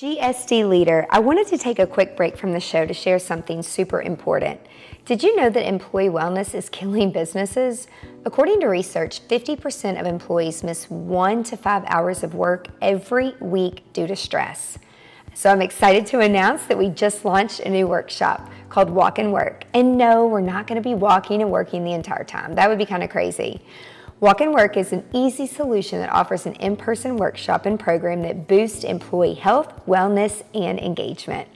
GSD 0.00 0.66
leader, 0.66 1.06
I 1.10 1.18
wanted 1.18 1.46
to 1.48 1.58
take 1.58 1.78
a 1.78 1.86
quick 1.86 2.16
break 2.16 2.38
from 2.38 2.54
the 2.54 2.58
show 2.58 2.86
to 2.86 2.94
share 2.94 3.18
something 3.18 3.62
super 3.62 4.00
important. 4.00 4.58
Did 5.04 5.22
you 5.22 5.36
know 5.36 5.50
that 5.50 5.68
employee 5.68 6.08
wellness 6.08 6.54
is 6.54 6.70
killing 6.70 7.12
businesses? 7.12 7.86
According 8.24 8.60
to 8.60 8.68
research, 8.68 9.20
50% 9.28 10.00
of 10.00 10.06
employees 10.06 10.64
miss 10.64 10.88
one 10.88 11.42
to 11.42 11.54
five 11.54 11.84
hours 11.86 12.22
of 12.22 12.34
work 12.34 12.68
every 12.80 13.34
week 13.40 13.92
due 13.92 14.06
to 14.06 14.16
stress. 14.16 14.78
So 15.34 15.52
I'm 15.52 15.60
excited 15.60 16.06
to 16.06 16.20
announce 16.20 16.64
that 16.64 16.78
we 16.78 16.88
just 16.88 17.26
launched 17.26 17.60
a 17.60 17.68
new 17.68 17.86
workshop 17.86 18.50
called 18.70 18.88
Walk 18.88 19.18
and 19.18 19.34
Work. 19.34 19.64
And 19.74 19.98
no, 19.98 20.26
we're 20.26 20.40
not 20.40 20.66
going 20.66 20.82
to 20.82 20.88
be 20.88 20.94
walking 20.94 21.42
and 21.42 21.50
working 21.50 21.84
the 21.84 21.92
entire 21.92 22.24
time. 22.24 22.54
That 22.54 22.70
would 22.70 22.78
be 22.78 22.86
kind 22.86 23.02
of 23.02 23.10
crazy. 23.10 23.60
Walk 24.20 24.42
and 24.42 24.52
Work 24.52 24.76
is 24.76 24.92
an 24.92 25.08
easy 25.14 25.46
solution 25.46 25.98
that 26.00 26.12
offers 26.12 26.44
an 26.44 26.52
in 26.56 26.76
person 26.76 27.16
workshop 27.16 27.64
and 27.64 27.80
program 27.80 28.20
that 28.20 28.46
boosts 28.46 28.84
employee 28.84 29.32
health, 29.32 29.72
wellness, 29.86 30.42
and 30.52 30.78
engagement. 30.78 31.48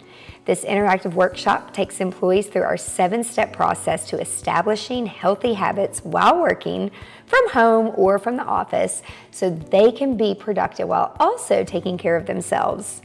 This 0.47 0.65
interactive 0.65 1.13
workshop 1.13 1.75
takes 1.75 2.01
employees 2.01 2.47
through 2.47 2.63
our 2.63 2.79
seven 2.79 3.23
step 3.23 3.53
process 3.53 4.09
to 4.09 4.19
establishing 4.19 5.05
healthy 5.05 5.53
habits 5.53 6.03
while 6.05 6.41
working 6.41 6.91
from 7.27 7.51
home 7.51 7.93
or 7.97 8.19
from 8.19 8.39
the 8.39 8.45
office 8.45 9.03
so 9.31 9.51
they 9.51 9.93
can 9.93 10.17
be 10.17 10.35
productive 10.35 10.89
while 10.89 11.15
also 11.21 11.65
taking 11.65 11.99
care 11.99 12.17
of 12.17 12.25
themselves. 12.25 13.03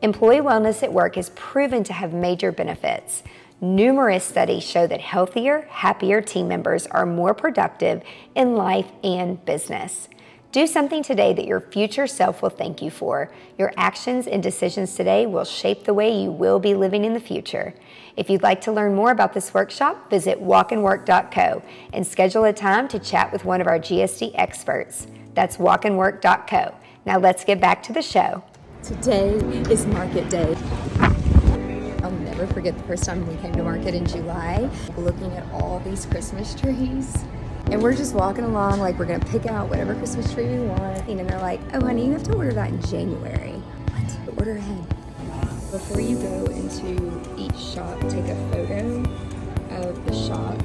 Employee 0.00 0.40
wellness 0.40 0.82
at 0.82 0.94
work 0.94 1.18
is 1.18 1.28
proven 1.34 1.84
to 1.84 1.92
have 1.92 2.14
major 2.14 2.50
benefits. 2.50 3.22
Numerous 3.60 4.24
studies 4.24 4.64
show 4.64 4.86
that 4.86 5.00
healthier, 5.00 5.66
happier 5.70 6.20
team 6.20 6.48
members 6.48 6.86
are 6.88 7.06
more 7.06 7.32
productive 7.34 8.02
in 8.34 8.56
life 8.56 8.90
and 9.02 9.42
business. 9.44 10.08
Do 10.50 10.66
something 10.66 11.02
today 11.02 11.32
that 11.32 11.46
your 11.46 11.60
future 11.60 12.06
self 12.06 12.42
will 12.42 12.50
thank 12.50 12.82
you 12.82 12.90
for. 12.90 13.32
Your 13.58 13.72
actions 13.76 14.26
and 14.26 14.42
decisions 14.42 14.94
today 14.94 15.26
will 15.26 15.44
shape 15.44 15.84
the 15.84 15.94
way 15.94 16.16
you 16.16 16.30
will 16.30 16.58
be 16.58 16.74
living 16.74 17.04
in 17.04 17.12
the 17.12 17.20
future. 17.20 17.74
If 18.16 18.28
you'd 18.28 18.42
like 18.42 18.60
to 18.62 18.72
learn 18.72 18.94
more 18.94 19.10
about 19.10 19.32
this 19.32 19.54
workshop, 19.54 20.10
visit 20.10 20.40
walkandwork.co 20.40 21.62
and 21.92 22.06
schedule 22.06 22.44
a 22.44 22.52
time 22.52 22.86
to 22.88 22.98
chat 22.98 23.32
with 23.32 23.44
one 23.44 23.60
of 23.60 23.66
our 23.66 23.78
GSD 23.78 24.32
experts. 24.34 25.06
That's 25.34 25.56
walkandwork.co. 25.56 26.74
Now 27.06 27.18
let's 27.18 27.44
get 27.44 27.60
back 27.60 27.82
to 27.84 27.92
the 27.92 28.02
show. 28.02 28.44
Today 28.82 29.34
is 29.70 29.86
market 29.86 30.28
day 30.28 30.54
never 32.36 32.52
forget 32.52 32.76
the 32.76 32.82
first 32.84 33.04
time 33.04 33.26
we 33.28 33.36
came 33.36 33.52
to 33.52 33.62
market 33.62 33.94
in 33.94 34.04
July, 34.04 34.68
looking 34.96 35.32
at 35.36 35.48
all 35.52 35.78
these 35.80 36.04
Christmas 36.06 36.54
trees. 36.54 37.24
And 37.70 37.80
we're 37.80 37.94
just 37.94 38.14
walking 38.14 38.44
along 38.44 38.80
like 38.80 38.98
we're 38.98 39.04
gonna 39.04 39.24
pick 39.24 39.46
out 39.46 39.68
whatever 39.68 39.94
Christmas 39.94 40.32
tree 40.34 40.46
we 40.46 40.66
want. 40.66 41.08
And 41.08 41.28
they're 41.28 41.40
like, 41.40 41.60
oh 41.74 41.80
honey, 41.80 42.06
you 42.06 42.12
have 42.12 42.24
to 42.24 42.34
order 42.34 42.52
that 42.52 42.70
in 42.70 42.82
January. 42.82 43.52
What? 43.52 44.38
Order 44.38 44.56
ahead. 44.56 44.88
Before 45.70 46.00
you 46.00 46.18
go 46.18 46.44
into 46.46 47.22
each 47.36 47.56
shop, 47.56 48.00
take 48.02 48.26
a 48.26 48.50
photo 48.50 49.02
of 49.70 50.04
the 50.06 50.12
shop 50.12 50.60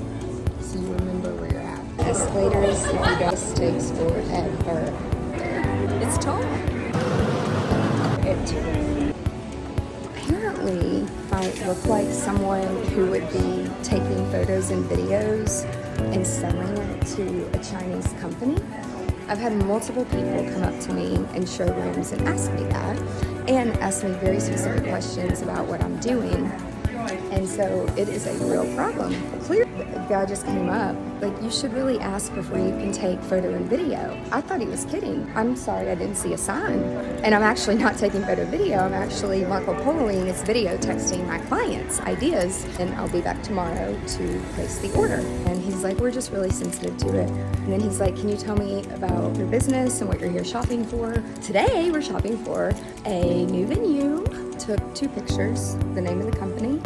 so 0.59 0.79
you 0.79 0.87
remember 0.93 1.33
where 1.35 1.51
you're 1.51 1.61
at. 1.61 1.79
Escalators, 1.99 2.83
if 2.83 2.93
you 2.93 3.29
this 3.29 3.53
takes 3.53 3.91
forever. 3.91 4.93
It's 6.01 6.17
tall. 6.17 6.41
It 8.25 8.89
apparently 10.59 10.98
might 11.39 11.65
look 11.65 11.85
like 11.85 12.11
someone 12.11 12.67
who 12.87 13.09
would 13.09 13.25
be 13.31 13.65
taking 13.81 14.29
photos 14.29 14.71
and 14.71 14.83
videos 14.89 15.63
and 16.13 16.27
selling 16.27 16.77
it 16.77 17.05
to 17.05 17.49
a 17.57 17.63
Chinese 17.63 18.11
company. 18.19 18.61
I've 19.29 19.37
had 19.37 19.53
multiple 19.65 20.03
people 20.03 20.43
come 20.51 20.63
up 20.63 20.77
to 20.81 20.93
me 20.93 21.15
in 21.33 21.45
showrooms 21.45 22.11
and 22.11 22.27
ask 22.27 22.51
me 22.51 22.63
that 22.65 22.99
and 23.47 23.71
ask 23.77 24.03
me 24.03 24.11
very 24.15 24.41
specific 24.41 24.89
questions 24.89 25.41
about 25.41 25.65
what 25.65 25.81
I'm 25.81 25.97
doing 26.01 26.51
and 27.39 27.47
so 27.47 27.85
it 27.95 28.09
is 28.09 28.27
a 28.27 28.33
real 28.45 28.65
problem. 28.75 29.15
Clear 29.43 29.63
guy 30.09 30.25
just 30.25 30.45
came 30.45 30.67
up, 30.67 30.93
like, 31.21 31.41
you 31.41 31.49
should 31.49 31.71
really 31.73 31.97
ask 31.99 32.33
before 32.35 32.57
you 32.57 32.71
can 32.71 32.91
take 32.91 33.21
photo 33.21 33.53
and 33.53 33.65
video. 33.65 33.97
I 34.31 34.41
thought 34.41 34.59
he 34.59 34.65
was 34.65 34.83
kidding. 34.85 35.31
I'm 35.35 35.55
sorry 35.55 35.89
I 35.89 35.95
didn't 35.95 36.15
see 36.15 36.33
a 36.33 36.37
sign. 36.37 36.83
And 37.23 37.33
I'm 37.33 37.41
actually 37.41 37.75
not 37.75 37.97
taking 37.97 38.23
photo 38.23 38.41
and 38.41 38.51
video. 38.51 38.79
I'm 38.79 38.93
actually 38.93 39.45
Marco 39.45 39.73
Poloing 39.73 40.27
is 40.27 40.41
video 40.43 40.77
texting 40.77 41.25
my 41.27 41.39
clients 41.39 42.01
ideas. 42.01 42.65
And 42.77 42.93
I'll 42.95 43.09
be 43.09 43.21
back 43.21 43.41
tomorrow 43.41 43.97
to 44.17 44.41
place 44.55 44.79
the 44.79 44.93
order. 44.97 45.21
And 45.47 45.61
he's 45.61 45.83
like, 45.83 45.97
we're 45.97 46.11
just 46.11 46.31
really 46.31 46.51
sensitive 46.51 46.97
to 46.97 47.19
it. 47.19 47.29
And 47.29 47.71
then 47.71 47.79
he's 47.79 48.01
like, 48.01 48.17
can 48.17 48.27
you 48.27 48.35
tell 48.37 48.57
me 48.57 48.83
about 48.91 49.35
your 49.37 49.47
business 49.47 50.01
and 50.01 50.09
what 50.09 50.19
you're 50.19 50.31
here 50.31 50.43
shopping 50.43 50.83
for? 50.83 51.23
Today, 51.41 51.89
we're 51.89 52.01
shopping 52.01 52.37
for 52.43 52.73
a 53.05 53.45
new 53.45 53.65
venue. 53.65 54.25
Took 54.57 54.93
two 54.93 55.07
pictures, 55.09 55.75
the 55.95 56.01
name 56.01 56.19
of 56.19 56.29
the 56.29 56.37
company, 56.37 56.81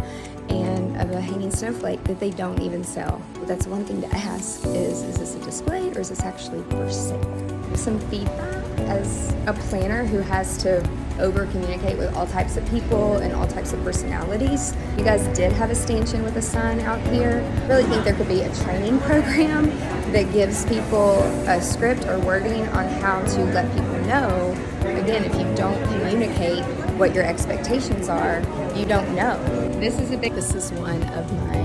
and 0.61 0.97
of 0.97 1.11
a 1.11 1.21
hanging 1.21 1.51
snowflake 1.51 2.03
that 2.05 2.19
they 2.19 2.31
don't 2.31 2.61
even 2.61 2.83
sell. 2.83 3.21
That's 3.43 3.67
one 3.67 3.85
thing 3.85 4.01
to 4.01 4.15
ask 4.15 4.65
is, 4.67 5.03
is 5.03 5.17
this 5.17 5.35
a 5.35 5.39
display 5.39 5.91
or 5.91 5.99
is 5.99 6.09
this 6.09 6.21
actually 6.21 6.63
for 6.63 6.89
sale? 6.91 7.75
Some 7.75 7.99
feedback 8.09 8.63
as 8.79 9.33
a 9.47 9.53
planner 9.53 10.05
who 10.05 10.19
has 10.19 10.57
to 10.59 10.87
over 11.19 11.45
communicate 11.47 11.97
with 11.97 12.13
all 12.15 12.25
types 12.27 12.57
of 12.57 12.67
people 12.69 13.17
and 13.17 13.33
all 13.33 13.47
types 13.47 13.73
of 13.73 13.83
personalities. 13.83 14.75
You 14.97 15.03
guys 15.03 15.25
did 15.35 15.51
have 15.53 15.69
a 15.69 15.75
stanchion 15.75 16.23
with 16.23 16.35
a 16.37 16.41
sign 16.41 16.79
out 16.81 16.99
here. 17.11 17.43
I 17.63 17.67
really 17.67 17.83
think 17.83 18.03
there 18.03 18.15
could 18.15 18.27
be 18.27 18.41
a 18.41 18.55
training 18.55 18.99
program 18.99 19.65
that 20.11 20.31
gives 20.33 20.65
people 20.65 21.19
a 21.47 21.61
script 21.61 22.05
or 22.05 22.19
wording 22.19 22.67
on 22.69 22.87
how 23.01 23.21
to 23.21 23.43
let 23.45 23.71
people 23.75 23.97
know. 24.05 24.55
Again, 24.83 25.23
if 25.23 25.33
you 25.35 25.55
don't 25.55 25.81
communicate 25.85 26.63
what 26.97 27.13
your 27.13 27.23
expectations 27.23 28.09
are, 28.09 28.39
you 28.75 28.85
don't 28.85 29.15
know. 29.15 29.37
This 29.79 29.99
is 29.99 30.11
a 30.11 30.17
big, 30.17 30.33
this 30.33 30.53
is 30.53 30.71
one 30.73 31.01
of 31.03 31.31
my 31.47 31.61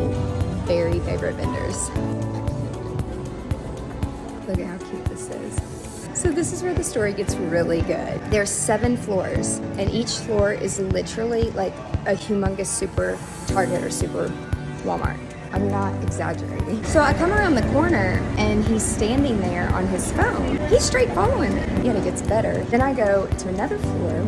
very 0.67 1.01
favorite 1.01 1.34
vendors. 1.34 1.91
Look 4.49 4.59
at 4.59 4.67
how 4.67 4.79
cute 4.91 5.05
this 5.06 5.29
is. 5.29 6.19
So 6.19 6.31
this 6.31 6.53
is 6.53 6.62
where 6.62 6.75
the 6.75 6.83
story 6.83 7.12
gets 7.12 7.37
really 7.37 7.83
good. 7.83 8.21
There's 8.31 8.51
seven 8.51 8.97
floors, 8.97 9.59
and 9.79 9.91
each 9.91 10.12
floor 10.12 10.53
is 10.53 10.81
literally 10.81 11.50
like 11.50 11.75
a 12.06 12.15
humongous 12.15 12.67
super 12.67 13.19
Target 13.47 13.83
or 13.83 13.91
super 13.91 14.29
Walmart. 14.83 15.28
I'm 15.53 15.69
not 15.69 15.94
exaggerating. 16.03 16.84
So 16.84 17.00
I 17.00 17.12
come 17.14 17.32
around 17.32 17.54
the 17.54 17.69
corner 17.72 18.20
and 18.36 18.64
he's 18.64 18.84
standing 18.84 19.41
there 19.41 19.69
on 19.70 19.86
his 19.86 20.12
phone. 20.12 20.56
He's 20.69 20.84
straight 20.84 21.10
following 21.10 21.54
me. 21.54 21.62
Yet 21.84 21.97
it 21.97 22.04
gets 22.04 22.22
better. 22.22 22.64
Then 22.64 22.81
I 22.81 22.92
go 22.92 23.26
to 23.26 23.48
another 23.48 23.78
floor 23.78 24.26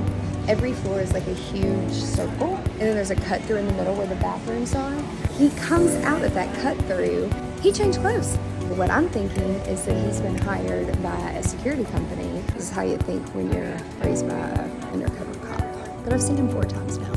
every 0.50 0.72
floor 0.72 1.00
is 1.00 1.12
like 1.12 1.26
a 1.28 1.32
huge 1.32 1.92
circle, 1.92 2.56
and 2.56 2.80
then 2.80 2.94
there's 2.96 3.12
a 3.12 3.14
cut 3.14 3.40
through 3.42 3.58
in 3.58 3.66
the 3.66 3.72
middle 3.74 3.94
where 3.94 4.08
the 4.08 4.16
bathrooms 4.16 4.74
are. 4.74 5.00
He 5.38 5.48
comes 5.50 5.94
out 6.04 6.24
of 6.24 6.34
that 6.34 6.52
cut 6.60 6.76
through, 6.86 7.30
he 7.62 7.70
changed 7.70 8.00
clothes. 8.00 8.36
What 8.76 8.90
I'm 8.90 9.08
thinking 9.08 9.54
is 9.70 9.84
that 9.84 9.96
he's 10.04 10.20
been 10.20 10.36
hired 10.38 11.00
by 11.02 11.16
a 11.30 11.42
security 11.42 11.84
company. 11.84 12.40
This 12.54 12.64
is 12.64 12.70
how 12.70 12.82
you 12.82 12.96
think 12.98 13.26
when 13.28 13.52
you're 13.52 13.76
raised 14.02 14.28
by 14.28 14.34
an 14.34 14.84
undercover 14.92 15.34
cop. 15.46 16.04
But 16.04 16.14
I've 16.14 16.22
seen 16.22 16.36
him 16.36 16.48
four 16.48 16.64
times 16.64 16.98
now 16.98 17.12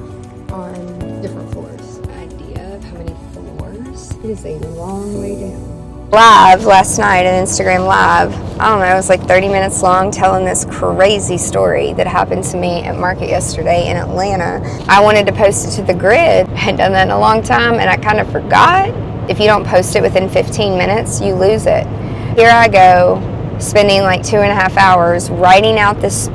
on 0.54 1.22
different 1.22 1.43
It 4.24 4.30
is 4.30 4.46
a 4.46 4.58
long 4.70 5.20
way 5.20 5.38
down 5.38 6.10
live 6.10 6.64
last 6.64 6.98
night, 6.98 7.26
an 7.26 7.44
Instagram 7.44 7.86
live. 7.86 8.34
I 8.58 8.70
don't 8.70 8.80
know, 8.80 8.86
it 8.86 8.96
was 8.96 9.10
like 9.10 9.22
30 9.24 9.50
minutes 9.50 9.82
long 9.82 10.12
telling 10.12 10.46
this 10.46 10.64
crazy 10.72 11.38
story 11.38 11.92
that 11.96 12.08
happened 12.08 12.46
to 12.46 12.58
me 12.58 12.84
at 12.84 12.98
market 12.98 13.28
yesterday 13.28 13.90
in 13.90 13.98
Atlanta. 13.98 14.62
I 14.88 15.02
wanted 15.02 15.26
to 15.26 15.34
post 15.34 15.68
it 15.68 15.72
to 15.72 15.82
the 15.82 15.94
grid. 15.94 16.48
I 16.48 16.56
had 16.56 16.78
done 16.78 16.94
that 16.94 17.08
in 17.08 17.12
a 17.12 17.20
long 17.20 17.44
time 17.44 17.82
and 17.82 17.90
I 17.90 17.98
kind 17.98 18.22
of 18.22 18.32
forgot. 18.32 18.88
If 19.30 19.42
you 19.42 19.46
don't 19.46 19.66
post 19.68 19.94
it 19.98 20.02
within 20.02 20.30
15 20.30 20.78
minutes, 20.78 21.20
you 21.20 21.36
lose 21.36 21.66
it. 21.66 21.86
Here 22.38 22.50
I 22.50 22.70
go, 22.70 23.20
spending 23.60 24.04
like 24.04 24.24
two 24.24 24.38
and 24.38 24.52
a 24.52 24.56
half 24.56 24.78
hours 24.78 25.30
writing 25.32 25.80
out 25.80 26.00
this 26.00 26.30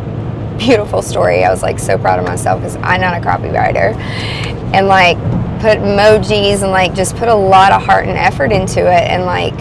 beautiful 0.59 1.01
story. 1.01 1.43
I 1.43 1.51
was 1.51 1.63
like 1.63 1.79
so 1.79 1.97
proud 1.97 2.19
of 2.19 2.27
myself 2.27 2.61
because 2.61 2.77
I'm 2.83 3.01
not 3.01 3.17
a 3.17 3.25
copywriter. 3.25 3.97
And 4.75 4.89
like 4.89 5.17
put 5.61 5.79
emojis 5.79 6.63
and 6.63 6.71
like 6.71 6.95
just 6.95 7.17
put 7.17 7.29
a 7.29 7.35
lot 7.35 7.73
of 7.73 7.83
heart 7.83 8.07
and 8.07 8.17
effort 8.17 8.53
into 8.53 8.81
it 8.81 9.11
and 9.11 9.25
like 9.25 9.55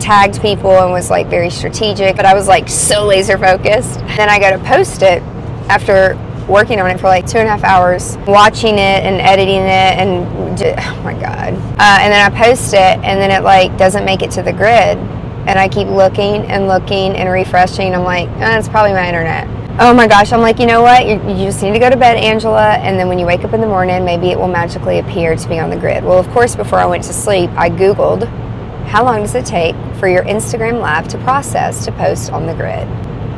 tagged 0.00 0.40
people 0.40 0.70
and 0.70 0.92
was 0.92 1.10
like 1.10 1.28
very 1.28 1.50
strategic. 1.50 2.16
But 2.16 2.26
I 2.26 2.34
was 2.34 2.48
like 2.48 2.68
so 2.68 3.06
laser 3.06 3.38
focused. 3.38 3.98
Then 4.16 4.28
I 4.28 4.38
go 4.38 4.50
to 4.50 4.62
post 4.64 5.02
it 5.02 5.22
after 5.68 6.16
working 6.48 6.80
on 6.80 6.90
it 6.90 7.00
for 7.00 7.06
like 7.06 7.26
two 7.26 7.38
and 7.38 7.48
a 7.48 7.50
half 7.50 7.64
hours, 7.64 8.16
watching 8.26 8.74
it 8.74 9.04
and 9.04 9.20
editing 9.20 9.62
it, 9.62 9.96
and 9.98 10.26
oh 10.62 11.02
my 11.02 11.14
god. 11.14 11.54
Uh, 11.54 11.98
and 12.00 12.12
then 12.12 12.32
I 12.32 12.36
post 12.36 12.74
it, 12.74 12.76
and 12.78 13.20
then 13.20 13.30
it 13.30 13.42
like 13.42 13.76
doesn't 13.78 14.04
make 14.04 14.22
it 14.22 14.30
to 14.32 14.42
the 14.42 14.52
grid, 14.52 14.98
and 15.48 15.58
I 15.58 15.68
keep 15.68 15.88
looking 15.88 16.42
and 16.46 16.68
looking 16.68 17.16
and 17.16 17.30
refreshing. 17.30 17.94
I'm 17.94 18.04
like, 18.04 18.28
oh, 18.28 18.58
it's 18.58 18.68
probably 18.68 18.92
my 18.92 19.08
internet. 19.08 19.63
Oh 19.76 19.92
my 19.92 20.06
gosh, 20.06 20.32
I'm 20.32 20.40
like, 20.40 20.60
you 20.60 20.66
know 20.66 20.82
what? 20.82 21.04
You, 21.04 21.14
you 21.28 21.46
just 21.46 21.60
need 21.60 21.72
to 21.72 21.80
go 21.80 21.90
to 21.90 21.96
bed, 21.96 22.16
Angela, 22.16 22.74
and 22.74 22.96
then 22.96 23.08
when 23.08 23.18
you 23.18 23.26
wake 23.26 23.42
up 23.42 23.54
in 23.54 23.60
the 23.60 23.66
morning, 23.66 24.04
maybe 24.04 24.28
it 24.28 24.38
will 24.38 24.46
magically 24.46 25.00
appear 25.00 25.34
to 25.34 25.48
be 25.48 25.58
on 25.58 25.68
the 25.68 25.76
grid. 25.76 26.04
Well, 26.04 26.16
of 26.16 26.28
course, 26.28 26.54
before 26.54 26.78
I 26.78 26.86
went 26.86 27.02
to 27.04 27.12
sleep, 27.12 27.50
I 27.56 27.70
Googled 27.70 28.28
how 28.86 29.02
long 29.02 29.22
does 29.22 29.34
it 29.34 29.44
take 29.44 29.74
for 29.96 30.06
your 30.06 30.22
Instagram 30.24 30.80
live 30.80 31.08
to 31.08 31.18
process 31.18 31.84
to 31.86 31.92
post 31.92 32.30
on 32.30 32.46
the 32.46 32.54
grid? 32.54 32.86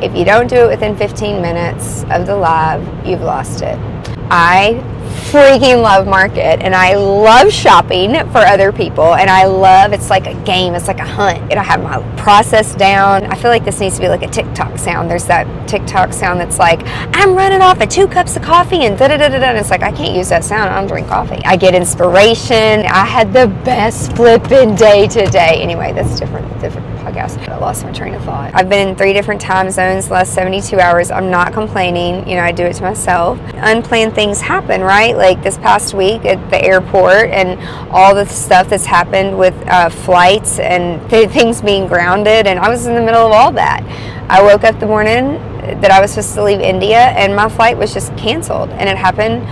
If 0.03 0.15
you 0.15 0.25
don't 0.25 0.47
do 0.47 0.57
it 0.57 0.67
within 0.67 0.95
15 0.95 1.41
minutes 1.41 2.03
of 2.11 2.27
the 2.27 2.35
live, 2.35 2.83
you've 3.03 3.21
lost 3.21 3.63
it. 3.63 3.79
I 4.29 4.83
freaking 5.31 5.81
love 5.81 6.07
market 6.07 6.61
and 6.61 6.73
I 6.73 6.95
love 6.95 7.51
shopping 7.51 8.13
for 8.31 8.37
other 8.37 8.71
people 8.71 9.15
and 9.15 9.29
I 9.29 9.45
love 9.45 9.91
it's 9.91 10.09
like 10.09 10.25
a 10.25 10.33
game, 10.45 10.73
it's 10.73 10.87
like 10.87 10.99
a 10.99 11.05
hunt. 11.05 11.39
And 11.51 11.59
I 11.59 11.63
have 11.63 11.83
my 11.83 12.01
process 12.15 12.73
down. 12.75 13.25
I 13.25 13.35
feel 13.35 13.51
like 13.51 13.65
this 13.65 13.79
needs 13.79 13.95
to 13.95 14.01
be 14.01 14.07
like 14.07 14.23
a 14.23 14.27
TikTok 14.27 14.77
sound. 14.77 15.11
There's 15.11 15.25
that 15.25 15.67
TikTok 15.67 16.13
sound 16.13 16.39
that's 16.39 16.59
like, 16.59 16.81
I'm 16.85 17.35
running 17.35 17.61
off 17.61 17.81
of 17.81 17.89
two 17.89 18.07
cups 18.07 18.37
of 18.37 18.41
coffee 18.41 18.85
and 18.85 18.97
da 18.97 19.09
da 19.09 19.17
da 19.17 19.27
da 19.27 19.39
da. 19.39 19.47
And 19.47 19.57
it's 19.57 19.69
like, 19.69 19.83
I 19.83 19.91
can't 19.91 20.15
use 20.15 20.29
that 20.29 20.45
sound. 20.45 20.69
I 20.69 20.79
don't 20.79 20.87
drink 20.87 21.07
coffee. 21.07 21.41
I 21.43 21.57
get 21.57 21.75
inspiration. 21.75 22.85
I 22.85 23.05
had 23.05 23.33
the 23.33 23.47
best 23.65 24.15
flipping 24.15 24.75
day 24.75 25.07
today. 25.07 25.61
Anyway, 25.61 25.91
that's 25.91 26.17
different, 26.17 26.47
different 26.61 26.96
podcast. 27.07 27.47
I 27.47 27.57
lost 27.57 27.83
my 27.83 27.91
train 27.91 28.13
of 28.13 28.23
thought. 28.23 28.51
I've 28.53 28.69
been 28.69 28.89
in 28.89 28.95
three 28.95 29.13
different 29.13 29.39
time 29.39 29.69
zones 29.71 30.09
last 30.09 30.33
72 30.33 30.79
hours. 30.79 31.11
I'm 31.11 31.29
not 31.29 31.53
complaining. 31.53 32.27
You 32.27 32.35
know, 32.35 32.43
I 32.43 32.51
do 32.51 32.63
it 32.63 32.73
to 32.73 32.83
myself. 32.83 33.39
Unplanned 33.55 34.13
things 34.13 34.41
happen, 34.41 34.81
right? 34.81 35.15
Like 35.15 35.41
this 35.43 35.57
past 35.57 35.93
week 35.93 36.25
at 36.25 36.49
the 36.49 36.61
airport 36.61 37.29
and 37.29 37.59
all 37.91 38.13
the 38.13 38.25
stuff 38.25 38.69
that's 38.69 38.85
happened 38.85 39.37
with 39.37 39.55
uh, 39.67 39.89
flights 39.89 40.59
and 40.59 41.09
th- 41.09 41.29
things 41.29 41.61
being 41.61 41.87
grounded. 41.87 42.47
And 42.47 42.59
I 42.59 42.69
was 42.69 42.85
in 42.85 42.95
the 42.95 43.01
middle 43.01 43.25
of 43.25 43.31
all 43.31 43.51
that. 43.53 43.83
I 44.29 44.41
woke 44.41 44.63
up 44.63 44.79
the 44.79 44.87
morning 44.87 45.35
that 45.81 45.91
I 45.91 46.01
was 46.01 46.11
supposed 46.11 46.33
to 46.35 46.43
leave 46.43 46.59
India 46.59 46.97
and 46.97 47.35
my 47.35 47.49
flight 47.49 47.77
was 47.77 47.93
just 47.93 48.15
canceled. 48.17 48.69
And 48.71 48.89
it 48.89 48.97
happened 48.97 49.43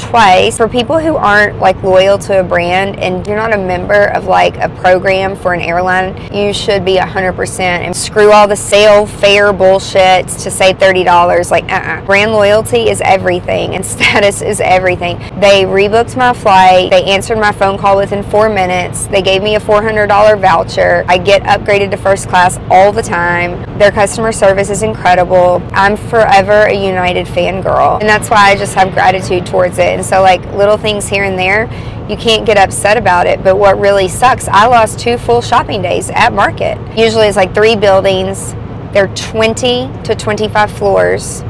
twice. 0.00 0.56
For 0.56 0.68
people 0.68 0.98
who 0.98 1.16
aren't 1.16 1.58
like 1.58 1.82
loyal 1.82 2.18
to 2.18 2.40
a 2.40 2.42
brand 2.42 2.98
and 2.98 3.26
you're 3.26 3.36
not 3.36 3.52
a 3.52 3.58
member 3.58 4.06
of 4.06 4.24
like 4.24 4.56
a 4.56 4.68
program 4.68 5.36
for 5.36 5.52
an 5.52 5.60
airline, 5.60 6.16
you 6.34 6.52
should 6.52 6.84
be 6.84 6.96
100% 6.96 7.60
and 7.60 7.96
screw 7.96 8.32
all 8.32 8.48
the 8.48 8.56
sale 8.56 9.06
fare 9.06 9.52
bullshit 9.52 10.28
to 10.28 10.50
save 10.50 10.78
$30. 10.78 11.50
Like, 11.50 11.64
uh-uh. 11.64 12.04
Brand 12.06 12.32
loyalty 12.32 12.88
is 12.88 13.00
everything 13.02 13.74
and 13.74 13.84
status 13.94 14.42
is 14.42 14.60
everything. 14.60 15.18
They 15.40 15.64
rebooked 15.64 16.16
my 16.16 16.32
flight. 16.32 16.90
They 16.90 17.04
answered 17.04 17.38
my 17.38 17.52
phone 17.52 17.78
call 17.78 17.96
within 17.96 18.22
four 18.22 18.48
minutes. 18.48 19.06
They 19.08 19.22
gave 19.22 19.42
me 19.42 19.56
a 19.56 19.60
$400 19.60 20.40
voucher. 20.40 21.04
I 21.08 21.18
get 21.18 21.42
upgraded 21.42 21.90
to 21.90 21.96
first 21.96 22.28
class 22.28 22.58
all 22.70 22.92
the 22.92 23.02
time. 23.02 23.78
Their 23.78 23.90
customer 23.90 24.32
service 24.32 24.70
is 24.70 24.82
incredible. 24.82 25.62
I'm 25.72 25.96
forever 25.96 26.66
a 26.66 26.74
United 26.74 27.26
fangirl. 27.26 28.00
And 28.00 28.08
that's 28.08 28.30
why 28.30 28.50
I 28.50 28.56
just 28.56 28.74
have 28.74 28.92
gratitude 28.92 29.46
towards 29.46 29.78
it. 29.78 29.89
And 29.94 30.04
so, 30.04 30.22
like 30.22 30.44
little 30.54 30.76
things 30.76 31.08
here 31.08 31.24
and 31.24 31.38
there, 31.38 31.64
you 32.08 32.16
can't 32.16 32.46
get 32.46 32.58
upset 32.58 32.96
about 32.96 33.26
it. 33.26 33.42
But 33.42 33.56
what 33.56 33.78
really 33.78 34.08
sucks, 34.08 34.48
I 34.48 34.66
lost 34.66 34.98
two 34.98 35.18
full 35.18 35.42
shopping 35.42 35.82
days 35.82 36.10
at 36.10 36.32
market. 36.32 36.78
Usually, 36.96 37.26
it's 37.26 37.36
like 37.36 37.54
three 37.54 37.76
buildings, 37.76 38.54
they're 38.92 39.12
20 39.14 39.90
to 40.04 40.14
25 40.14 40.70
floors. 40.70 41.42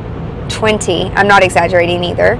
20, 0.48 1.10
I'm 1.10 1.28
not 1.28 1.42
exaggerating 1.42 2.02
either 2.02 2.38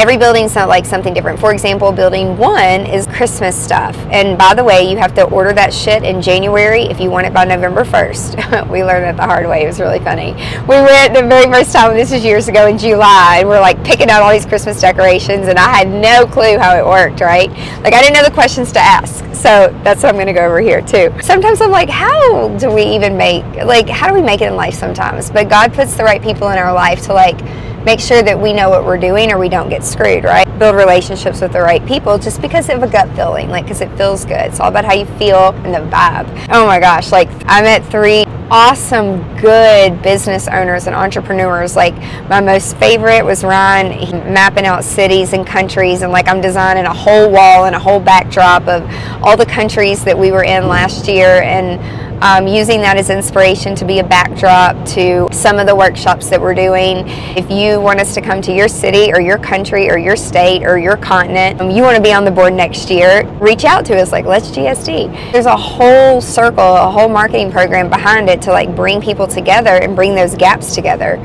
every 0.00 0.16
building's 0.16 0.54
not 0.54 0.66
like 0.66 0.86
something 0.86 1.12
different. 1.12 1.38
For 1.38 1.52
example, 1.52 1.92
building 1.92 2.38
one 2.38 2.86
is 2.86 3.06
Christmas 3.08 3.54
stuff. 3.54 3.94
And 4.10 4.38
by 4.38 4.54
the 4.54 4.64
way, 4.64 4.90
you 4.90 4.96
have 4.96 5.14
to 5.16 5.24
order 5.24 5.52
that 5.52 5.74
shit 5.74 6.04
in 6.04 6.22
January 6.22 6.84
if 6.84 6.98
you 6.98 7.10
want 7.10 7.26
it 7.26 7.34
by 7.34 7.44
November 7.44 7.84
1st. 7.84 8.70
we 8.70 8.82
learned 8.82 9.04
that 9.04 9.16
the 9.18 9.26
hard 9.26 9.46
way. 9.46 9.62
It 9.62 9.66
was 9.66 9.78
really 9.78 9.98
funny. 9.98 10.32
We 10.62 10.80
went 10.80 11.12
the 11.12 11.20
very 11.20 11.52
first 11.52 11.74
time, 11.74 11.94
this 11.94 12.10
was 12.12 12.24
years 12.24 12.48
ago 12.48 12.66
in 12.66 12.78
July, 12.78 13.40
and 13.40 13.48
we're 13.50 13.60
like 13.60 13.84
picking 13.84 14.08
out 14.08 14.22
all 14.22 14.32
these 14.32 14.46
Christmas 14.46 14.80
decorations, 14.80 15.48
and 15.48 15.58
I 15.58 15.68
had 15.68 15.88
no 15.88 16.26
clue 16.26 16.56
how 16.56 16.74
it 16.78 16.86
worked, 16.86 17.20
right? 17.20 17.50
Like, 17.82 17.92
I 17.92 18.00
didn't 18.00 18.14
know 18.14 18.24
the 18.24 18.30
questions 18.30 18.72
to 18.72 18.80
ask. 18.80 19.22
So 19.34 19.68
that's 19.84 20.02
what 20.02 20.08
I'm 20.08 20.14
going 20.14 20.28
to 20.28 20.32
go 20.32 20.46
over 20.46 20.60
here 20.60 20.80
too. 20.80 21.14
Sometimes 21.20 21.60
I'm 21.60 21.70
like, 21.70 21.90
how 21.90 22.48
do 22.56 22.70
we 22.70 22.84
even 22.84 23.18
make, 23.18 23.44
like, 23.66 23.90
how 23.90 24.08
do 24.08 24.14
we 24.14 24.22
make 24.22 24.40
it 24.40 24.46
in 24.46 24.56
life 24.56 24.74
sometimes? 24.74 25.30
But 25.30 25.50
God 25.50 25.74
puts 25.74 25.94
the 25.94 26.04
right 26.04 26.22
people 26.22 26.48
in 26.48 26.58
our 26.58 26.72
life 26.72 27.02
to, 27.02 27.12
like, 27.12 27.38
make 27.84 28.00
sure 28.00 28.22
that 28.22 28.38
we 28.38 28.52
know 28.52 28.68
what 28.70 28.84
we're 28.84 28.98
doing 28.98 29.32
or 29.32 29.38
we 29.38 29.48
don't 29.48 29.68
get 29.68 29.84
screwed, 29.84 30.24
right? 30.24 30.46
Build 30.58 30.76
relationships 30.76 31.40
with 31.40 31.52
the 31.52 31.60
right 31.60 31.84
people 31.86 32.18
just 32.18 32.40
because 32.42 32.68
of 32.68 32.82
a 32.82 32.88
gut 32.88 33.08
feeling, 33.16 33.48
like 33.48 33.64
because 33.64 33.80
it 33.80 33.90
feels 33.96 34.24
good. 34.24 34.46
It's 34.46 34.60
all 34.60 34.68
about 34.68 34.84
how 34.84 34.94
you 34.94 35.06
feel 35.18 35.50
and 35.64 35.74
the 35.74 35.78
vibe. 35.94 36.28
Oh 36.50 36.66
my 36.66 36.78
gosh, 36.78 37.12
like 37.12 37.28
I 37.46 37.62
met 37.62 37.84
three 37.86 38.24
awesome, 38.50 39.22
good 39.36 40.02
business 40.02 40.48
owners 40.48 40.86
and 40.88 40.96
entrepreneurs. 40.96 41.76
Like 41.76 41.94
my 42.28 42.40
most 42.40 42.76
favorite 42.78 43.24
was 43.24 43.44
Ryan 43.44 44.32
mapping 44.32 44.66
out 44.66 44.84
cities 44.84 45.32
and 45.32 45.46
countries, 45.46 46.02
and 46.02 46.12
like 46.12 46.28
I'm 46.28 46.40
designing 46.40 46.84
a 46.84 46.92
whole 46.92 47.30
wall 47.30 47.64
and 47.66 47.74
a 47.74 47.78
whole 47.78 48.00
backdrop 48.00 48.66
of 48.66 48.82
all 49.22 49.36
the 49.36 49.46
countries 49.46 50.04
that 50.04 50.18
we 50.18 50.32
were 50.32 50.44
in 50.44 50.66
last 50.66 51.08
year, 51.08 51.42
and 51.42 52.09
um, 52.22 52.46
using 52.46 52.80
that 52.82 52.96
as 52.96 53.10
inspiration 53.10 53.74
to 53.76 53.84
be 53.84 53.98
a 53.98 54.04
backdrop 54.04 54.76
to 54.88 55.28
some 55.32 55.58
of 55.58 55.66
the 55.66 55.74
workshops 55.74 56.28
that 56.30 56.40
we're 56.40 56.54
doing. 56.54 57.04
If 57.36 57.50
you 57.50 57.80
want 57.80 58.00
us 58.00 58.14
to 58.14 58.20
come 58.20 58.42
to 58.42 58.52
your 58.52 58.68
city 58.68 59.12
or 59.12 59.20
your 59.20 59.38
country 59.38 59.90
or 59.90 59.98
your 59.98 60.16
state 60.16 60.64
or 60.64 60.78
your 60.78 60.96
continent, 60.96 61.60
um, 61.60 61.70
you 61.70 61.82
want 61.82 61.96
to 61.96 62.02
be 62.02 62.12
on 62.12 62.24
the 62.24 62.30
board 62.30 62.52
next 62.52 62.90
year, 62.90 63.26
reach 63.40 63.64
out 63.64 63.84
to 63.86 63.96
us 63.96 64.12
like 64.12 64.24
Let's 64.24 64.50
GSD. 64.50 65.32
There's 65.32 65.46
a 65.46 65.56
whole 65.56 66.20
circle, 66.20 66.76
a 66.76 66.90
whole 66.90 67.08
marketing 67.08 67.50
program 67.50 67.88
behind 67.88 68.28
it 68.28 68.42
to 68.42 68.50
like 68.50 68.74
bring 68.76 69.00
people 69.00 69.26
together 69.26 69.70
and 69.70 69.96
bring 69.96 70.14
those 70.14 70.34
gaps 70.34 70.74
together 70.74 71.16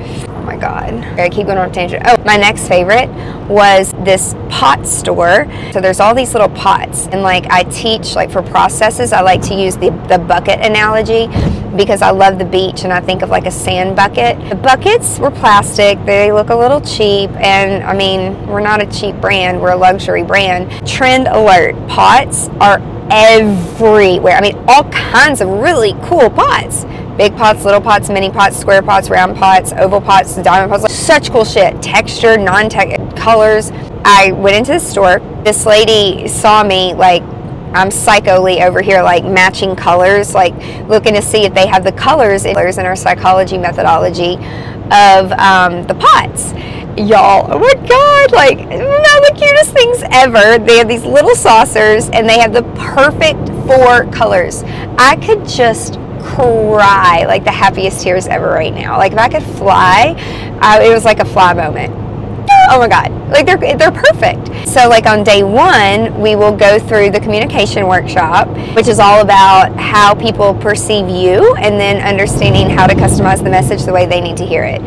my 0.45 0.55
god. 0.57 0.93
I 1.19 1.29
keep 1.29 1.47
going 1.47 1.57
on 1.57 1.69
a 1.69 1.73
tangent. 1.73 2.03
Oh, 2.05 2.21
my 2.23 2.37
next 2.37 2.67
favorite 2.67 3.09
was 3.49 3.93
this 4.03 4.35
pot 4.49 4.85
store. 4.87 5.47
So 5.71 5.81
there's 5.81 5.99
all 5.99 6.15
these 6.15 6.33
little 6.33 6.49
pots, 6.49 7.07
and 7.07 7.21
like 7.21 7.45
I 7.49 7.63
teach 7.63 8.15
like 8.15 8.31
for 8.31 8.41
processes, 8.41 9.11
I 9.11 9.21
like 9.21 9.41
to 9.43 9.55
use 9.55 9.75
the 9.75 9.89
the 10.07 10.17
bucket 10.17 10.59
analogy 10.59 11.27
because 11.75 12.01
I 12.01 12.11
love 12.11 12.37
the 12.39 12.45
beach 12.45 12.83
and 12.83 12.93
I 12.93 13.01
think 13.01 13.21
of 13.21 13.29
like 13.29 13.45
a 13.45 13.51
sand 13.51 13.95
bucket. 13.95 14.37
The 14.49 14.55
buckets 14.55 15.19
were 15.19 15.31
plastic, 15.31 16.03
they 16.05 16.31
look 16.31 16.49
a 16.49 16.55
little 16.55 16.81
cheap, 16.81 17.29
and 17.31 17.83
I 17.83 17.93
mean, 17.93 18.47
we're 18.47 18.61
not 18.61 18.81
a 18.81 18.85
cheap 18.85 19.19
brand, 19.19 19.61
we're 19.61 19.73
a 19.73 19.77
luxury 19.77 20.23
brand. 20.23 20.87
Trend 20.87 21.27
alert 21.27 21.75
pots 21.87 22.49
are 22.61 22.79
everywhere. 23.11 24.35
I 24.35 24.41
mean, 24.41 24.57
all 24.67 24.83
kinds 24.85 25.41
of 25.41 25.49
really 25.49 25.93
cool 26.03 26.29
pots 26.29 26.85
big 27.17 27.35
pots, 27.35 27.63
little 27.63 27.81
pots, 27.81 28.09
mini 28.09 28.29
pots, 28.29 28.57
square 28.57 28.81
pots, 28.81 29.09
round 29.09 29.37
pots, 29.37 29.73
oval 29.73 30.01
pots, 30.01 30.35
diamond 30.35 30.71
pots. 30.71 30.93
Such 30.93 31.31
cool 31.31 31.45
shit. 31.45 31.81
Texture, 31.81 32.37
non-tech 32.37 33.15
colors. 33.15 33.71
I 34.03 34.31
went 34.33 34.55
into 34.55 34.73
the 34.73 34.79
store. 34.79 35.19
This 35.43 35.65
lady 35.65 36.27
saw 36.27 36.63
me 36.63 36.93
like 36.93 37.23
I'm 37.73 37.89
psycholy 37.89 38.61
over 38.65 38.81
here, 38.81 39.03
like 39.03 39.25
matching 39.25 39.75
colors, 39.75 40.33
like 40.33 40.55
looking 40.87 41.13
to 41.13 41.21
see 41.21 41.43
if 41.43 41.53
they 41.53 41.67
have 41.67 41.83
the 41.83 41.91
colors 41.91 42.45
in 42.45 42.55
our 42.55 42.95
psychology 42.95 43.57
methodology 43.57 44.35
of 44.91 45.31
um, 45.33 45.83
the 45.83 45.95
pots. 45.95 46.53
Y'all, 46.97 47.45
oh 47.51 47.59
my 47.59 47.73
god, 47.73 48.31
like 48.31 48.59
not 48.59 48.69
the 48.69 49.33
cutest 49.37 49.73
things 49.73 50.03
ever. 50.11 50.57
They 50.63 50.77
have 50.77 50.87
these 50.87 51.03
little 51.03 51.35
saucers 51.35 52.09
and 52.11 52.29
they 52.29 52.39
have 52.39 52.53
the 52.53 52.63
perfect 52.75 53.49
four 53.67 54.09
colors. 54.09 54.63
I 54.97 55.17
could 55.17 55.45
just 55.45 55.99
cry 56.25 57.25
like 57.27 57.43
the 57.43 57.51
happiest 57.51 58.01
tears 58.01 58.27
ever 58.27 58.47
right 58.47 58.73
now. 58.73 58.97
Like 58.97 59.11
if 59.13 59.17
I 59.17 59.29
could 59.29 59.43
fly, 59.43 60.15
uh, 60.61 60.81
it 60.83 60.93
was 60.93 61.05
like 61.05 61.19
a 61.19 61.25
fly 61.25 61.53
moment. 61.53 61.93
Oh 62.67 62.79
my 62.79 62.87
God, 62.87 63.11
like 63.29 63.45
they're 63.45 63.77
they're 63.77 63.91
perfect. 63.91 64.67
So 64.67 64.89
like 64.89 65.05
on 65.05 65.23
day 65.23 65.43
one, 65.43 66.19
we 66.19 66.35
will 66.35 66.55
go 66.55 66.79
through 66.79 67.11
the 67.11 67.19
communication 67.19 67.87
workshop, 67.87 68.47
which 68.75 68.87
is 68.87 68.99
all 68.99 69.21
about 69.21 69.75
how 69.77 70.15
people 70.15 70.53
perceive 70.55 71.07
you, 71.07 71.55
and 71.55 71.79
then 71.79 72.01
understanding 72.01 72.69
how 72.69 72.87
to 72.87 72.95
customize 72.95 73.43
the 73.43 73.49
message 73.49 73.83
the 73.83 73.93
way 73.93 74.05
they 74.05 74.19
need 74.19 74.37
to 74.37 74.45
hear 74.45 74.63
it. 74.63 74.81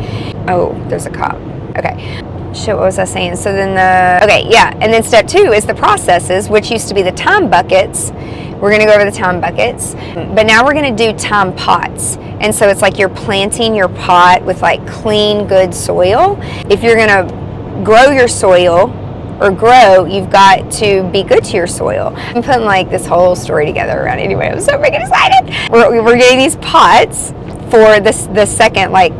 Oh, 0.49 0.73
there's 0.89 1.05
a 1.05 1.09
cop. 1.09 1.35
Okay. 1.77 2.21
Shit, 2.53 2.75
what 2.75 2.85
was 2.85 2.99
I 2.99 3.05
saying? 3.05 3.37
So 3.37 3.53
then 3.53 3.75
the 3.75 4.25
okay, 4.25 4.45
yeah, 4.49 4.73
and 4.81 4.91
then 4.91 5.03
step 5.03 5.27
two 5.27 5.53
is 5.53 5.65
the 5.65 5.75
processes, 5.75 6.49
which 6.49 6.71
used 6.71 6.89
to 6.89 6.93
be 6.93 7.01
the 7.01 7.11
time 7.11 7.49
buckets 7.49 8.11
We're 8.59 8.69
going 8.69 8.81
to 8.81 8.85
go 8.85 8.93
over 8.93 9.05
the 9.09 9.15
time 9.15 9.39
buckets, 9.39 9.93
but 9.93 10.43
now 10.45 10.65
we're 10.65 10.73
going 10.73 10.95
to 10.95 11.11
do 11.11 11.17
time 11.17 11.55
pots. 11.55 12.17
And 12.17 12.53
so 12.53 12.67
it's 12.67 12.81
like 12.81 12.97
you're 12.97 13.09
planting 13.09 13.75
your 13.75 13.89
pot 13.89 14.43
with 14.43 14.61
like 14.61 14.85
clean, 14.87 15.47
good 15.47 15.73
soil. 15.73 16.37
If 16.69 16.83
you're 16.83 16.95
going 16.95 17.07
to 17.07 17.83
grow 17.83 18.11
your 18.11 18.27
soil, 18.27 18.95
or 19.39 19.51
grow, 19.51 20.03
you've 20.03 20.29
got 20.29 20.69
to 20.69 21.09
be 21.11 21.23
good 21.23 21.43
to 21.45 21.55
your 21.55 21.67
soil. 21.67 22.13
I'm 22.15 22.43
putting 22.43 22.65
like 22.65 22.89
this 22.89 23.05
whole 23.05 23.35
story 23.35 23.65
together 23.65 23.97
around 23.97 24.19
anyway. 24.19 24.49
I'm 24.49 24.59
so 24.59 24.73
freaking 24.73 25.01
excited. 25.01 25.71
We're, 25.71 26.03
we're 26.03 26.17
getting 26.17 26.39
these 26.39 26.57
pots 26.57 27.29
for 27.71 27.99
this 27.99 28.25
the 28.27 28.45
second 28.45 28.91
like 28.91 29.13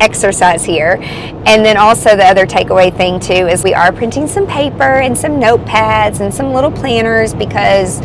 exercise 0.00 0.64
here. 0.64 0.98
And 1.00 1.64
then 1.64 1.76
also 1.76 2.16
the 2.16 2.24
other 2.24 2.46
takeaway 2.46 2.96
thing 2.96 3.18
too 3.18 3.48
is 3.48 3.64
we 3.64 3.74
are 3.74 3.92
printing 3.92 4.26
some 4.26 4.46
paper 4.46 5.00
and 5.00 5.16
some 5.16 5.32
notepads 5.32 6.20
and 6.20 6.32
some 6.32 6.52
little 6.52 6.70
planners 6.70 7.34
because 7.34 8.00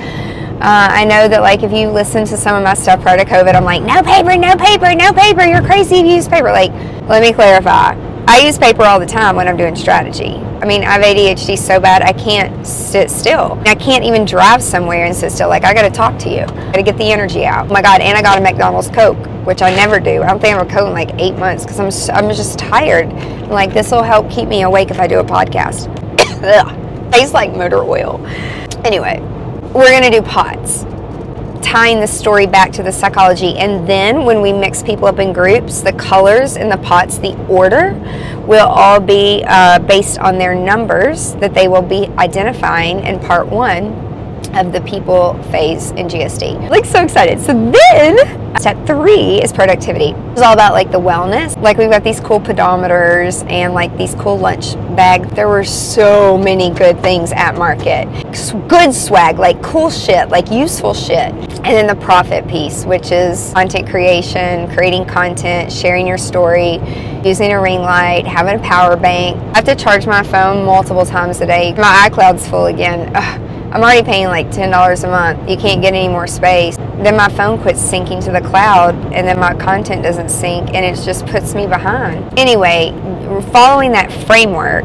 uh, 0.64 0.88
I 0.90 1.04
know 1.04 1.28
that 1.28 1.42
like 1.42 1.62
if 1.62 1.74
you 1.74 1.90
listen 1.90 2.24
to 2.24 2.38
some 2.38 2.56
of 2.56 2.64
my 2.64 2.74
stuff 2.74 3.02
prior 3.02 3.18
to 3.18 3.26
COVID, 3.26 3.54
I'm 3.54 3.66
like, 3.66 3.84
no 3.84 4.02
paper, 4.02 4.38
no 4.38 4.56
paper, 4.56 4.96
no 4.96 5.12
paper. 5.12 5.44
You're 5.44 5.62
crazy 5.62 5.98
if 5.98 6.06
you 6.06 6.16
use 6.16 6.30
paper. 6.30 6.54
Like, 6.54 6.72
let 7.10 7.22
me 7.22 7.34
clarify. 7.34 7.96
I 8.28 8.40
use 8.46 8.58
paper 8.58 8.84
all 8.84 8.98
the 8.98 9.06
time 9.06 9.36
when 9.36 9.50
I'm 9.50 9.58
doing 9.58 9.76
strategy. 9.76 10.38
I 10.62 10.66
mean, 10.66 10.86
I 10.86 10.94
have 10.94 11.02
ADHD 11.02 11.58
so 11.58 11.82
bad 11.82 12.02
I 12.02 12.14
can't 12.14 12.66
sit 12.66 13.12
still. 13.12 13.62
I 13.66 13.76
can't 13.76 14.06
even 14.06 14.24
drive 14.24 14.64
somewhere 14.64 15.06
and 15.06 15.14
sit 15.14 15.34
still. 15.34 15.50
Like, 15.50 15.66
I 15.66 15.74
got 15.74 15.82
to 15.82 15.90
talk 15.90 16.18
to 16.20 16.30
you. 16.30 16.44
I 16.44 16.46
got 16.46 16.74
to 16.76 16.84
get 16.84 16.98
the 16.98 17.12
energy 17.12 17.46
out. 17.46 17.70
Oh 17.70 17.74
my 17.74 17.82
God, 17.82 18.00
and 18.00 18.18
I 18.18 18.22
got 18.22 18.38
a 18.38 18.42
McDonald's 18.42 18.88
Coke, 18.88 19.18
which 19.46 19.62
I 19.62 19.76
never 19.76 20.00
do. 20.00 20.24
I 20.24 20.28
don't 20.28 20.40
think 20.40 20.56
I'm 20.56 20.66
a 20.66 20.70
Coke 20.70 20.88
in 20.88 20.94
like 20.94 21.14
eight 21.20 21.36
months 21.36 21.66
because 21.66 22.10
I'm, 22.10 22.16
I'm 22.16 22.34
just 22.34 22.58
tired. 22.58 23.08
I'm 23.10 23.50
like, 23.50 23.74
this 23.74 23.92
will 23.92 24.04
help 24.04 24.32
keep 24.32 24.48
me 24.48 24.62
awake 24.62 24.92
if 24.92 25.02
I 25.02 25.08
do 25.08 25.20
a 25.20 25.26
podcast. 25.26 25.92
Tastes 27.12 27.34
like 27.34 27.52
motor 27.52 27.84
oil. 27.84 28.26
Anyway, 28.86 29.20
we're 29.74 29.90
going 29.90 30.04
to 30.04 30.12
do 30.12 30.22
pots 30.22 30.86
tying 31.64 32.00
the 32.00 32.08
story 32.08 32.46
back 32.46 32.72
to 32.72 32.84
the 32.84 32.92
psychology. 32.92 33.58
And 33.58 33.88
then 33.90 34.26
when 34.26 34.42
we 34.42 34.54
mix 34.54 34.84
people 34.84 35.08
up 35.08 35.18
in 35.18 35.34
groups, 35.34 35.82
the 35.82 35.94
colors 35.94 36.58
in 36.58 36.70
the 36.70 36.78
pots, 36.78 37.18
the 37.18 37.36
order 37.48 37.94
will 38.46 38.68
all 38.68 39.00
be 39.00 39.44
uh, 39.48 39.80
based 39.80 40.20
on 40.20 40.38
their 40.38 40.54
numbers 40.54 41.34
that 41.36 41.54
they 41.56 41.68
will 41.68 41.82
be 41.82 42.08
identifying 42.20 43.04
in 43.06 43.20
part 43.20 43.48
one 43.48 44.13
of 44.54 44.72
the 44.72 44.82
people 44.82 45.42
phase 45.52 45.92
in 45.92 46.08
GSD. 46.08 46.70
Like 46.70 46.86
so 46.86 47.02
excited. 47.04 47.40
So 47.40 47.54
then 47.54 48.44
Step 48.60 48.86
three 48.86 49.42
is 49.42 49.52
productivity. 49.52 50.12
It's 50.32 50.42
all 50.42 50.54
about 50.54 50.74
like 50.74 50.92
the 50.92 51.00
wellness. 51.00 51.60
Like 51.60 51.78
we've 51.78 51.90
got 51.90 52.04
these 52.04 52.20
cool 52.20 52.40
pedometers 52.40 53.50
and 53.50 53.74
like 53.74 53.98
these 53.98 54.14
cool 54.16 54.38
lunch 54.38 54.76
bags. 54.96 55.28
There 55.32 55.48
were 55.48 55.64
so 55.64 56.38
many 56.38 56.70
good 56.70 57.00
things 57.02 57.32
at 57.32 57.58
market. 57.58 58.08
Good 58.68 58.94
swag, 58.94 59.40
like 59.40 59.62
cool 59.64 59.90
shit, 59.90 60.30
like 60.30 60.52
useful 60.52 60.94
shit. 60.94 61.34
And 61.34 61.66
then 61.66 61.88
the 61.88 61.96
profit 61.96 62.48
piece, 62.48 62.86
which 62.86 63.12
is 63.12 63.52
content 63.54 63.90
creation, 63.90 64.72
creating 64.74 65.06
content, 65.06 65.72
sharing 65.72 66.06
your 66.06 66.20
story, 66.20 66.80
using 67.26 67.54
a 67.54 67.60
ring 67.60 67.82
light, 67.82 68.28
having 68.28 68.60
a 68.60 68.64
power 68.64 68.96
bank. 68.96 69.36
I 69.56 69.58
have 69.58 69.66
to 69.66 69.76
charge 69.76 70.06
my 70.06 70.22
phone 70.22 70.64
multiple 70.64 71.06
times 71.06 71.42
a 71.42 71.48
day. 71.48 71.74
My 71.74 72.08
iCloud's 72.08 72.48
full 72.48 72.68
again. 72.68 73.12
Ugh. 73.16 73.53
I'm 73.74 73.82
already 73.82 74.06
paying 74.06 74.28
like 74.28 74.52
$10 74.52 75.04
a 75.04 75.08
month. 75.08 75.50
You 75.50 75.58
can't 75.58 75.82
get 75.82 75.96
any 75.96 76.08
more 76.08 76.28
space. 76.28 76.78
Then 76.78 77.18
my 77.18 77.28
phone 77.30 77.60
quits 77.60 77.82
syncing 77.82 78.24
to 78.24 78.32
the 78.32 78.40
cloud 78.40 78.94
and 79.12 79.28
then 79.28 79.40
my 79.40 79.56
content 79.56 80.04
doesn't 80.04 80.30
sync 80.30 80.76
and 80.76 80.86
it 80.86 81.04
just 81.04 81.26
puts 81.26 81.56
me 81.56 81.66
behind. 81.66 82.38
Anyway, 82.38 82.92
following 83.52 83.92
that 83.94 84.12
framework, 84.28 84.84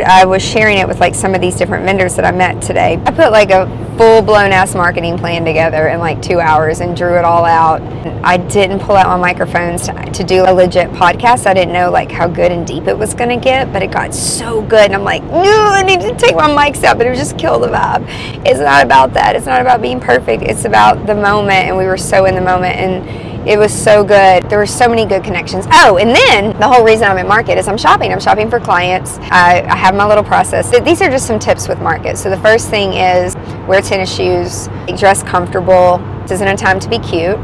I 0.00 0.24
was 0.24 0.42
sharing 0.42 0.78
it 0.78 0.88
with 0.88 1.00
like 1.00 1.14
some 1.14 1.34
of 1.34 1.40
these 1.40 1.56
different 1.56 1.84
vendors 1.84 2.16
that 2.16 2.24
I 2.24 2.30
met 2.30 2.62
today. 2.62 3.00
I 3.04 3.10
put 3.10 3.32
like 3.32 3.50
a 3.50 3.66
full 3.98 4.22
blown 4.22 4.52
ass 4.52 4.74
marketing 4.74 5.18
plan 5.18 5.44
together 5.44 5.88
in 5.88 5.98
like 5.98 6.22
two 6.22 6.38
hours 6.38 6.80
and 6.80 6.96
drew 6.96 7.18
it 7.18 7.24
all 7.24 7.44
out. 7.44 7.82
I 8.24 8.36
didn't 8.36 8.78
pull 8.80 8.96
out 8.96 9.06
my 9.08 9.16
microphones 9.16 9.86
to, 9.86 9.92
to 9.92 10.24
do 10.24 10.44
a 10.46 10.52
legit 10.52 10.90
podcast. 10.90 11.46
I 11.46 11.54
didn't 11.54 11.72
know 11.72 11.90
like 11.90 12.10
how 12.10 12.28
good 12.28 12.52
and 12.52 12.66
deep 12.66 12.86
it 12.86 12.96
was 12.96 13.14
going 13.14 13.30
to 13.30 13.42
get, 13.42 13.72
but 13.72 13.82
it 13.82 13.90
got 13.90 14.14
so 14.14 14.62
good. 14.62 14.86
And 14.86 14.94
I'm 14.94 15.04
like, 15.04 15.24
no, 15.24 15.68
I 15.72 15.82
need 15.82 16.00
to 16.02 16.14
take 16.14 16.36
my 16.36 16.48
mics 16.48 16.84
out, 16.84 16.96
but 16.96 17.06
it 17.06 17.10
would 17.10 17.18
just 17.18 17.38
kill 17.38 17.58
the 17.58 17.68
vibe. 17.68 18.04
It's 18.46 18.60
not 18.60 18.84
about 18.84 19.14
that. 19.14 19.34
It's 19.34 19.46
not 19.46 19.60
about 19.60 19.82
being 19.82 20.00
perfect. 20.00 20.42
It's 20.44 20.64
about 20.64 21.06
the 21.06 21.14
moment. 21.14 21.66
And 21.66 21.76
we 21.76 21.86
were 21.86 21.98
so 21.98 22.26
in 22.26 22.34
the 22.34 22.40
moment. 22.40 22.76
And 22.76 23.27
it 23.46 23.58
was 23.58 23.72
so 23.72 24.02
good. 24.02 24.48
There 24.50 24.58
were 24.58 24.66
so 24.66 24.88
many 24.88 25.06
good 25.06 25.24
connections. 25.24 25.66
Oh, 25.72 25.98
and 25.98 26.14
then 26.14 26.58
the 26.58 26.68
whole 26.68 26.84
reason 26.84 27.04
I'm 27.04 27.18
at 27.18 27.26
market 27.26 27.58
is 27.58 27.68
I'm 27.68 27.78
shopping. 27.78 28.12
I'm 28.12 28.20
shopping 28.20 28.50
for 28.50 28.60
clients. 28.60 29.18
I, 29.30 29.62
I 29.68 29.76
have 29.76 29.94
my 29.94 30.06
little 30.06 30.24
process. 30.24 30.70
These 30.80 31.00
are 31.02 31.10
just 31.10 31.26
some 31.26 31.38
tips 31.38 31.68
with 31.68 31.80
market. 31.80 32.18
So 32.18 32.30
the 32.30 32.38
first 32.38 32.68
thing 32.68 32.94
is 32.94 33.36
wear 33.66 33.80
tennis 33.80 34.14
shoes, 34.14 34.68
dress 34.98 35.22
comfortable. 35.22 35.98
This 36.22 36.32
isn't 36.32 36.48
a 36.48 36.56
time 36.56 36.80
to 36.80 36.88
be 36.88 36.98
cute. 36.98 37.38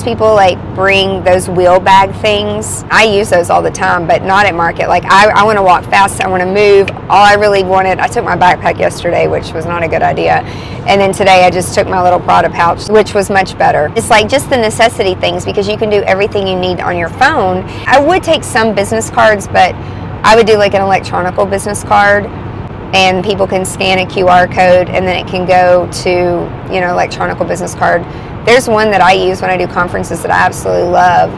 People 0.00 0.34
like 0.34 0.58
bring 0.74 1.22
those 1.22 1.48
wheel 1.48 1.78
bag 1.78 2.14
things. 2.22 2.84
I 2.90 3.04
use 3.04 3.28
those 3.30 3.50
all 3.50 3.60
the 3.60 3.70
time, 3.70 4.06
but 4.06 4.22
not 4.22 4.46
at 4.46 4.54
market. 4.54 4.88
Like 4.88 5.04
I, 5.04 5.28
I 5.30 5.44
want 5.44 5.58
to 5.58 5.62
walk 5.62 5.84
fast. 5.84 6.20
I 6.20 6.28
want 6.28 6.40
to 6.42 6.46
move. 6.46 6.88
All 7.10 7.24
I 7.24 7.34
really 7.34 7.62
wanted, 7.62 7.98
I 7.98 8.06
took 8.08 8.24
my 8.24 8.36
backpack 8.36 8.78
yesterday, 8.78 9.26
which 9.26 9.52
was 9.52 9.66
not 9.66 9.82
a 9.82 9.88
good 9.88 10.02
idea. 10.02 10.40
And 10.86 11.00
then 11.00 11.12
today 11.12 11.44
I 11.44 11.50
just 11.50 11.74
took 11.74 11.86
my 11.88 12.02
little 12.02 12.20
Prada 12.20 12.50
pouch, 12.50 12.88
which 12.88 13.14
was 13.14 13.30
much 13.30 13.56
better. 13.58 13.92
It's 13.96 14.10
like 14.10 14.28
just 14.28 14.48
the 14.50 14.56
necessity 14.56 15.14
things 15.14 15.44
because 15.44 15.68
you 15.68 15.76
can 15.76 15.90
do 15.90 16.02
everything 16.02 16.46
you 16.48 16.58
need 16.58 16.80
on 16.80 16.96
your 16.96 17.10
phone. 17.10 17.64
I 17.86 18.00
would 18.00 18.22
take 18.22 18.44
some 18.44 18.74
business 18.74 19.10
cards, 19.10 19.46
but 19.46 19.74
I 20.24 20.36
would 20.36 20.46
do 20.46 20.56
like 20.56 20.74
an 20.74 20.82
electronical 20.82 21.46
business 21.46 21.84
card 21.84 22.26
and 22.94 23.24
people 23.24 23.46
can 23.46 23.64
scan 23.64 23.98
a 23.98 24.06
QR 24.06 24.46
code 24.46 24.88
and 24.88 25.06
then 25.06 25.24
it 25.24 25.28
can 25.28 25.46
go 25.46 25.90
to, 26.02 26.10
you 26.72 26.80
know, 26.80 26.90
electronical 26.90 27.46
business 27.46 27.74
card 27.74 28.02
there's 28.44 28.68
one 28.68 28.90
that 28.90 29.00
I 29.00 29.12
use 29.12 29.40
when 29.40 29.50
I 29.50 29.56
do 29.56 29.66
conferences 29.66 30.22
that 30.22 30.30
I 30.30 30.46
absolutely 30.46 30.88
love. 30.88 31.30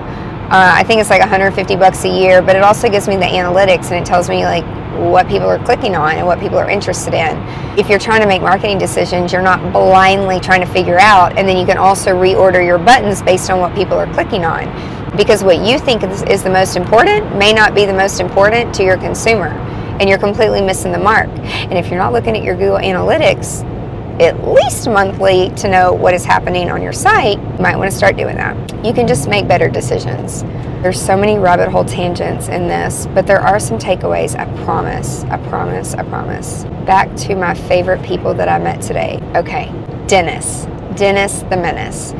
Uh, 0.44 0.72
I 0.74 0.84
think 0.84 1.00
it's 1.00 1.10
like 1.10 1.20
150 1.20 1.76
bucks 1.76 2.04
a 2.04 2.08
year, 2.08 2.42
but 2.42 2.54
it 2.54 2.62
also 2.62 2.88
gives 2.88 3.08
me 3.08 3.16
the 3.16 3.24
analytics 3.24 3.90
and 3.90 3.94
it 3.94 4.06
tells 4.06 4.28
me 4.28 4.44
like 4.44 4.64
what 4.98 5.26
people 5.26 5.48
are 5.48 5.58
clicking 5.64 5.96
on 5.96 6.16
and 6.16 6.26
what 6.26 6.38
people 6.38 6.58
are 6.58 6.70
interested 6.70 7.14
in. 7.14 7.36
If 7.78 7.88
you're 7.88 7.98
trying 7.98 8.20
to 8.20 8.28
make 8.28 8.42
marketing 8.42 8.78
decisions, 8.78 9.32
you're 9.32 9.42
not 9.42 9.72
blindly 9.72 10.40
trying 10.40 10.60
to 10.60 10.72
figure 10.72 10.98
out, 10.98 11.36
and 11.36 11.48
then 11.48 11.56
you 11.56 11.66
can 11.66 11.78
also 11.78 12.10
reorder 12.10 12.64
your 12.64 12.78
buttons 12.78 13.22
based 13.22 13.50
on 13.50 13.58
what 13.58 13.74
people 13.74 13.94
are 13.94 14.12
clicking 14.14 14.44
on. 14.44 14.64
Because 15.16 15.42
what 15.44 15.58
you 15.58 15.78
think 15.78 16.02
is, 16.02 16.22
is 16.24 16.42
the 16.42 16.50
most 16.50 16.76
important 16.76 17.36
may 17.36 17.52
not 17.52 17.74
be 17.74 17.86
the 17.86 17.92
most 17.92 18.20
important 18.20 18.74
to 18.74 18.84
your 18.84 18.96
consumer, 18.96 19.48
and 19.98 20.08
you're 20.08 20.18
completely 20.18 20.60
missing 20.60 20.92
the 20.92 20.98
mark. 20.98 21.28
And 21.28 21.74
if 21.74 21.88
you're 21.88 21.98
not 21.98 22.12
looking 22.12 22.36
at 22.36 22.42
your 22.42 22.54
Google 22.54 22.78
Analytics, 22.78 23.73
at 24.20 24.46
least 24.46 24.88
monthly 24.88 25.50
to 25.56 25.68
know 25.68 25.92
what 25.92 26.14
is 26.14 26.24
happening 26.24 26.70
on 26.70 26.82
your 26.82 26.92
site, 26.92 27.38
you 27.38 27.58
might 27.58 27.76
want 27.76 27.90
to 27.90 27.96
start 27.96 28.16
doing 28.16 28.36
that. 28.36 28.84
You 28.84 28.92
can 28.92 29.06
just 29.06 29.28
make 29.28 29.48
better 29.48 29.68
decisions. 29.68 30.42
There's 30.82 31.00
so 31.00 31.16
many 31.16 31.38
rabbit 31.38 31.70
hole 31.70 31.84
tangents 31.84 32.48
in 32.48 32.68
this, 32.68 33.06
but 33.14 33.26
there 33.26 33.40
are 33.40 33.58
some 33.58 33.78
takeaways. 33.78 34.38
I 34.38 34.44
promise. 34.64 35.24
I 35.24 35.38
promise. 35.48 35.94
I 35.94 36.02
promise. 36.04 36.64
Back 36.84 37.14
to 37.16 37.34
my 37.34 37.54
favorite 37.54 38.02
people 38.02 38.34
that 38.34 38.48
I 38.48 38.58
met 38.58 38.82
today. 38.82 39.18
Okay, 39.34 39.72
Dennis. 40.06 40.66
Dennis 40.96 41.40
the 41.42 41.56
Menace. 41.56 42.12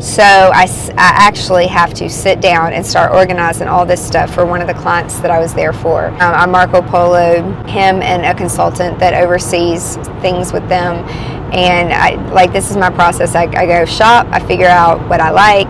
So 0.00 0.22
I, 0.22 0.64
I 0.96 1.12
actually 1.26 1.66
have 1.66 1.92
to 1.94 2.08
sit 2.08 2.40
down 2.40 2.72
and 2.72 2.86
start 2.86 3.12
organizing 3.12 3.68
all 3.68 3.84
this 3.84 4.04
stuff 4.04 4.32
for 4.32 4.46
one 4.46 4.62
of 4.62 4.66
the 4.66 4.72
clients 4.72 5.20
that 5.20 5.30
I 5.30 5.38
was 5.38 5.52
there 5.52 5.74
for. 5.74 6.06
Um, 6.06 6.20
I 6.20 6.46
Marco 6.46 6.80
Polo 6.80 7.42
him 7.64 8.00
and 8.00 8.24
a 8.24 8.34
consultant 8.34 8.98
that 8.98 9.12
oversees 9.12 9.96
things 10.22 10.54
with 10.54 10.66
them. 10.70 11.06
And 11.52 11.92
I 11.92 12.14
like 12.32 12.50
this 12.50 12.70
is 12.70 12.78
my 12.78 12.88
process. 12.88 13.34
I, 13.34 13.42
I 13.42 13.66
go 13.66 13.84
shop, 13.84 14.26
I 14.30 14.40
figure 14.40 14.68
out 14.68 15.06
what 15.06 15.20
I 15.20 15.30
like. 15.30 15.68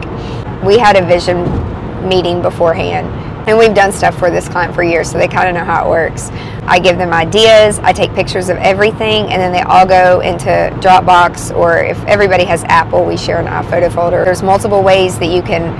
We 0.62 0.78
had 0.78 0.96
a 0.96 1.04
vision 1.04 2.08
meeting 2.08 2.40
beforehand 2.40 3.08
and 3.50 3.58
we've 3.58 3.74
done 3.74 3.90
stuff 3.90 4.16
for 4.16 4.30
this 4.30 4.48
client 4.48 4.72
for 4.72 4.84
years, 4.84 5.10
so 5.10 5.18
they 5.18 5.26
kind 5.26 5.48
of 5.48 5.54
know 5.54 5.64
how 5.64 5.84
it 5.84 5.90
works. 5.90 6.30
I 6.62 6.78
give 6.78 6.98
them 6.98 7.12
ideas, 7.12 7.80
I 7.80 7.92
take 7.92 8.14
pictures 8.14 8.48
of 8.48 8.56
everything, 8.58 9.24
and 9.24 9.42
then 9.42 9.52
they 9.52 9.62
all 9.62 9.84
go 9.84 10.20
into 10.20 10.48
Dropbox, 10.80 11.54
or 11.56 11.78
if 11.78 11.98
everybody 12.04 12.44
has 12.44 12.62
Apple, 12.64 13.04
we 13.04 13.16
share 13.16 13.40
an 13.40 13.46
iPhoto 13.46 13.92
folder. 13.92 14.24
There's 14.24 14.44
multiple 14.44 14.84
ways 14.84 15.18
that 15.18 15.26
you 15.26 15.42
can 15.42 15.74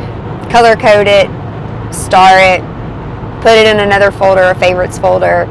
color 0.51 0.75
code 0.75 1.07
it, 1.07 1.29
star 1.95 2.41
it, 2.41 2.61
put 3.41 3.53
it 3.53 3.69
in 3.69 3.79
another 3.79 4.11
folder, 4.11 4.43
a 4.43 4.55
favorites 4.57 4.99
folder, 4.99 5.47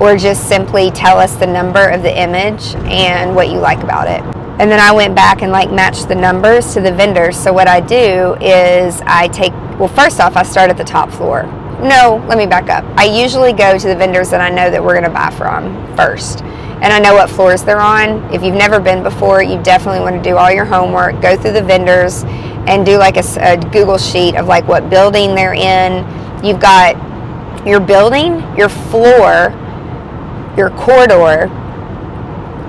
or 0.00 0.16
just 0.16 0.48
simply 0.48 0.92
tell 0.92 1.18
us 1.18 1.34
the 1.34 1.46
number 1.46 1.88
of 1.88 2.02
the 2.02 2.16
image 2.16 2.76
and 2.86 3.34
what 3.34 3.48
you 3.48 3.58
like 3.58 3.82
about 3.82 4.06
it. 4.08 4.39
And 4.60 4.70
then 4.70 4.78
I 4.78 4.92
went 4.92 5.14
back 5.14 5.40
and 5.40 5.50
like 5.50 5.72
matched 5.72 6.08
the 6.08 6.14
numbers 6.14 6.74
to 6.74 6.82
the 6.82 6.92
vendors. 6.92 7.34
So 7.34 7.50
what 7.50 7.66
I 7.66 7.80
do 7.80 8.36
is 8.42 9.00
I 9.06 9.28
take 9.28 9.54
well, 9.80 9.88
first 9.88 10.20
off, 10.20 10.36
I 10.36 10.42
start 10.42 10.68
at 10.68 10.76
the 10.76 10.84
top 10.84 11.10
floor. 11.10 11.44
No, 11.80 12.22
let 12.28 12.36
me 12.36 12.44
back 12.44 12.68
up. 12.68 12.84
I 12.98 13.06
usually 13.06 13.54
go 13.54 13.78
to 13.78 13.88
the 13.88 13.96
vendors 13.96 14.28
that 14.28 14.42
I 14.42 14.50
know 14.50 14.70
that 14.70 14.84
we're 14.84 14.92
going 14.92 15.04
to 15.04 15.10
buy 15.10 15.30
from 15.30 15.96
first. 15.96 16.42
And 16.42 16.92
I 16.92 16.98
know 16.98 17.14
what 17.14 17.30
floors 17.30 17.62
they're 17.62 17.80
on. 17.80 18.30
If 18.34 18.42
you've 18.42 18.54
never 18.54 18.78
been 18.78 19.02
before, 19.02 19.42
you 19.42 19.62
definitely 19.62 20.00
want 20.00 20.22
to 20.22 20.30
do 20.30 20.36
all 20.36 20.52
your 20.52 20.66
homework, 20.66 21.22
go 21.22 21.34
through 21.38 21.52
the 21.52 21.62
vendors, 21.62 22.24
and 22.68 22.84
do 22.84 22.98
like 22.98 23.16
a, 23.16 23.24
a 23.40 23.56
Google 23.56 23.96
sheet 23.96 24.36
of 24.36 24.46
like 24.46 24.68
what 24.68 24.90
building 24.90 25.34
they're 25.34 25.54
in. 25.54 26.04
You've 26.44 26.60
got 26.60 26.96
your 27.66 27.80
building, 27.80 28.40
your 28.58 28.68
floor, 28.68 29.56
your 30.58 30.68
corridor, 30.76 31.48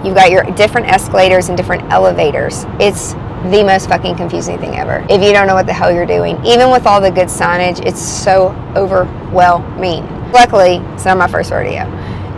You've 0.03 0.15
got 0.15 0.31
your 0.31 0.43
different 0.55 0.87
escalators 0.87 1.49
and 1.49 1.57
different 1.57 1.83
elevators. 1.91 2.65
It's 2.79 3.13
the 3.51 3.63
most 3.63 3.87
fucking 3.87 4.15
confusing 4.15 4.57
thing 4.59 4.75
ever. 4.75 5.05
If 5.09 5.21
you 5.21 5.31
don't 5.31 5.47
know 5.47 5.55
what 5.55 5.65
the 5.65 5.73
hell 5.73 5.91
you're 5.91 6.05
doing, 6.05 6.43
even 6.45 6.71
with 6.71 6.85
all 6.85 6.99
the 6.99 7.11
good 7.11 7.27
signage, 7.27 7.85
it's 7.85 8.01
so 8.01 8.49
overwhelming. 8.75 10.03
Luckily, 10.31 10.77
it's 10.93 11.05
not 11.05 11.17
my 11.17 11.27
first 11.27 11.51
rodeo. 11.51 11.83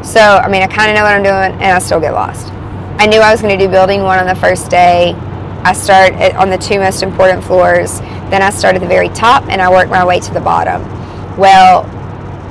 So, 0.03 0.19
I 0.19 0.49
mean, 0.49 0.61
I 0.61 0.67
kind 0.67 0.91
of 0.91 0.95
know 0.95 1.03
what 1.03 1.13
I'm 1.13 1.23
doing 1.23 1.61
and 1.61 1.71
I 1.71 1.79
still 1.79 1.99
get 1.99 2.13
lost. 2.13 2.51
I 2.99 3.05
knew 3.05 3.19
I 3.19 3.31
was 3.31 3.41
going 3.41 3.57
to 3.57 3.65
do 3.65 3.71
building 3.71 4.03
one 4.03 4.19
on 4.19 4.27
the 4.27 4.35
first 4.35 4.69
day. 4.69 5.13
I 5.63 5.71
start 5.71 6.13
on 6.35 6.49
the 6.49 6.57
two 6.57 6.79
most 6.79 7.01
important 7.01 7.43
floors. 7.43 7.99
Then 8.29 8.41
I 8.41 8.49
start 8.49 8.75
at 8.75 8.81
the 8.81 8.87
very 8.87 9.09
top 9.09 9.47
and 9.47 9.61
I 9.61 9.69
work 9.69 9.89
my 9.89 10.05
way 10.05 10.19
to 10.19 10.33
the 10.33 10.41
bottom. 10.41 10.81
Well, 11.37 11.83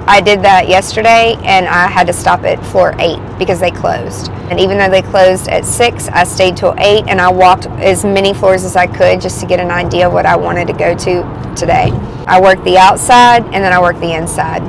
I 0.05 0.21
did 0.21 0.43
that 0.43 0.69
yesterday 0.69 1.37
and 1.45 1.69
I 1.69 1.87
had 1.87 2.09
to 2.09 2.13
stop 2.13 2.43
at 2.43 2.65
floor 2.67 2.95
eight 2.99 3.21
because 3.39 3.61
they 3.61 3.71
closed. 3.71 4.31
And 4.51 4.59
even 4.59 4.77
though 4.77 4.91
they 4.91 5.03
closed 5.03 5.49
at 5.49 5.65
six, 5.65 6.09
I 6.09 6.25
stayed 6.25 6.57
till 6.57 6.75
eight 6.79 7.05
and 7.07 7.21
I 7.21 7.31
walked 7.31 7.67
as 7.67 8.05
many 8.05 8.35
floors 8.35 8.65
as 8.65 8.75
I 8.75 8.89
could 8.89 9.21
just 9.21 9.41
to 9.41 9.47
get 9.47 9.61
an 9.61 9.71
idea 9.71 10.09
of 10.09 10.13
what 10.13 10.27
I 10.27 10.35
wanted 10.35 10.67
to 10.67 10.73
go 10.73 10.97
to 10.97 11.55
today. 11.57 11.91
I 12.27 12.41
worked 12.41 12.65
the 12.65 12.79
outside 12.79 13.45
and 13.45 13.63
then 13.63 13.73
I 13.73 13.81
worked 13.81 14.01
the 14.01 14.13
inside 14.13 14.61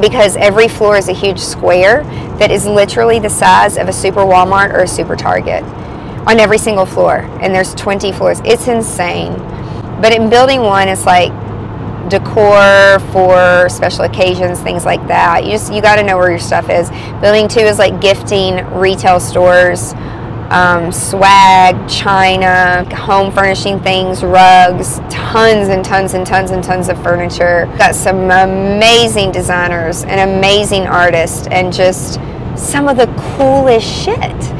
because 0.00 0.34
every 0.36 0.68
floor 0.68 0.96
is 0.96 1.08
a 1.08 1.12
huge 1.12 1.38
square 1.38 2.02
that 2.38 2.50
is 2.50 2.66
literally 2.66 3.18
the 3.18 3.30
size 3.30 3.76
of 3.76 3.88
a 3.88 3.92
super 3.92 4.20
Walmart 4.20 4.72
or 4.72 4.80
a 4.80 4.88
super 4.88 5.14
Target 5.14 5.62
on 6.26 6.40
every 6.40 6.58
single 6.58 6.86
floor. 6.86 7.18
And 7.42 7.54
there's 7.54 7.74
20 7.74 8.12
floors. 8.12 8.40
It's 8.46 8.66
insane. 8.66 9.34
But 10.00 10.12
in 10.12 10.30
building 10.30 10.62
one, 10.62 10.88
it's 10.88 11.04
like 11.04 11.32
decor 12.08 12.98
for 13.12 13.68
special 13.68 14.04
occasions, 14.04 14.60
things 14.60 14.84
like 14.84 15.06
that. 15.08 15.44
You 15.44 15.52
just 15.52 15.72
you 15.72 15.82
got 15.82 15.96
to 15.96 16.02
know 16.02 16.16
where 16.16 16.30
your 16.30 16.38
stuff 16.38 16.68
is. 16.70 16.90
Building 17.20 17.48
two 17.48 17.60
is 17.60 17.78
like 17.78 18.00
gifting, 18.00 18.64
retail 18.74 19.20
stores, 19.20 19.94
um, 20.50 20.92
swag, 20.92 21.88
china, 21.88 22.84
home 22.94 23.32
furnishing 23.32 23.80
things, 23.80 24.22
rugs, 24.22 24.98
tons 25.10 25.68
and 25.68 25.84
tons 25.84 26.14
and 26.14 26.26
tons 26.26 26.50
and 26.50 26.62
tons 26.62 26.88
of 26.88 27.02
furniture. 27.02 27.66
Got 27.78 27.94
some 27.94 28.30
amazing 28.30 29.32
designers 29.32 30.04
and 30.04 30.30
amazing 30.30 30.86
artists, 30.86 31.46
and 31.48 31.72
just 31.72 32.20
some 32.56 32.88
of 32.88 32.96
the 32.96 33.06
coolest 33.36 33.86
shit. 33.86 34.54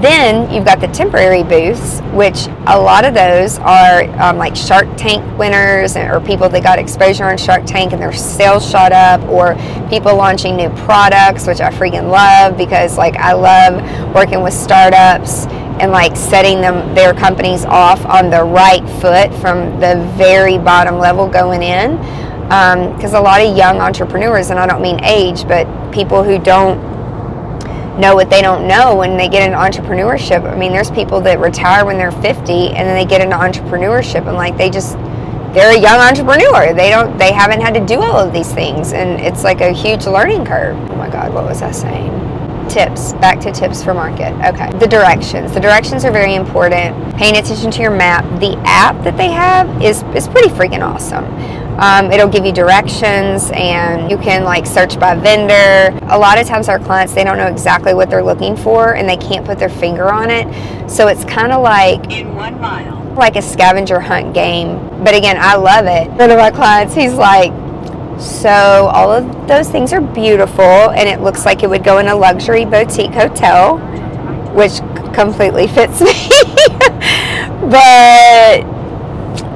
Then 0.00 0.52
you've 0.52 0.64
got 0.64 0.80
the 0.80 0.88
temporary 0.88 1.42
booths, 1.42 2.00
which 2.12 2.46
a 2.66 2.78
lot 2.78 3.04
of 3.04 3.14
those 3.14 3.58
are 3.58 4.04
um, 4.20 4.36
like 4.36 4.54
Shark 4.54 4.86
Tank 4.96 5.24
winners 5.38 5.96
or 5.96 6.20
people 6.20 6.48
that 6.50 6.62
got 6.62 6.78
exposure 6.78 7.24
on 7.24 7.36
Shark 7.36 7.64
Tank 7.64 7.92
and 7.92 8.00
their 8.00 8.12
sales 8.12 8.68
shot 8.68 8.92
up, 8.92 9.20
or 9.22 9.56
people 9.88 10.14
launching 10.14 10.56
new 10.56 10.68
products, 10.84 11.46
which 11.46 11.60
I 11.60 11.70
freaking 11.70 12.10
love 12.10 12.56
because 12.56 12.96
like 12.96 13.16
I 13.16 13.32
love 13.32 14.14
working 14.14 14.42
with 14.42 14.54
startups 14.54 15.46
and 15.80 15.90
like 15.90 16.16
setting 16.16 16.60
them 16.60 16.94
their 16.94 17.14
companies 17.14 17.64
off 17.64 18.04
on 18.06 18.30
the 18.30 18.44
right 18.44 18.86
foot 19.00 19.34
from 19.40 19.80
the 19.80 19.96
very 20.16 20.58
bottom 20.58 20.98
level 20.98 21.28
going 21.28 21.62
in. 21.62 21.96
Because 22.48 23.14
um, 23.14 23.20
a 23.20 23.24
lot 23.24 23.42
of 23.42 23.56
young 23.56 23.78
entrepreneurs, 23.78 24.50
and 24.50 24.58
I 24.58 24.66
don't 24.66 24.80
mean 24.80 25.04
age, 25.04 25.46
but 25.46 25.66
people 25.92 26.24
who 26.24 26.38
don't 26.38 26.87
know 27.98 28.14
what 28.14 28.30
they 28.30 28.40
don't 28.40 28.66
know 28.66 28.94
when 28.96 29.16
they 29.16 29.28
get 29.28 29.42
into 29.42 29.58
entrepreneurship. 29.58 30.50
I 30.50 30.56
mean, 30.56 30.72
there's 30.72 30.90
people 30.90 31.20
that 31.22 31.38
retire 31.38 31.84
when 31.84 31.98
they're 31.98 32.12
50 32.12 32.22
and 32.22 32.88
then 32.88 32.94
they 32.94 33.04
get 33.04 33.20
into 33.20 33.36
entrepreneurship 33.36 34.26
and 34.26 34.36
like 34.36 34.56
they 34.56 34.70
just 34.70 34.96
they're 35.52 35.76
a 35.76 35.80
young 35.80 35.98
entrepreneur. 35.98 36.72
They 36.74 36.90
don't 36.90 37.18
they 37.18 37.32
haven't 37.32 37.60
had 37.60 37.74
to 37.74 37.84
do 37.84 38.00
all 38.00 38.18
of 38.18 38.32
these 38.32 38.52
things 38.52 38.92
and 38.92 39.20
it's 39.20 39.44
like 39.44 39.60
a 39.60 39.72
huge 39.72 40.06
learning 40.06 40.44
curve. 40.44 40.76
Oh 40.90 40.96
my 40.96 41.10
god, 41.10 41.32
what 41.34 41.44
was 41.44 41.62
I 41.62 41.72
saying? 41.72 42.14
Tips. 42.68 43.14
Back 43.14 43.40
to 43.40 43.52
tips 43.52 43.82
for 43.82 43.94
market. 43.94 44.32
Okay. 44.46 44.70
The 44.78 44.86
directions. 44.86 45.52
The 45.52 45.60
directions 45.60 46.04
are 46.04 46.12
very 46.12 46.34
important. 46.34 47.16
Paying 47.16 47.38
attention 47.38 47.70
to 47.70 47.82
your 47.82 47.90
map. 47.90 48.24
The 48.40 48.56
app 48.64 49.02
that 49.04 49.16
they 49.16 49.30
have 49.30 49.82
is 49.82 50.02
is 50.14 50.28
pretty 50.28 50.50
freaking 50.50 50.82
awesome. 50.82 51.24
Um, 51.78 52.10
it'll 52.10 52.28
give 52.28 52.44
you 52.44 52.52
directions 52.52 53.52
and 53.54 54.10
you 54.10 54.18
can 54.18 54.42
like 54.42 54.66
search 54.66 54.98
by 54.98 55.14
vendor. 55.14 55.96
A 56.08 56.18
lot 56.18 56.36
of 56.36 56.46
times 56.46 56.68
our 56.68 56.80
clients 56.80 57.14
they 57.14 57.22
don't 57.22 57.38
know 57.38 57.46
exactly 57.46 57.94
what 57.94 58.10
they're 58.10 58.22
looking 58.22 58.56
for 58.56 58.96
and 58.96 59.08
they 59.08 59.16
can't 59.16 59.46
put 59.46 59.60
their 59.60 59.68
finger 59.68 60.12
on 60.12 60.28
it. 60.28 60.90
So 60.90 61.06
it's 61.06 61.24
kind 61.24 61.52
of 61.52 61.62
like 61.62 62.10
in 62.10 62.34
one 62.34 62.60
mile. 62.60 62.96
Like 63.14 63.36
a 63.36 63.42
scavenger 63.42 64.00
hunt 64.00 64.34
game. 64.34 65.04
But 65.04 65.14
again, 65.14 65.36
I 65.38 65.54
love 65.54 65.86
it. 65.86 66.10
One 66.18 66.32
of 66.32 66.38
my 66.38 66.50
clients, 66.50 66.94
he's 66.94 67.14
like, 67.14 67.52
so 68.20 68.50
all 68.92 69.12
of 69.12 69.46
those 69.46 69.68
things 69.68 69.92
are 69.92 70.00
beautiful 70.00 70.90
and 70.90 71.08
it 71.08 71.20
looks 71.20 71.44
like 71.44 71.62
it 71.62 71.68
would 71.68 71.84
go 71.84 71.98
in 71.98 72.08
a 72.08 72.14
luxury 72.16 72.64
boutique 72.64 73.12
hotel, 73.12 73.78
which 74.52 74.78
completely 75.14 75.68
fits 75.68 76.00
me. 76.00 76.12
but 77.70 78.77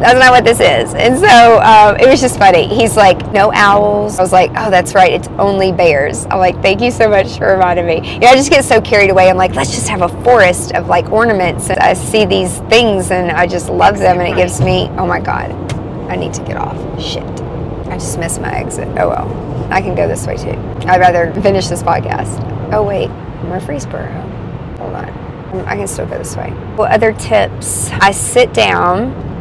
that's 0.03 0.19
not 0.19 0.33
what 0.33 0.45
this 0.45 0.59
is. 0.59 0.95
And 0.95 1.17
so 1.17 1.61
um, 1.63 1.97
it 1.97 2.09
was 2.09 2.21
just 2.21 2.37
funny. 2.37 2.67
He's 2.67 2.97
like, 2.97 3.33
no 3.33 3.53
owls. 3.55 4.19
I 4.19 4.23
was 4.23 4.33
like, 4.33 4.51
oh, 4.57 4.69
that's 4.69 4.95
right. 4.95 5.13
It's 5.13 5.29
only 5.39 5.71
bears. 5.71 6.27
I'm 6.27 6.39
like, 6.39 6.61
thank 6.61 6.81
you 6.81 6.91
so 6.91 7.09
much 7.09 7.39
for 7.39 7.53
reminding 7.53 7.87
me. 7.87 8.19
Yeah, 8.21 8.31
I 8.31 8.35
just 8.35 8.51
get 8.51 8.65
so 8.65 8.81
carried 8.81 9.11
away. 9.11 9.31
I'm 9.31 9.37
like, 9.37 9.55
let's 9.55 9.71
just 9.71 9.89
have 9.89 10.03
a 10.03 10.09
forest 10.25 10.73
of 10.75 10.89
like 10.89 11.11
ornaments. 11.11 11.71
And 11.71 11.79
I 11.79 11.95
see 11.95 12.25
these 12.25 12.59
things 12.63 13.13
and 13.13 13.31
I 13.31 13.47
just 13.47 13.69
love 13.69 13.99
them. 13.99 14.19
And 14.19 14.29
it 14.29 14.37
gives 14.37 14.61
me, 14.61 14.89
oh 14.99 15.07
my 15.07 15.21
God, 15.21 15.53
I 16.11 16.17
need 16.17 16.35
to 16.35 16.45
get 16.45 16.57
off. 16.57 16.77
Shit. 17.01 17.23
I 17.87 17.95
just 17.95 18.19
missed 18.19 18.41
my 18.41 18.53
exit. 18.53 18.89
Oh 18.99 19.09
well. 19.11 19.73
I 19.73 19.81
can 19.81 19.95
go 19.95 20.09
this 20.09 20.27
way 20.27 20.37
too. 20.37 20.59
I'd 20.89 20.99
rather 20.99 21.33
finish 21.43 21.69
this 21.69 21.83
podcast. 21.83 22.73
Oh 22.73 22.83
wait, 22.83 23.09
Murfreesboro. 23.45 24.11
Hold 24.79 24.95
on. 24.95 25.23
I 25.67 25.77
can 25.77 25.87
still 25.87 26.07
go 26.07 26.19
this 26.19 26.37
way. 26.37 26.51
Well, 26.77 26.93
other 26.93 27.13
tips. 27.13 27.91
I 27.93 28.11
sit 28.11 28.53
down 28.53 29.32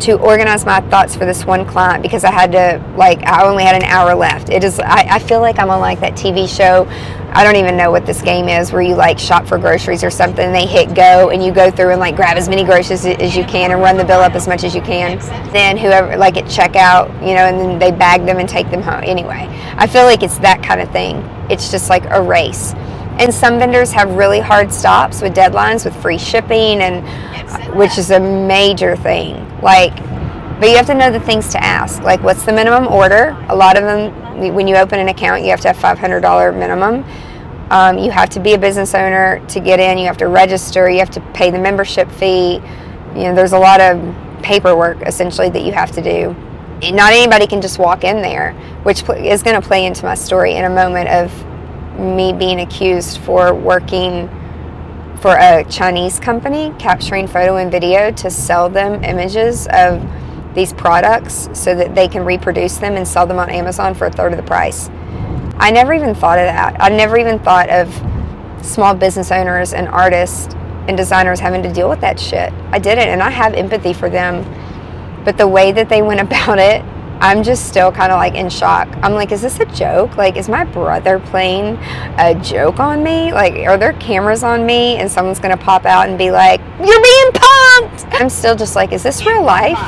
to 0.00 0.18
organize 0.18 0.64
my 0.64 0.80
thoughts 0.88 1.14
for 1.14 1.24
this 1.24 1.44
one 1.44 1.66
client 1.66 2.02
because 2.02 2.24
I 2.24 2.30
had 2.30 2.52
to 2.52 2.96
like 2.96 3.22
I 3.24 3.44
only 3.44 3.64
had 3.64 3.74
an 3.74 3.82
hour 3.84 4.14
left. 4.14 4.48
It 4.48 4.64
is 4.64 4.78
I, 4.80 5.06
I, 5.10 5.18
feel 5.18 5.40
like 5.40 5.58
I'm 5.58 5.70
on 5.70 5.80
like 5.80 6.00
that 6.00 6.14
TV 6.14 6.48
show. 6.48 6.86
I 7.32 7.44
don't 7.44 7.56
even 7.56 7.76
know 7.76 7.90
what 7.90 8.06
this 8.06 8.22
game 8.22 8.48
is 8.48 8.72
where 8.72 8.82
you 8.82 8.94
like 8.94 9.18
shop 9.18 9.46
for 9.46 9.58
groceries 9.58 10.02
or 10.02 10.10
something. 10.10 10.52
They 10.52 10.66
hit 10.66 10.94
go 10.94 11.30
and 11.30 11.44
you 11.44 11.52
go 11.52 11.70
through 11.70 11.90
and 11.90 12.00
like 12.00 12.16
grab 12.16 12.36
as 12.36 12.48
many 12.48 12.64
groceries 12.64 13.04
as 13.04 13.36
you 13.36 13.44
can 13.44 13.70
and 13.70 13.80
run 13.80 13.96
the 13.96 14.04
bill 14.04 14.20
up 14.20 14.32
as 14.34 14.48
much 14.48 14.64
as 14.64 14.74
you 14.74 14.80
can. 14.80 15.18
Then 15.52 15.76
whoever 15.76 16.16
like 16.16 16.36
at 16.36 16.44
checkout, 16.44 17.12
you 17.20 17.34
know, 17.34 17.46
and 17.46 17.58
then 17.58 17.78
they 17.78 17.90
bag 17.90 18.24
them 18.24 18.38
and 18.38 18.48
take 18.48 18.70
them 18.70 18.82
home. 18.82 19.02
Anyway, 19.04 19.46
I 19.76 19.86
feel 19.86 20.04
like 20.04 20.22
it's 20.22 20.38
that 20.38 20.62
kind 20.62 20.80
of 20.80 20.90
thing. 20.90 21.16
It's 21.50 21.70
just 21.70 21.90
like 21.90 22.04
a 22.06 22.22
race. 22.22 22.74
And 23.18 23.34
some 23.34 23.58
vendors 23.58 23.90
have 23.92 24.10
really 24.12 24.40
hard 24.40 24.72
stops 24.72 25.22
with 25.22 25.34
deadlines 25.34 25.84
with 25.84 25.94
free 26.00 26.18
shipping 26.18 26.80
and 26.80 27.76
which 27.76 27.98
is 27.98 28.10
a 28.10 28.20
major 28.20 28.96
thing. 28.96 29.34
Like 29.60 29.96
but 30.60 30.68
you 30.68 30.76
have 30.76 30.86
to 30.86 30.94
know 30.94 31.12
the 31.12 31.20
things 31.20 31.48
to 31.52 31.62
ask. 31.62 32.02
Like 32.02 32.22
what's 32.22 32.44
the 32.44 32.52
minimum 32.52 32.88
order? 32.88 33.36
A 33.48 33.54
lot 33.54 33.76
of 33.76 33.84
them 33.84 34.28
when 34.54 34.68
you 34.68 34.76
open 34.76 34.98
an 34.98 35.08
account, 35.08 35.42
you 35.42 35.50
have 35.50 35.60
to 35.60 35.72
have 35.72 35.76
$500 35.76 36.56
minimum. 36.56 37.04
Um, 37.70 37.98
you 37.98 38.10
have 38.10 38.30
to 38.30 38.40
be 38.40 38.54
a 38.54 38.58
business 38.58 38.94
owner 38.94 39.44
to 39.48 39.60
get 39.60 39.78
in. 39.78 39.98
You 39.98 40.06
have 40.06 40.16
to 40.18 40.28
register. 40.28 40.88
You 40.88 41.00
have 41.00 41.10
to 41.10 41.20
pay 41.32 41.50
the 41.50 41.58
membership 41.58 42.10
fee. 42.12 42.54
You 43.14 43.24
know, 43.24 43.34
there's 43.34 43.52
a 43.52 43.58
lot 43.58 43.80
of 43.80 44.14
paperwork 44.42 45.02
essentially 45.02 45.50
that 45.50 45.62
you 45.62 45.72
have 45.72 45.90
to 45.92 46.02
do. 46.02 46.34
Not 46.92 47.12
anybody 47.12 47.46
can 47.46 47.60
just 47.60 47.78
walk 47.78 48.04
in 48.04 48.22
there, 48.22 48.52
which 48.84 49.02
is 49.10 49.42
going 49.42 49.60
to 49.60 49.66
play 49.66 49.84
into 49.84 50.04
my 50.04 50.14
story 50.14 50.54
in 50.54 50.64
a 50.64 50.70
moment 50.70 51.08
of 51.08 51.32
me 51.98 52.32
being 52.32 52.60
accused 52.60 53.18
for 53.18 53.54
working 53.54 54.28
for 55.20 55.36
a 55.36 55.64
Chinese 55.68 56.20
company, 56.20 56.72
capturing 56.78 57.26
photo 57.26 57.56
and 57.56 57.70
video 57.70 58.10
to 58.12 58.30
sell 58.30 58.68
them 58.68 59.02
images 59.02 59.66
of 59.72 60.02
these 60.54 60.72
products 60.72 61.48
so 61.52 61.74
that 61.74 61.94
they 61.94 62.08
can 62.08 62.24
reproduce 62.24 62.78
them 62.78 62.96
and 62.96 63.06
sell 63.06 63.26
them 63.26 63.38
on 63.38 63.50
Amazon 63.50 63.94
for 63.94 64.06
a 64.06 64.10
third 64.10 64.32
of 64.32 64.36
the 64.36 64.44
price. 64.44 64.88
I 65.60 65.70
never 65.72 65.92
even 65.92 66.14
thought 66.14 66.38
of 66.38 66.46
that. 66.46 66.76
I 66.80 66.88
never 66.88 67.18
even 67.18 67.38
thought 67.40 67.68
of 67.68 67.92
small 68.64 68.94
business 68.94 69.32
owners 69.32 69.72
and 69.72 69.88
artists 69.88 70.54
and 70.86 70.96
designers 70.96 71.40
having 71.40 71.62
to 71.62 71.72
deal 71.72 71.88
with 71.88 72.00
that 72.00 72.18
shit. 72.18 72.52
I 72.70 72.78
didn't, 72.78 73.08
and 73.08 73.22
I 73.22 73.30
have 73.30 73.54
empathy 73.54 73.92
for 73.92 74.08
them. 74.08 74.44
But 75.24 75.36
the 75.36 75.48
way 75.48 75.72
that 75.72 75.88
they 75.88 76.00
went 76.00 76.20
about 76.26 76.58
it 76.58 76.82
I'm 77.20 77.42
just 77.42 77.66
still 77.66 77.90
kind 77.90 78.12
of 78.12 78.16
like 78.16 78.34
in 78.34 78.48
shock. 78.48 78.88
I'm 79.02 79.14
like, 79.14 79.32
is 79.32 79.42
this 79.42 79.58
a 79.58 79.66
joke? 79.66 80.16
Like, 80.16 80.36
is 80.36 80.48
my 80.48 80.64
brother 80.64 81.18
playing 81.18 81.76
a 82.18 82.38
joke 82.42 82.78
on 82.78 83.02
me? 83.02 83.32
Like, 83.32 83.54
are 83.66 83.76
there 83.76 83.92
cameras 83.94 84.44
on 84.44 84.64
me 84.64 84.96
and 84.96 85.10
someone's 85.10 85.40
gonna 85.40 85.56
pop 85.56 85.84
out 85.84 86.08
and 86.08 86.16
be 86.16 86.30
like, 86.30 86.60
you're 86.78 87.02
being 87.02 87.30
pumped? 87.34 88.06
I'm 88.12 88.30
still 88.30 88.54
just 88.54 88.76
like, 88.76 88.92
is 88.92 89.02
this 89.02 89.26
real 89.26 89.42
life? 89.42 89.78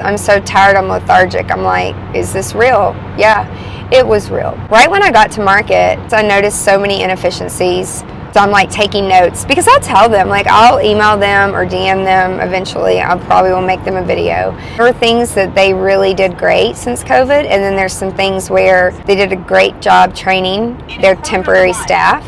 I'm 0.00 0.16
so 0.16 0.38
tired, 0.40 0.76
I'm 0.76 0.88
lethargic. 0.88 1.50
I'm 1.50 1.62
like, 1.62 1.96
is 2.14 2.32
this 2.32 2.54
real? 2.54 2.94
Yeah, 3.18 3.90
it 3.90 4.06
was 4.06 4.30
real. 4.30 4.56
Right 4.70 4.90
when 4.90 5.02
I 5.02 5.10
got 5.10 5.32
to 5.32 5.42
market, 5.42 5.98
I 6.12 6.22
noticed 6.22 6.64
so 6.64 6.78
many 6.78 7.02
inefficiencies 7.02 8.04
so 8.36 8.42
I'm 8.42 8.50
like 8.50 8.68
taking 8.68 9.08
notes 9.08 9.46
because 9.46 9.66
I'll 9.66 9.80
tell 9.80 10.10
them, 10.10 10.28
like 10.28 10.46
I'll 10.46 10.78
email 10.78 11.16
them 11.16 11.54
or 11.54 11.64
DM 11.64 12.04
them 12.04 12.38
eventually. 12.38 13.00
I 13.00 13.16
probably 13.16 13.50
will 13.50 13.62
make 13.62 13.82
them 13.82 13.96
a 13.96 14.04
video. 14.04 14.54
There 14.76 14.86
are 14.86 14.92
things 14.92 15.34
that 15.34 15.54
they 15.54 15.72
really 15.72 16.12
did 16.12 16.36
great 16.36 16.76
since 16.76 17.02
COVID, 17.02 17.30
and 17.30 17.62
then 17.62 17.76
there's 17.76 17.94
some 17.94 18.14
things 18.14 18.50
where 18.50 18.90
they 19.06 19.14
did 19.14 19.32
a 19.32 19.36
great 19.36 19.80
job 19.80 20.14
training 20.14 20.76
their 21.00 21.16
temporary 21.16 21.72
staff. 21.72 22.22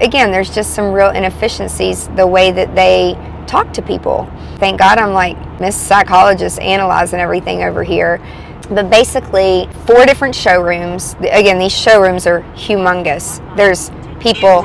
again, 0.00 0.32
there's 0.32 0.52
just 0.52 0.74
some 0.74 0.92
real 0.92 1.10
inefficiencies 1.10 2.08
the 2.16 2.26
way 2.26 2.50
that 2.50 2.74
they 2.74 3.14
talk 3.46 3.72
to 3.74 3.82
people. 3.82 4.28
Thank 4.56 4.80
God 4.80 4.98
I'm 4.98 5.12
like 5.12 5.36
Miss 5.60 5.76
Psychologist 5.76 6.58
analyzing 6.58 7.20
everything 7.20 7.62
over 7.62 7.84
here. 7.84 8.20
But 8.68 8.90
basically, 8.90 9.68
four 9.86 10.06
different 10.06 10.34
showrooms. 10.34 11.14
Again, 11.20 11.60
these 11.60 11.76
showrooms 11.76 12.26
are 12.26 12.40
humongous. 12.56 13.38
There's 13.56 13.90
people 14.22 14.64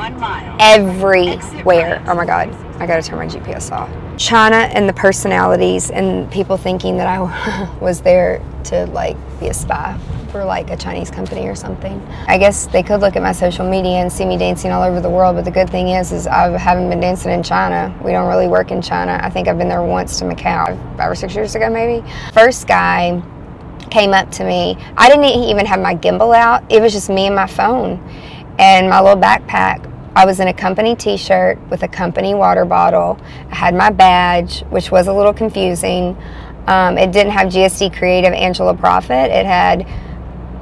everywhere. 0.59 2.03
Oh 2.07 2.13
my 2.13 2.25
God, 2.25 2.49
I 2.79 2.85
gotta 2.85 3.01
turn 3.01 3.17
my 3.17 3.25
GPS 3.25 3.71
off. 3.71 3.89
China 4.17 4.55
and 4.55 4.87
the 4.87 4.93
personalities 4.93 5.89
and 5.89 6.31
people 6.31 6.57
thinking 6.57 6.97
that 6.97 7.07
I 7.07 7.69
was 7.81 8.01
there 8.01 8.41
to 8.65 8.85
like 8.87 9.17
be 9.39 9.47
a 9.47 9.53
spy 9.53 9.97
for 10.31 10.43
like 10.43 10.69
a 10.69 10.77
Chinese 10.77 11.09
company 11.09 11.47
or 11.47 11.55
something. 11.55 11.99
I 12.27 12.37
guess 12.37 12.67
they 12.67 12.83
could 12.83 13.01
look 13.01 13.15
at 13.15 13.23
my 13.23 13.31
social 13.31 13.67
media 13.67 13.97
and 13.97 14.11
see 14.11 14.25
me 14.25 14.37
dancing 14.37 14.71
all 14.71 14.83
over 14.83 15.01
the 15.01 15.09
world, 15.09 15.35
but 15.35 15.45
the 15.45 15.51
good 15.51 15.69
thing 15.69 15.89
is 15.89 16.11
is 16.11 16.27
I 16.27 16.55
haven't 16.57 16.89
been 16.89 16.99
dancing 16.99 17.31
in 17.31 17.41
China. 17.41 17.95
We 18.03 18.11
don't 18.11 18.27
really 18.27 18.47
work 18.47 18.71
in 18.71 18.81
China. 18.81 19.19
I 19.23 19.29
think 19.29 19.47
I've 19.47 19.57
been 19.57 19.69
there 19.69 19.83
once 19.83 20.19
to 20.19 20.25
Macau, 20.25 20.97
five 20.97 21.11
or 21.11 21.15
six 21.15 21.33
years 21.33 21.55
ago 21.55 21.69
maybe. 21.69 22.07
First 22.33 22.67
guy 22.67 23.21
came 23.89 24.13
up 24.13 24.29
to 24.31 24.43
me. 24.43 24.77
I 24.97 25.09
didn't 25.09 25.25
even 25.25 25.65
have 25.65 25.79
my 25.79 25.95
gimbal 25.95 26.35
out. 26.35 26.63
It 26.71 26.81
was 26.81 26.93
just 26.93 27.09
me 27.09 27.25
and 27.25 27.35
my 27.35 27.47
phone 27.47 28.03
and 28.59 28.89
my 28.89 29.01
little 29.01 29.21
backpack. 29.21 29.83
I 30.15 30.25
was 30.25 30.39
in 30.39 30.47
a 30.47 30.53
company 30.53 30.95
t 30.95 31.15
shirt 31.15 31.59
with 31.69 31.83
a 31.83 31.87
company 31.87 32.33
water 32.33 32.65
bottle. 32.65 33.19
I 33.51 33.55
had 33.55 33.75
my 33.75 33.91
badge, 33.91 34.61
which 34.69 34.89
was 34.89 35.07
a 35.07 35.13
little 35.13 35.33
confusing. 35.33 36.17
Um, 36.65 36.97
it 36.97 37.11
didn't 37.11 37.33
have 37.33 37.49
GSD 37.49 37.95
Creative 37.95 38.33
Angela 38.33 38.73
Proffitt. 38.73 39.29
It 39.29 39.45
had 39.45 39.87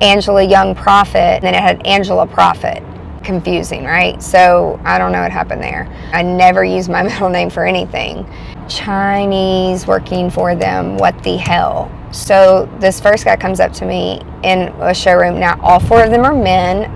Angela 0.02 0.44
Young 0.44 0.76
Proffitt, 0.76 1.36
and 1.36 1.44
then 1.44 1.56
it 1.56 1.62
had 1.62 1.86
Angela 1.88 2.28
Proffitt. 2.28 2.84
Confusing, 3.24 3.86
right? 3.86 4.22
So 4.22 4.80
I 4.84 4.98
don't 4.98 5.12
know 5.12 5.22
what 5.22 5.32
happened 5.32 5.64
there. 5.64 5.88
I 6.12 6.22
never 6.22 6.64
used 6.64 6.90
my 6.90 7.02
middle 7.10 7.30
name 7.30 7.50
for 7.50 7.66
anything. 7.66 8.28
Chinese 8.68 9.88
working 9.88 10.30
for 10.30 10.54
them, 10.56 10.98
what 10.98 11.24
the 11.24 11.38
hell? 11.38 11.92
So 12.12 12.70
this 12.80 13.00
first 13.00 13.26
guy 13.26 13.36
comes 13.36 13.60
up 13.60 13.72
to 13.74 13.86
me 13.86 14.22
in 14.44 14.70
a 14.80 14.94
showroom. 14.94 15.40
Now, 15.40 15.60
all 15.62 15.80
four 15.80 16.04
of 16.04 16.12
them 16.12 16.24
are 16.24 16.36
men, 16.36 16.92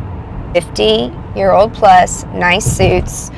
50 0.53 1.12
year 1.35 1.51
old 1.51 1.73
plus, 1.73 2.25
nice 2.25 2.65
suits. 2.65 3.29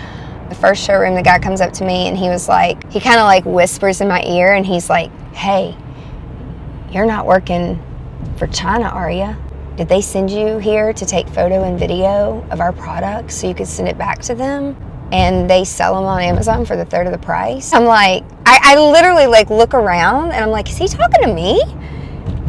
The 0.50 0.56
first 0.56 0.84
showroom, 0.86 1.16
the 1.16 1.22
guy 1.22 1.40
comes 1.40 1.62
up 1.62 1.72
to 1.74 1.86
me 1.86 2.08
and 2.08 2.18
he 2.18 2.30
was 2.30 2.48
like, 2.48 2.92
he 2.92 3.00
kind 3.00 3.20
of 3.20 3.24
like 3.24 3.46
whispers 3.46 4.02
in 4.02 4.08
my 4.08 4.22
ear 4.24 4.54
and 4.54 4.66
he's 4.66 4.90
like, 4.90 5.12
hey, 5.34 5.76
you're 6.92 7.06
not 7.06 7.26
working 7.26 7.82
for 8.38 8.48
China, 8.48 8.86
are 8.86 9.12
you? 9.12 9.36
Did 9.78 9.88
they 9.88 10.02
send 10.02 10.30
you 10.30 10.58
here 10.58 10.92
to 10.94 11.06
take 11.06 11.28
photo 11.30 11.64
and 11.64 11.80
video 11.80 12.46
of 12.52 12.60
our 12.60 12.74
products 12.74 13.36
so 13.36 13.48
you 13.48 13.56
could 13.56 13.68
send 13.68 13.88
it 13.88 13.98
back 13.98 14.20
to 14.24 14.36
them? 14.36 14.76
And 15.14 15.50
they 15.50 15.64
sell 15.64 15.96
them 15.96 16.04
on 16.06 16.22
Amazon 16.22 16.66
for 16.66 16.76
the 16.76 16.86
third 16.86 17.08
of 17.08 17.14
the 17.14 17.20
price. 17.20 17.74
I'm 17.74 17.86
like, 17.86 18.24
I, 18.46 18.60
I 18.62 18.80
literally 18.92 19.28
like 19.28 19.50
look 19.50 19.74
around 19.74 20.32
and 20.32 20.44
I'm 20.44 20.50
like, 20.50 20.70
is 20.70 20.78
he 20.78 20.88
talking 20.88 21.22
to 21.24 21.34
me? 21.34 21.62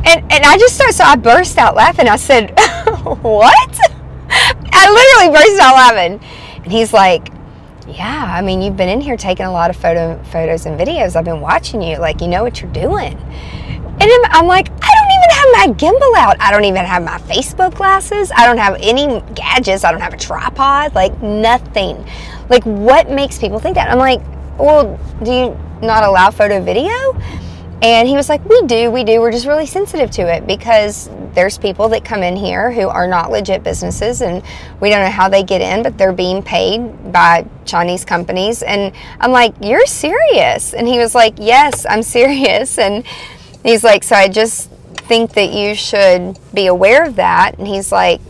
And, 0.05 0.33
and 0.33 0.44
I 0.44 0.57
just 0.59 0.75
started, 0.75 0.94
so 0.94 1.05
I 1.05 1.16
burst 1.16 1.59
out 1.59 1.77
laughing. 1.77 2.09
I 2.09 2.16
said, 2.16 2.51
what? 3.22 3.91
I 4.83 4.90
literally 4.90 5.38
burst 5.38 5.61
out 5.61 5.75
laughing. 5.75 6.21
And 6.64 6.73
he's 6.73 6.92
like, 6.92 7.29
yeah, 7.87 8.33
I 8.37 8.42
mean, 8.42 8.62
you've 8.62 8.77
been 8.77 8.88
in 8.88 9.01
here 9.01 9.16
taking 9.16 9.47
a 9.47 9.53
lot 9.53 9.71
of 9.71 9.77
photo, 9.77 10.23
photos 10.25 10.66
and 10.66 10.79
videos. 10.79 11.16
I've 11.16 11.25
been 11.25 11.40
watching 11.40 11.83
you. 11.83 11.99
Like, 11.99 12.21
you 12.21 12.29
know 12.29 12.42
what 12.42 12.61
you're 12.61 12.73
doing. 12.73 13.16
And 13.16 14.11
I'm 14.31 14.47
like, 14.47 14.68
I 14.68 14.90
don't 14.99 15.12
even 15.12 15.31
have 15.31 15.49
my 15.53 15.66
gimbal 15.77 16.16
out. 16.16 16.37
I 16.40 16.51
don't 16.51 16.64
even 16.64 16.85
have 16.85 17.05
my 17.05 17.18
Facebook 17.18 17.75
glasses. 17.75 18.33
I 18.35 18.47
don't 18.47 18.59
have 18.59 18.77
any 18.81 19.23
gadgets. 19.35 19.85
I 19.85 19.92
don't 19.92 20.01
have 20.01 20.14
a 20.14 20.16
tripod. 20.16 20.95
Like, 20.95 21.21
nothing. 21.23 22.05
Like, 22.49 22.64
what 22.64 23.11
makes 23.11 23.38
people 23.38 23.59
think 23.59 23.77
that? 23.77 23.88
I'm 23.90 23.99
like, 23.99 24.21
well, 24.59 24.99
do 25.23 25.33
you 25.33 25.59
not 25.87 26.03
allow 26.05 26.31
photo 26.31 26.61
video? 26.61 26.90
And 27.83 28.09
he 28.09 28.14
was 28.14 28.29
like, 28.29 28.45
We 28.49 28.62
do, 28.62 28.90
we 28.92 29.03
do. 29.03 29.21
We're 29.21 29.33
just 29.33 29.47
really 29.47 29.66
sensitive 29.66 30.11
to 30.12 30.23
it 30.23 30.47
because 30.47 31.11
there's 31.35 31.59
people 31.59 31.88
that 31.88 32.05
come 32.05 32.23
in 32.23 32.37
here 32.37 32.71
who 32.71 32.88
are 32.88 33.09
not 33.09 33.31
legit 33.31 33.64
businesses 33.64 34.23
and 34.23 34.42
we 34.81 34.88
don't 34.88 35.03
know 35.03 35.11
how 35.11 35.29
they 35.29 35.42
get 35.42 35.61
in, 35.61 35.83
but 35.83 35.99
they're 35.99 36.12
being 36.12 36.42
paid 36.42 37.12
by 37.12 37.45
Chinese 37.64 38.05
companies. 38.05 38.62
And 38.62 38.95
I'm 39.18 39.33
like, 39.33 39.55
You're 39.61 39.87
serious? 39.87 40.75
And 40.75 40.87
he 40.87 40.99
was 40.99 41.14
like, 41.14 41.35
Yes, 41.38 41.85
I'm 41.88 42.03
serious. 42.05 42.79
And 42.79 43.05
he's 43.64 43.83
like, 43.83 44.05
So 44.05 44.14
I 44.14 44.29
just 44.29 44.71
think 44.71 45.33
that 45.33 45.53
you 45.53 45.75
should 45.75 46.38
be 46.55 46.66
aware 46.66 47.05
of 47.05 47.16
that. 47.16 47.59
And 47.59 47.66
he's 47.66 47.90
like, 47.90 48.21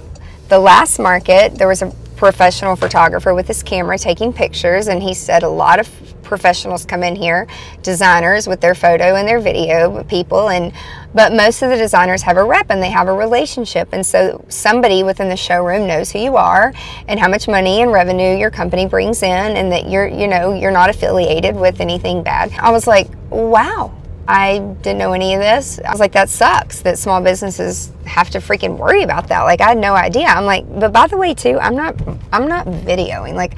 The 0.49 0.59
last 0.59 0.99
market, 0.99 1.57
there 1.57 1.69
was 1.69 1.83
a 1.83 1.95
professional 2.17 2.77
photographer 2.77 3.35
with 3.35 3.49
his 3.49 3.63
camera 3.63 3.99
taking 3.99 4.33
pictures, 4.33 4.87
and 4.87 5.03
he 5.03 5.13
said 5.13 5.43
a 5.43 5.49
lot 5.49 5.81
of 5.81 6.12
professionals 6.23 6.85
come 6.85 7.03
in 7.03 7.17
here, 7.17 7.47
designers 7.83 8.47
with 8.47 8.61
their 8.61 8.75
photo 8.75 9.17
and 9.17 9.27
their 9.27 9.41
video 9.41 10.03
people, 10.05 10.49
and 10.49 10.73
but 11.15 11.33
most 11.33 11.63
of 11.63 11.71
the 11.71 11.77
designers 11.77 12.23
have 12.23 12.37
a 12.39 12.45
rep 12.45 12.71
and 12.71 12.83
they 12.83 12.91
have 12.91 13.09
a 13.09 13.13
relationship, 13.13 13.89
and 13.93 14.05
so 14.05 14.45
somebody 14.49 15.03
within 15.03 15.29
the 15.29 15.37
showroom 15.37 15.87
knows 15.87 16.11
who 16.11 16.19
you 16.19 16.37
are 16.37 16.73
and 17.09 17.21
how 17.21 17.29
much 17.29 17.49
money 17.49 17.83
and 17.83 17.93
revenue 17.93 18.37
your 18.37 18.51
company 18.51 18.87
brings 18.87 19.23
in, 19.23 19.57
and 19.57 19.71
that 19.73 19.89
you're 19.91 20.07
you 20.07 20.29
know 20.29 20.55
you're 20.55 20.71
not 20.71 20.91
affiliated 20.91 21.55
with 21.57 21.81
anything 21.81 22.23
bad. 22.23 22.53
I 22.59 22.71
was 22.71 22.87
like, 22.87 23.09
wow. 23.31 23.93
I 24.29 24.61
didn't 24.83 24.99
know 24.99 25.15
any 25.15 25.35
of 25.35 25.41
this. 25.41 25.81
I 25.85 25.91
was 25.91 25.99
like, 25.99 26.13
that 26.13 26.29
sucks 26.29 26.81
that 26.83 26.97
small 26.97 27.21
businesses 27.21 27.93
have 28.07 28.31
to 28.31 28.39
freaking 28.39 28.79
worry 28.79 29.03
about 29.03 29.27
that. 29.29 29.43
Like 29.43 29.61
I 29.61 29.71
had 29.71 29.79
no 29.79 29.95
idea. 29.95 30.27
I'm 30.27 30.45
like, 30.45 30.65
but 30.79 30.93
by 30.93 31.09
the 31.09 31.17
way, 31.17 31.35
too, 31.35 31.59
I'm 31.59 31.75
not 31.75 32.01
I'm 32.33 32.47
not 32.47 32.67
videoing. 32.67 33.35
Like 33.35 33.57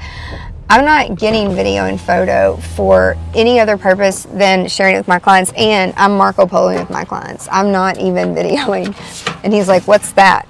I'm 0.67 0.83
not 0.83 1.15
getting 1.19 1.53
video 1.53 1.85
and 1.85 2.01
photo 2.01 2.55
for 2.55 3.15
any 3.35 3.59
other 3.59 3.77
purpose 3.77 4.23
than 4.23 4.67
sharing 4.67 4.95
it 4.95 4.97
with 4.97 5.07
my 5.07 5.19
clients. 5.19 5.53
And 5.55 5.93
I'm 5.95 6.17
Marco 6.17 6.47
Poloing 6.47 6.79
with 6.79 6.89
my 6.89 7.05
clients. 7.05 7.47
I'm 7.51 7.71
not 7.71 7.99
even 7.99 8.33
videoing. 8.35 8.95
And 9.43 9.53
he's 9.53 9.67
like, 9.67 9.87
What's 9.87 10.11
that? 10.13 10.47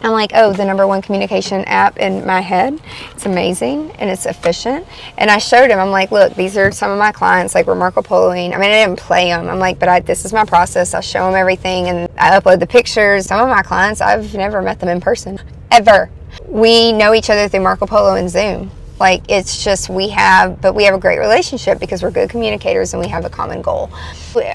I'm 0.00 0.12
like, 0.12 0.30
oh, 0.32 0.52
the 0.52 0.64
number 0.64 0.86
one 0.86 1.02
communication 1.02 1.64
app 1.64 1.98
in 1.98 2.24
my 2.24 2.40
head. 2.40 2.80
It's 3.10 3.26
amazing 3.26 3.90
and 3.96 4.08
it's 4.08 4.26
efficient. 4.26 4.86
And 5.16 5.28
I 5.28 5.38
showed 5.38 5.70
him, 5.70 5.80
I'm 5.80 5.90
like, 5.90 6.12
look, 6.12 6.34
these 6.34 6.56
are 6.56 6.70
some 6.70 6.92
of 6.92 6.98
my 7.00 7.10
clients, 7.10 7.52
like 7.52 7.66
we're 7.66 7.74
Marco 7.74 8.00
Poloing. 8.00 8.54
I 8.54 8.58
mean, 8.58 8.70
I 8.70 8.84
didn't 8.84 9.00
play 9.00 9.30
them. 9.30 9.48
I'm 9.48 9.58
like, 9.58 9.80
but 9.80 9.88
I, 9.88 9.98
this 9.98 10.24
is 10.24 10.32
my 10.32 10.44
process. 10.44 10.94
I 10.94 11.00
show 11.00 11.26
them 11.26 11.34
everything 11.34 11.88
and 11.88 12.08
I 12.16 12.38
upload 12.38 12.60
the 12.60 12.66
pictures. 12.66 13.26
Some 13.26 13.40
of 13.40 13.48
my 13.48 13.62
clients, 13.62 14.00
I've 14.00 14.32
never 14.34 14.62
met 14.62 14.78
them 14.78 14.88
in 14.88 15.00
person, 15.00 15.40
ever. 15.72 16.10
We 16.46 16.92
know 16.92 17.12
each 17.12 17.28
other 17.28 17.48
through 17.48 17.62
Marco 17.62 17.86
Polo 17.86 18.14
and 18.14 18.30
Zoom. 18.30 18.70
Like 19.00 19.22
it's 19.28 19.62
just 19.62 19.88
we 19.88 20.08
have, 20.10 20.60
but 20.60 20.74
we 20.74 20.84
have 20.84 20.94
a 20.94 20.98
great 20.98 21.18
relationship 21.18 21.78
because 21.78 22.02
we're 22.02 22.10
good 22.10 22.30
communicators 22.30 22.94
and 22.94 23.02
we 23.02 23.08
have 23.08 23.24
a 23.24 23.30
common 23.30 23.62
goal. 23.62 23.90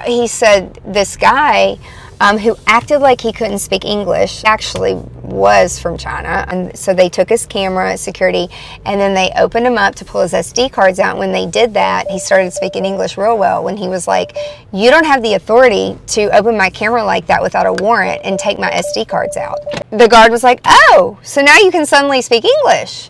He 0.06 0.28
said 0.28 0.80
this 0.86 1.16
guy 1.18 1.78
um, 2.24 2.38
who 2.38 2.56
acted 2.68 3.00
like 3.00 3.20
he 3.20 3.34
couldn't 3.34 3.60
speak 3.60 3.84
English 3.84 4.44
actually 4.46 4.94
was 5.24 5.78
from 5.80 5.98
China. 5.98 6.46
And 6.48 6.78
so 6.78 6.94
they 6.94 7.10
took 7.10 7.28
his 7.28 7.46
camera, 7.46 7.98
security, 7.98 8.48
and 8.86 9.00
then 9.00 9.14
they 9.14 9.32
opened 9.36 9.68
him 9.68 9.78
up 9.78 9.96
to 9.96 10.06
pull 10.06 10.22
his 10.22 10.32
SD 10.32 10.72
cards 10.72 11.00
out. 11.00 11.18
When 11.18 11.34
they 11.34 11.46
did 11.46 11.74
that, 11.74 12.10
he 12.10 12.20
started 12.20 12.54
speaking 12.54 12.86
English 12.86 13.18
real 13.18 13.38
well. 13.38 13.64
When 13.64 13.76
he 13.76 13.90
was 13.90 14.08
like, 14.08 14.38
You 14.72 14.90
don't 14.90 15.06
have 15.06 15.22
the 15.22 15.34
authority 15.34 15.98
to 16.08 16.36
open 16.36 16.58
my 16.58 16.70
camera 16.70 17.04
like 17.04 17.28
that 17.28 17.42
without 17.42 17.66
a 17.66 17.74
warrant 17.84 18.22
and 18.24 18.40
take 18.40 18.58
my 18.58 18.72
SD 18.72 19.08
cards 19.08 19.36
out. 19.36 19.60
The 19.92 20.08
guard 20.08 20.32
was 20.32 20.44
like, 20.44 20.62
Oh, 20.66 21.20
so 21.24 21.42
now 21.42 21.58
you 21.58 21.72
can 21.72 21.86
suddenly 21.86 22.22
speak 22.22 22.46
English 22.46 23.10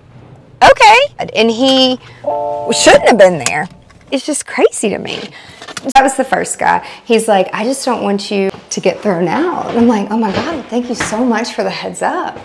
okay. 0.72 1.30
And 1.36 1.50
he 1.50 2.00
shouldn't 2.74 3.08
have 3.08 3.18
been 3.18 3.44
there. 3.46 3.68
It's 4.12 4.26
just 4.26 4.46
crazy 4.46 4.90
to 4.90 5.00
me. 5.00 5.20
That 5.96 6.04
was 6.04 6.16
the 6.16 6.24
first 6.24 6.60
guy. 6.60 6.88
He's 7.04 7.28
like, 7.28 7.50
I 7.52 7.64
just 7.64 7.84
don't 7.84 8.04
want 8.04 8.32
you 8.32 8.52
to 8.70 8.80
get 8.80 9.00
thrown 9.00 9.28
out. 9.28 9.70
And 9.70 9.78
I'm 9.80 9.88
like, 9.88 10.10
oh 10.12 10.18
my 10.18 10.32
God, 10.32 10.64
thank 10.66 10.88
you 10.88 10.96
so 10.96 11.26
much 11.26 11.54
for 11.54 11.64
the 11.64 11.70
heads 11.70 12.02
up. 12.02 12.38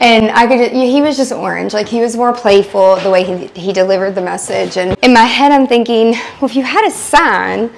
And 0.00 0.30
I 0.30 0.46
could, 0.46 0.72
he 0.72 1.02
was 1.02 1.16
just 1.16 1.32
orange. 1.32 1.74
Like 1.74 1.88
he 1.88 2.00
was 2.00 2.16
more 2.16 2.32
playful 2.32 2.96
the 2.96 3.10
way 3.10 3.24
he, 3.24 3.48
he 3.60 3.72
delivered 3.72 4.14
the 4.14 4.22
message. 4.22 4.76
And 4.76 4.96
in 5.02 5.12
my 5.12 5.24
head, 5.24 5.52
I'm 5.52 5.66
thinking, 5.66 6.12
well, 6.40 6.44
if 6.44 6.56
you 6.56 6.62
had 6.62 6.86
a 6.86 6.90
sign, 6.90 7.70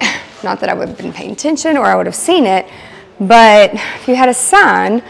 not 0.42 0.60
that 0.60 0.68
I 0.68 0.74
would 0.74 0.88
have 0.88 0.98
been 0.98 1.12
paying 1.12 1.32
attention 1.32 1.76
or 1.76 1.86
I 1.86 1.94
would 1.94 2.06
have 2.06 2.14
seen 2.14 2.44
it, 2.44 2.66
but 3.20 3.72
if 3.74 4.08
you 4.08 4.16
had 4.16 4.28
a 4.28 4.34
sign, 4.34 5.02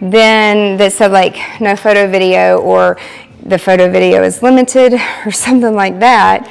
then 0.00 0.76
that 0.76 0.92
said 0.92 1.12
like 1.12 1.38
no 1.60 1.76
photo 1.76 2.06
video 2.08 2.58
or 2.58 2.98
the 3.44 3.58
photo 3.58 3.90
video 3.90 4.22
is 4.22 4.42
limited 4.42 4.94
or 5.24 5.30
something 5.46 5.74
like 5.74 6.00
that. 6.00 6.50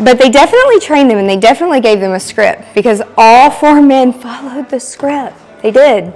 But 0.00 0.18
they 0.18 0.30
definitely 0.30 0.80
trained 0.80 1.10
them 1.10 1.18
and 1.18 1.28
they 1.28 1.36
definitely 1.36 1.80
gave 1.80 2.00
them 2.00 2.12
a 2.12 2.20
script 2.20 2.74
because 2.74 3.02
all 3.16 3.50
four 3.50 3.82
men 3.82 4.12
followed 4.24 4.68
the 4.70 4.80
script. 4.80 5.36
They 5.62 5.70
did. 5.70 6.14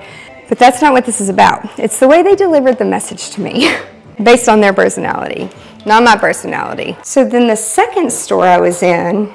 But 0.48 0.58
that's 0.58 0.82
not 0.82 0.92
what 0.92 1.04
this 1.04 1.20
is 1.20 1.28
about. 1.28 1.78
It's 1.78 1.98
the 1.98 2.06
way 2.06 2.22
they 2.22 2.36
delivered 2.36 2.78
the 2.78 2.84
message 2.84 3.30
to 3.30 3.40
me 3.40 3.74
based 4.22 4.48
on 4.48 4.60
their 4.60 4.72
personality, 4.72 5.48
not 5.86 6.02
my 6.02 6.16
personality. 6.16 6.96
So 7.02 7.24
then 7.24 7.48
the 7.48 7.56
second 7.56 8.12
store 8.12 8.46
I 8.46 8.60
was 8.60 8.82
in, 8.82 9.32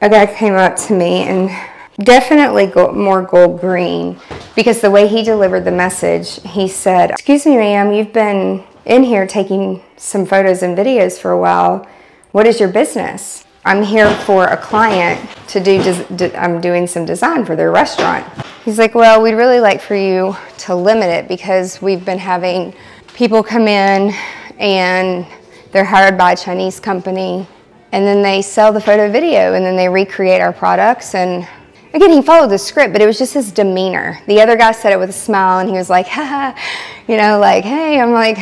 a 0.00 0.08
guy 0.08 0.26
came 0.26 0.54
up 0.54 0.76
to 0.76 0.94
me 0.94 1.24
and 1.24 1.50
definitely 2.04 2.66
go, 2.66 2.92
more 2.92 3.22
gold 3.22 3.60
green 3.60 4.18
because 4.54 4.80
the 4.80 4.90
way 4.90 5.06
he 5.06 5.22
delivered 5.22 5.64
the 5.64 5.70
message, 5.70 6.40
he 6.42 6.68
said, 6.68 7.10
Excuse 7.10 7.46
me, 7.46 7.56
ma'am, 7.56 7.92
you've 7.92 8.12
been 8.12 8.64
in 8.84 9.02
here 9.02 9.26
taking 9.26 9.82
some 9.96 10.26
photos 10.26 10.62
and 10.62 10.76
videos 10.76 11.18
for 11.18 11.30
a 11.30 11.38
while. 11.38 11.86
What 12.32 12.46
is 12.46 12.60
your 12.60 12.68
business? 12.68 13.44
I'm 13.64 13.82
here 13.82 14.10
for 14.20 14.46
a 14.46 14.56
client 14.56 15.28
to 15.48 15.60
do, 15.60 15.80
I'm 16.34 16.60
doing 16.60 16.86
some 16.86 17.04
design 17.04 17.44
for 17.44 17.56
their 17.56 17.70
restaurant. 17.70 18.26
He's 18.64 18.78
like, 18.78 18.94
Well, 18.94 19.22
we'd 19.22 19.34
really 19.34 19.60
like 19.60 19.80
for 19.80 19.94
you 19.94 20.36
to 20.58 20.74
limit 20.74 21.08
it 21.08 21.28
because 21.28 21.80
we've 21.82 22.04
been 22.04 22.18
having 22.18 22.74
people 23.14 23.42
come 23.42 23.68
in 23.68 24.14
and 24.58 25.26
they're 25.72 25.84
hired 25.84 26.16
by 26.16 26.32
a 26.32 26.36
Chinese 26.36 26.80
company 26.80 27.46
and 27.92 28.06
then 28.06 28.22
they 28.22 28.40
sell 28.42 28.72
the 28.72 28.80
photo 28.80 29.10
video 29.10 29.54
and 29.54 29.64
then 29.64 29.76
they 29.76 29.88
recreate 29.88 30.40
our 30.40 30.52
products 30.52 31.14
and 31.14 31.46
again 31.92 32.10
he 32.10 32.22
followed 32.22 32.48
the 32.48 32.58
script 32.58 32.92
but 32.92 33.02
it 33.02 33.06
was 33.06 33.18
just 33.18 33.34
his 33.34 33.50
demeanor 33.52 34.20
the 34.26 34.40
other 34.40 34.56
guy 34.56 34.72
said 34.72 34.92
it 34.92 34.98
with 34.98 35.10
a 35.10 35.12
smile 35.12 35.58
and 35.58 35.68
he 35.68 35.76
was 35.76 35.90
like 35.90 36.06
ha 36.08 36.54
you 37.08 37.16
know 37.16 37.38
like 37.38 37.64
hey 37.64 38.00
i'm 38.00 38.12
like 38.12 38.38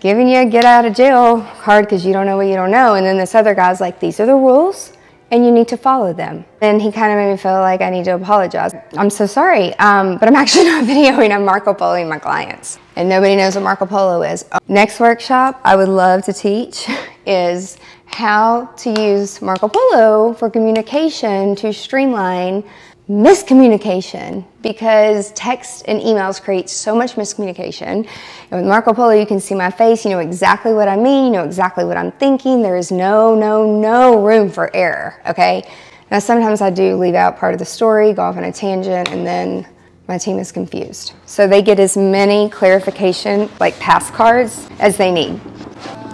giving 0.00 0.28
you 0.28 0.38
a 0.38 0.44
get 0.44 0.64
out 0.64 0.84
of 0.84 0.94
jail 0.94 1.42
card 1.60 1.84
because 1.84 2.04
you 2.04 2.12
don't 2.12 2.26
know 2.26 2.36
what 2.36 2.46
you 2.46 2.54
don't 2.54 2.70
know 2.70 2.94
and 2.94 3.04
then 3.06 3.16
this 3.16 3.34
other 3.34 3.54
guy's 3.54 3.80
like 3.80 4.00
these 4.00 4.20
are 4.20 4.26
the 4.26 4.34
rules 4.34 4.92
and 5.30 5.44
you 5.44 5.50
need 5.50 5.68
to 5.68 5.76
follow 5.76 6.12
them. 6.12 6.44
And 6.60 6.80
he 6.80 6.90
kind 6.90 7.12
of 7.12 7.18
made 7.18 7.30
me 7.30 7.36
feel 7.36 7.60
like 7.60 7.80
I 7.80 7.90
need 7.90 8.04
to 8.04 8.14
apologize. 8.14 8.74
I'm 8.96 9.10
so 9.10 9.26
sorry, 9.26 9.74
um, 9.78 10.16
but 10.16 10.28
I'm 10.28 10.36
actually 10.42 10.64
not 10.64 10.84
videoing, 10.84 11.32
I'm 11.32 11.44
Marco 11.44 11.74
Poloing 11.74 12.08
my 12.08 12.18
clients. 12.18 12.78
And 12.96 13.08
nobody 13.08 13.36
knows 13.36 13.54
what 13.54 13.64
Marco 13.64 13.86
Polo 13.86 14.22
is. 14.22 14.44
Next 14.68 15.00
workshop 15.00 15.60
I 15.64 15.76
would 15.76 15.88
love 15.88 16.24
to 16.24 16.32
teach 16.32 16.88
is 17.26 17.78
how 18.06 18.66
to 18.78 19.00
use 19.00 19.42
Marco 19.42 19.68
Polo 19.68 20.32
for 20.32 20.48
communication 20.48 21.54
to 21.56 21.72
streamline 21.72 22.64
miscommunication 23.08 24.44
because 24.60 25.32
text 25.32 25.84
and 25.88 26.00
emails 26.02 26.40
create 26.40 26.68
so 26.68 26.94
much 26.94 27.14
miscommunication. 27.14 28.06
And 28.50 28.50
with 28.50 28.66
Marco 28.66 28.92
Polo, 28.92 29.12
you 29.12 29.24
can 29.24 29.40
see 29.40 29.54
my 29.54 29.70
face, 29.70 30.04
you 30.04 30.10
know 30.10 30.18
exactly 30.18 30.74
what 30.74 30.88
I 30.88 30.96
mean, 30.96 31.26
you 31.26 31.30
know 31.30 31.44
exactly 31.44 31.84
what 31.84 31.96
I'm 31.96 32.12
thinking. 32.12 32.60
There 32.60 32.76
is 32.76 32.92
no, 32.92 33.34
no, 33.34 33.80
no 33.80 34.22
room 34.22 34.50
for 34.50 34.74
error, 34.76 35.22
okay? 35.26 35.64
Now, 36.10 36.18
sometimes 36.18 36.60
I 36.60 36.70
do 36.70 36.96
leave 36.96 37.14
out 37.14 37.38
part 37.38 37.54
of 37.54 37.58
the 37.58 37.64
story, 37.64 38.12
go 38.12 38.22
off 38.22 38.36
on 38.36 38.44
a 38.44 38.52
tangent, 38.52 39.10
and 39.10 39.26
then 39.26 39.66
my 40.06 40.18
team 40.18 40.38
is 40.38 40.52
confused. 40.52 41.12
So 41.26 41.46
they 41.46 41.62
get 41.62 41.78
as 41.78 41.96
many 41.96 42.48
clarification, 42.50 43.50
like 43.58 43.78
pass 43.78 44.10
cards, 44.10 44.68
as 44.80 44.96
they 44.96 45.10
need. 45.10 45.40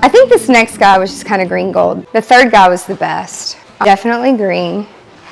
I 0.02 0.08
think 0.08 0.28
this 0.30 0.48
next 0.48 0.78
guy 0.78 0.98
was 0.98 1.10
just 1.10 1.26
kind 1.26 1.42
of 1.42 1.48
green 1.48 1.72
gold. 1.72 2.06
The 2.12 2.20
third 2.20 2.52
guy 2.52 2.68
was 2.68 2.86
the 2.86 2.96
best. 2.96 3.56
Definitely 3.80 4.36
green 4.36 4.86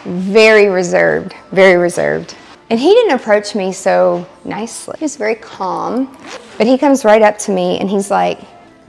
very 0.05 0.69
reserved, 0.69 1.35
very 1.51 1.77
reserved. 1.77 2.37
And 2.71 2.81
he 2.81 2.93
didn't 2.95 3.12
approach 3.12 3.55
me 3.55 3.73
so 3.73 4.27
nicely. 4.45 4.97
He 4.99 5.05
was 5.05 5.17
very 5.17 5.35
calm, 5.35 6.17
but 6.59 6.67
he 6.67 6.79
comes 6.79 7.05
right 7.05 7.23
up 7.23 7.38
to 7.41 7.53
me 7.53 7.79
and 7.79 7.91
he's 7.91 8.11
like, 8.11 8.41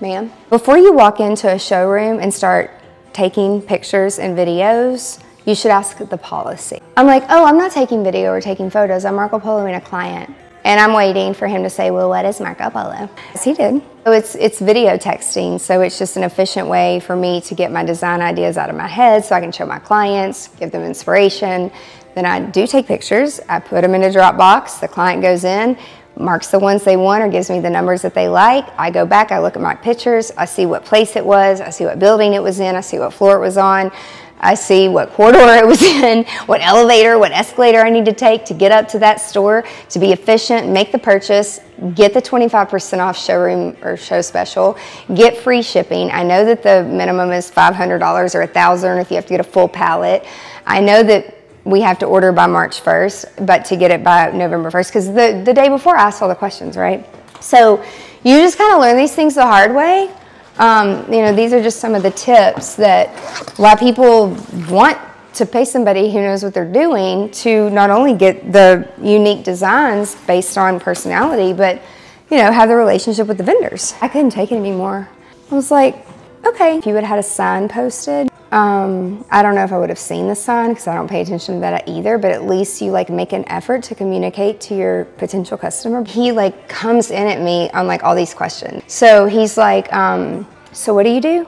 ma'am, 0.02 0.32
before 0.50 0.78
you 0.78 0.94
walk 0.94 1.20
into 1.20 1.52
a 1.52 1.60
showroom 1.60 2.20
and 2.20 2.34
start 2.34 2.72
taking 3.12 3.62
pictures 3.62 4.20
and 4.20 4.38
videos, 4.38 5.22
you 5.46 5.56
should 5.56 5.72
ask 5.72 5.98
the 5.98 6.18
policy. 6.18 6.82
I'm 6.96 7.06
like, 7.06 7.24
oh, 7.30 7.46
I'm 7.46 7.58
not 7.58 7.72
taking 7.72 8.04
video 8.04 8.32
or 8.32 8.40
taking 8.40 8.70
photos. 8.70 9.04
I'm 9.06 9.16
Marco 9.16 9.40
Poloing 9.40 9.76
a 9.76 9.82
client. 9.82 10.34
And 10.64 10.80
I'm 10.80 10.94
waiting 10.94 11.34
for 11.34 11.48
him 11.48 11.64
to 11.64 11.70
say, 11.70 11.92
well, 11.92 12.10
what 12.10 12.26
is 12.26 12.40
Marco 12.40 12.70
Polo? 12.70 13.10
Yes, 13.34 13.44
he 13.44 13.54
did. 13.54 13.82
So 14.06 14.12
it's, 14.12 14.36
it's 14.36 14.60
video 14.60 14.98
texting, 14.98 15.60
so 15.60 15.82
it's 15.82 15.98
just 15.98 16.18
an 16.18 16.24
efficient 16.24 16.68
way 16.68 17.00
for 17.00 17.16
me 17.16 17.42
to 17.42 17.56
get 17.56 17.72
my 17.72 17.84
design 17.84 18.22
ideas 18.22 18.58
out 18.58 18.70
of 18.70 18.76
my 18.76 18.88
head 18.88 19.24
so 19.24 19.36
I 19.36 19.42
can 19.42 19.52
show 19.52 19.66
my 19.66 19.80
clients, 19.80 20.50
give 20.60 20.72
them 20.72 20.84
inspiration. 20.84 21.72
Then 22.16 22.26
I 22.26 22.40
do 22.40 22.68
take 22.68 22.86
pictures, 22.86 23.40
I 23.50 23.60
put 23.60 23.82
them 23.82 23.96
in 23.96 24.04
a 24.04 24.10
Dropbox, 24.10 24.80
the 24.80 24.88
client 24.88 25.22
goes 25.22 25.44
in, 25.44 25.78
marks 26.18 26.48
the 26.50 26.60
ones 26.60 26.84
they 26.84 26.98
want 26.98 27.24
or 27.24 27.30
gives 27.30 27.50
me 27.50 27.60
the 27.60 27.70
numbers 27.70 28.02
that 28.04 28.14
they 28.14 28.28
like. 28.28 28.66
I 28.78 28.92
go 28.92 29.06
back, 29.06 29.32
I 29.32 29.40
look 29.40 29.56
at 29.56 29.62
my 29.62 29.76
pictures, 29.76 30.32
I 30.38 30.46
see 30.46 30.66
what 30.66 30.86
place 30.86 31.16
it 31.16 31.26
was, 31.26 31.60
I 31.60 31.70
see 31.72 31.86
what 31.86 32.00
building 32.00 32.34
it 32.34 32.44
was 32.44 32.60
in, 32.60 32.76
I 32.76 32.82
see 32.82 33.00
what 33.00 33.14
floor 33.14 33.38
it 33.38 33.42
was 33.42 33.58
on. 33.58 33.92
I 34.44 34.56
see 34.56 34.90
what 34.90 35.12
corridor 35.12 35.40
it 35.40 35.66
was 35.66 35.82
in, 35.82 36.26
what 36.46 36.62
elevator, 36.62 37.18
what 37.18 37.32
escalator 37.32 37.80
I 37.80 37.90
need 37.90 38.06
to 38.06 38.14
take 38.14 38.46
to 38.46 38.54
get 38.54 38.72
up 38.72 38.88
to 38.90 39.00
that 39.00 39.22
store 39.22 39.64
to 39.90 40.00
be 40.00 40.12
efficient, 40.12 40.70
make 40.70 40.92
the 40.92 41.00
purchase, 41.00 41.62
get 41.96 42.14
the 42.14 42.22
25% 42.22 43.00
off 43.00 43.18
showroom 43.18 43.76
or 43.82 43.96
show 43.98 44.22
special, 44.22 44.78
get 45.16 45.38
free 45.38 45.62
shipping. 45.62 46.12
I 46.12 46.24
know 46.24 46.46
that 46.46 46.62
the 46.62 46.84
minimum 46.84 47.32
is 47.32 47.50
$500 47.50 48.36
or 48.36 48.40
1000 48.40 48.98
if 49.00 49.10
you 49.10 49.16
have 49.16 49.26
to 49.26 49.34
get 49.34 49.40
a 49.40 49.44
full 49.44 49.68
pallet. 49.68 50.26
I 50.66 50.82
know 50.82 51.04
that 51.04 51.38
we 51.64 51.82
have 51.82 51.98
to 52.00 52.06
order 52.06 52.32
by 52.32 52.48
March 52.48 52.82
1st, 52.82 53.46
but 53.46 53.64
to 53.66 53.78
get 53.78 53.92
it 53.92 54.04
by 54.04 54.32
November 54.32 54.70
1st, 54.70 54.88
because 54.90 55.08
the, 55.08 55.42
the 55.46 55.54
day 55.54 55.70
before 55.70 55.96
I 55.96 56.04
asked 56.04 56.22
all 56.22 56.28
the 56.28 56.36
questions, 56.36 56.76
right? 56.76 57.06
So 57.40 57.84
you 58.24 58.38
just 58.40 58.58
kind 58.58 58.74
of 58.74 58.82
learn 58.82 58.98
these 58.98 59.16
things 59.16 59.36
the 59.36 59.46
hard 59.46 59.74
way. 59.74 60.10
Um, 60.58 61.12
you 61.12 61.22
know, 61.22 61.34
these 61.34 61.52
are 61.54 61.62
just 61.62 61.80
some 61.80 61.96
of 61.96 62.04
the 62.04 62.12
tips 62.12 62.76
that 62.76 63.10
why 63.58 63.76
people 63.76 64.38
want 64.70 64.98
to 65.34 65.46
pay 65.46 65.66
somebody 65.66 66.12
who 66.12 66.20
knows 66.22 66.44
what 66.44 66.54
they're 66.54 66.72
doing 66.72 67.32
to 67.32 67.70
not 67.72 67.90
only 67.90 68.14
get 68.14 68.52
the 68.52 68.88
unique 69.02 69.44
designs 69.44 70.16
based 70.28 70.58
on 70.58 70.80
personality, 70.80 71.54
but 71.54 71.82
you 72.30 72.38
know, 72.38 72.52
have 72.52 72.70
the 72.70 72.76
relationship 72.76 73.28
with 73.28 73.38
the 73.38 73.44
vendors. 73.44 73.94
I 74.02 74.08
couldn't 74.08 74.30
take 74.32 74.52
it 74.52 74.56
anymore. 74.56 75.10
I 75.52 75.56
was 75.56 75.72
like, 75.72 76.06
okay, 76.46 76.78
if 76.78 76.86
you 76.86 76.94
would 76.94 77.04
have 77.04 77.10
had 77.10 77.20
a 77.20 77.24
sign 77.24 77.68
posted, 77.68 78.30
um, 78.54 79.26
I 79.32 79.42
don't 79.42 79.56
know 79.56 79.64
if 79.64 79.72
I 79.72 79.80
would 79.80 79.90
have 79.90 79.98
seen 79.98 80.28
the 80.28 80.36
sign 80.36 80.70
because 80.70 80.86
I 80.86 80.94
don't 80.94 81.08
pay 81.08 81.22
attention 81.22 81.56
to 81.56 81.62
that 81.62 81.88
either, 81.88 82.20
but 82.20 82.32
at 82.32 82.46
least 82.46 82.82
you 82.82 82.92
like 82.92 83.10
make 83.10 83.34
an 83.34 83.44
effort 83.50 83.82
to 83.86 83.96
communicate 83.96 84.62
to 84.62 84.76
your 84.76 85.06
potential 85.18 85.58
customer. 85.58 86.06
He 86.06 86.32
like 86.32 86.70
comes 86.70 87.10
in 87.10 87.26
at 87.28 87.42
me 87.42 87.72
on 87.72 87.88
like 87.88 88.04
all 88.04 88.16
these 88.16 88.36
questions. 88.36 88.84
So 88.86 89.26
he's 89.26 89.58
like, 89.58 89.92
um, 89.92 90.48
so 90.72 90.94
what 90.94 91.02
do 91.02 91.10
you 91.10 91.20
do? 91.20 91.46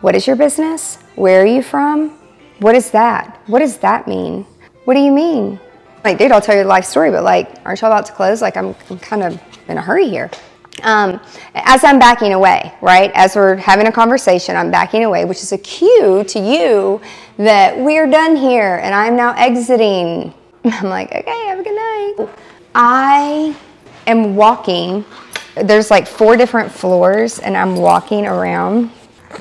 What 0.00 0.16
is 0.16 0.26
your 0.26 0.34
business? 0.34 0.96
Where 1.14 1.42
are 1.42 1.46
you 1.46 1.62
from? 1.62 2.18
What 2.58 2.74
is 2.74 2.90
that? 2.90 3.40
What 3.46 3.60
does 3.60 3.78
that 3.78 4.08
mean? 4.08 4.44
What 4.84 4.94
do 4.94 5.00
you 5.00 5.12
mean? 5.12 5.60
Like, 6.02 6.18
dude, 6.18 6.32
I'll 6.32 6.40
tell 6.40 6.56
you 6.56 6.64
the 6.64 6.68
life 6.68 6.84
story, 6.84 7.12
but 7.12 7.22
like, 7.22 7.54
aren't 7.64 7.80
y'all 7.80 7.92
about 7.92 8.06
to 8.06 8.12
close? 8.12 8.42
Like, 8.42 8.56
I'm, 8.56 8.74
I'm 8.90 8.98
kind 8.98 9.22
of 9.22 9.40
in 9.68 9.78
a 9.78 9.80
hurry 9.80 10.08
here. 10.08 10.28
Um, 10.82 11.20
as 11.54 11.84
I'm 11.84 11.98
backing 11.98 12.32
away, 12.32 12.72
right? 12.80 13.10
As 13.14 13.36
we're 13.36 13.56
having 13.56 13.86
a 13.86 13.92
conversation, 13.92 14.56
I'm 14.56 14.70
backing 14.70 15.04
away, 15.04 15.24
which 15.24 15.42
is 15.42 15.52
a 15.52 15.58
cue 15.58 16.24
to 16.24 16.38
you 16.38 17.00
that 17.38 17.76
we're 17.76 18.06
done 18.06 18.36
here 18.36 18.80
and 18.82 18.94
I'm 18.94 19.16
now 19.16 19.34
exiting. 19.36 20.32
I'm 20.64 20.88
like, 20.88 21.12
okay, 21.12 21.46
have 21.46 21.58
a 21.58 21.62
good 21.62 21.74
night. 21.74 22.28
I 22.74 23.56
am 24.06 24.36
walking. 24.36 25.04
There's 25.54 25.90
like 25.90 26.06
four 26.06 26.36
different 26.36 26.70
floors, 26.70 27.38
and 27.38 27.56
I'm 27.56 27.76
walking 27.76 28.26
around 28.26 28.90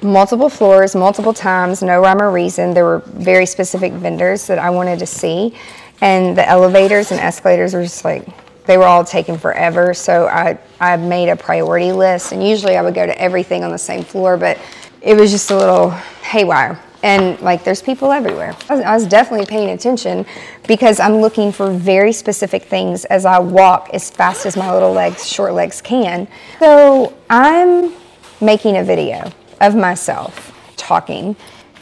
multiple 0.02 0.50
floors, 0.50 0.96
multiple 0.96 1.34
times, 1.34 1.82
no 1.82 2.02
rhyme 2.02 2.22
or 2.22 2.32
reason. 2.32 2.74
There 2.74 2.86
were 2.86 3.00
very 3.06 3.46
specific 3.46 3.94
vendors 3.94 4.48
that 4.48 4.58
I 4.58 4.70
wanted 4.70 5.00
to 5.00 5.06
see, 5.06 5.56
and 6.02 6.38
the 6.38 6.48
elevators 6.48 7.12
and 7.12 7.20
escalators 7.20 7.74
were 7.74 7.84
just 7.84 8.04
like 8.04 8.28
they 8.68 8.78
were 8.78 8.86
all 8.86 9.04
taken 9.04 9.38
forever. 9.38 9.94
So 9.94 10.28
I, 10.28 10.60
I 10.80 10.98
made 10.98 11.30
a 11.30 11.36
priority 11.36 11.92
list, 11.92 12.32
and 12.34 12.48
usually 12.48 12.78
I 12.78 12.82
would 12.82 12.94
go 12.94 13.06
to 13.06 13.20
everything 13.20 13.64
on 13.64 13.72
the 13.72 13.78
same 13.78 14.04
floor, 14.04 14.38
but 14.38 14.60
it 15.02 15.16
was 15.16 15.32
just 15.32 15.50
a 15.52 15.58
little 15.58 15.90
haywire. 15.90 16.80
And 17.04 17.40
like, 17.42 17.64
there's 17.64 17.82
people 17.82 18.12
everywhere. 18.12 18.56
I 18.70 18.76
was, 18.76 18.86
I 18.86 18.94
was 18.94 19.08
definitely 19.08 19.46
paying 19.46 19.70
attention 19.70 20.26
because 20.68 21.00
I'm 21.00 21.18
looking 21.18 21.52
for 21.52 21.72
very 21.72 22.12
specific 22.12 22.64
things 22.64 23.06
as 23.06 23.24
I 23.24 23.40
walk 23.40 23.90
as 23.94 24.10
fast 24.10 24.46
as 24.46 24.58
my 24.58 24.74
little 24.74 24.92
legs, 24.92 25.28
short 25.28 25.54
legs 25.54 25.82
can. 25.82 26.28
So 26.60 27.16
I'm 27.30 27.94
making 28.42 28.78
a 28.78 28.84
video 28.84 29.32
of 29.62 29.76
myself 29.76 30.54
talking, 30.76 31.36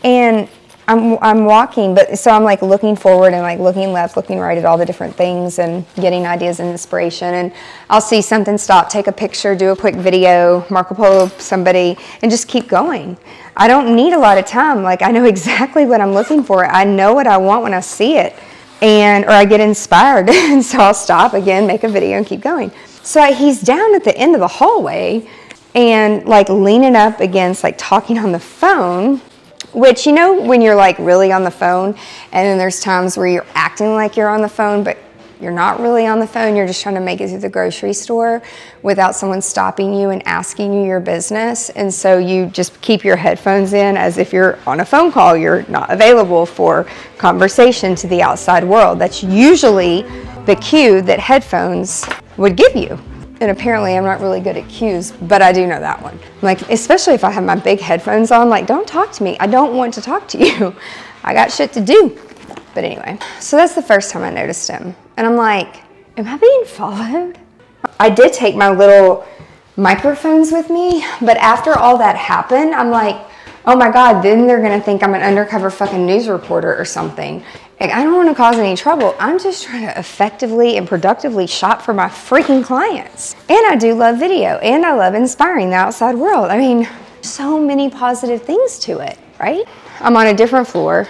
and 0.03 0.47
I'm, 0.87 1.17
I'm 1.19 1.45
walking, 1.45 1.95
but 1.95 2.19
so 2.19 2.29
I'm 2.29 2.43
like 2.43 2.61
looking 2.61 2.95
forward 2.95 3.33
and 3.33 3.41
like 3.41 3.59
looking 3.59 3.91
left, 3.91 4.15
looking 4.15 4.39
right 4.39 4.57
at 4.57 4.65
all 4.65 4.77
the 4.77 4.85
different 4.85 5.15
things 5.15 5.57
and 5.57 5.83
getting 5.95 6.27
ideas 6.27 6.59
and 6.59 6.69
inspiration. 6.69 7.33
And 7.33 7.53
I'll 7.89 8.01
see 8.01 8.21
something 8.21 8.57
stop, 8.57 8.87
take 8.89 9.07
a 9.07 9.11
picture, 9.11 9.55
do 9.55 9.71
a 9.71 9.75
quick 9.75 9.95
video, 9.95 10.63
Marco 10.69 10.93
Polo 10.93 11.27
somebody, 11.39 11.97
and 12.21 12.29
just 12.29 12.47
keep 12.47 12.67
going. 12.67 13.17
I 13.57 13.67
don't 13.67 13.95
need 13.95 14.13
a 14.13 14.19
lot 14.19 14.37
of 14.37 14.45
time. 14.45 14.83
Like 14.83 15.01
I 15.01 15.09
know 15.09 15.25
exactly 15.35 15.85
what 15.85 16.01
I'm 16.01 16.13
looking 16.13 16.43
for. 16.43 16.65
I 16.65 16.83
know 16.83 17.13
what 17.13 17.25
I 17.25 17.37
want 17.37 17.63
when 17.63 17.73
I 17.73 17.79
see 17.79 18.17
it, 18.17 18.35
and 18.81 19.25
or 19.25 19.31
I 19.31 19.45
get 19.45 19.59
inspired, 19.59 20.29
and 20.31 20.63
so 20.63 20.77
I'll 20.79 20.93
stop 20.93 21.33
again, 21.33 21.65
make 21.65 21.83
a 21.83 21.89
video, 21.89 22.17
and 22.17 22.27
keep 22.27 22.41
going. 22.41 22.71
So 23.01 23.33
he's 23.33 23.61
down 23.61 23.95
at 23.95 24.03
the 24.03 24.15
end 24.15 24.35
of 24.35 24.39
the 24.39 24.47
hallway, 24.47 25.27
and 25.73 26.25
like 26.25 26.49
leaning 26.49 26.95
up 26.95 27.21
against, 27.21 27.63
like 27.63 27.75
talking 27.79 28.19
on 28.19 28.31
the 28.31 28.39
phone 28.39 29.21
which, 29.75 30.07
you 30.07 30.13
know, 30.13 30.41
when 30.41 30.61
you're 30.61 30.75
like 30.75 30.97
really 30.99 31.31
on 31.31 31.43
the 31.43 31.51
phone, 31.51 31.89
and 32.31 32.47
then 32.47 32.57
there's 32.57 32.79
times 32.79 33.17
where 33.17 33.27
you're 33.27 33.45
acting 33.53 33.93
like 33.93 34.15
you're 34.15 34.29
on 34.29 34.41
the 34.41 34.49
phone, 34.49 34.83
but 34.83 34.97
you're 35.41 35.51
not 35.51 35.81
really 35.81 36.07
on 36.07 36.19
the 36.19 36.27
phone, 36.27 36.55
you're 36.55 36.65
just 36.65 36.81
trying 36.81 36.95
to 36.95 37.01
make 37.01 37.19
it 37.19 37.27
through 37.27 37.39
the 37.39 37.49
grocery 37.49 37.91
store 37.91 38.41
without 38.83 39.15
someone 39.15 39.41
stopping 39.41 39.93
you 39.93 40.09
and 40.09 40.25
asking 40.25 40.73
you 40.73 40.85
your 40.85 41.01
business. 41.01 41.69
And 41.71 41.93
so 41.93 42.17
you 42.17 42.45
just 42.47 42.79
keep 42.81 43.03
your 43.03 43.17
headphones 43.17 43.73
in 43.73 43.97
as 43.97 44.17
if 44.17 44.31
you're 44.31 44.57
on 44.65 44.79
a 44.79 44.85
phone 44.85 45.11
call, 45.11 45.35
you're 45.35 45.63
not 45.67 45.91
available 45.91 46.45
for 46.45 46.87
conversation 47.17 47.95
to 47.95 48.07
the 48.07 48.21
outside 48.21 48.63
world. 48.63 48.97
That's 48.97 49.23
usually 49.23 50.03
the 50.45 50.55
cue 50.55 51.01
that 51.01 51.19
headphones 51.19 52.05
would 52.37 52.55
give 52.55 52.75
you. 52.75 52.97
And 53.41 53.51
apparently, 53.51 53.97
I'm 53.97 54.05
not 54.05 54.21
really 54.21 54.39
good 54.39 54.55
at 54.55 54.67
cues, 54.69 55.11
but 55.11 55.41
I 55.41 55.51
do 55.51 55.67
know 55.67 55.79
that 55.79 56.01
one. 56.01 56.17
Like, 56.41 56.69
especially 56.69 57.15
if 57.15 57.23
I 57.23 57.31
have 57.31 57.43
my 57.43 57.55
big 57.55 57.79
headphones 57.81 58.31
on, 58.31 58.49
like, 58.49 58.65
don't 58.65 58.87
talk 58.87 59.11
to 59.13 59.23
me. 59.23 59.37
I 59.39 59.47
don't 59.47 59.75
want 59.75 59.93
to 59.95 60.01
talk 60.01 60.27
to 60.29 60.37
you. 60.45 60.75
I 61.23 61.33
got 61.33 61.51
shit 61.51 61.73
to 61.73 61.81
do. 61.81 62.17
But 62.73 62.83
anyway, 62.83 63.17
so 63.39 63.57
that's 63.57 63.73
the 63.73 63.81
first 63.81 64.11
time 64.11 64.23
I 64.23 64.29
noticed 64.29 64.69
him. 64.69 64.95
And 65.17 65.25
I'm 65.25 65.35
like, 65.35 65.81
am 66.17 66.27
I 66.27 66.37
being 66.37 66.65
followed? 66.65 67.39
I 67.99 68.09
did 68.09 68.33
take 68.33 68.55
my 68.55 68.69
little 68.69 69.25
microphones 69.77 70.51
with 70.51 70.69
me, 70.69 71.05
but 71.21 71.37
after 71.37 71.77
all 71.77 71.97
that 71.97 72.15
happened, 72.15 72.73
I'm 72.73 72.89
like, 72.89 73.15
oh 73.65 73.75
my 73.75 73.91
God, 73.91 74.21
then 74.21 74.47
they're 74.47 74.61
gonna 74.61 74.81
think 74.81 75.03
I'm 75.03 75.13
an 75.13 75.21
undercover 75.21 75.69
fucking 75.69 76.05
news 76.05 76.27
reporter 76.27 76.75
or 76.75 76.85
something. 76.85 77.43
Like, 77.79 77.91
I 77.91 78.03
don't 78.03 78.15
wanna 78.15 78.33
cause 78.33 78.57
any 78.57 78.75
trouble. 78.75 79.15
I'm 79.19 79.37
just 79.37 79.65
trying 79.65 79.85
to 79.85 79.99
effectively 79.99 80.77
and 80.77 80.87
productively 80.87 81.45
shop 81.45 81.81
for 81.81 81.93
my 81.93 82.07
freaking 82.07 82.63
clients. 82.63 83.35
And 83.49 83.65
I 83.67 83.75
do 83.75 83.93
love 83.93 84.17
video 84.17 84.57
and 84.59 84.85
I 84.85 84.93
love 84.93 85.13
inspiring 85.13 85.69
the 85.69 85.75
outside 85.75 86.15
world. 86.15 86.51
I 86.51 86.57
mean, 86.57 86.87
so 87.21 87.59
many 87.59 87.89
positive 87.89 88.41
things 88.43 88.79
to 88.79 88.99
it, 88.99 89.17
right? 89.39 89.65
I'm 89.99 90.15
on 90.15 90.27
a 90.27 90.33
different 90.33 90.67
floor 90.67 91.07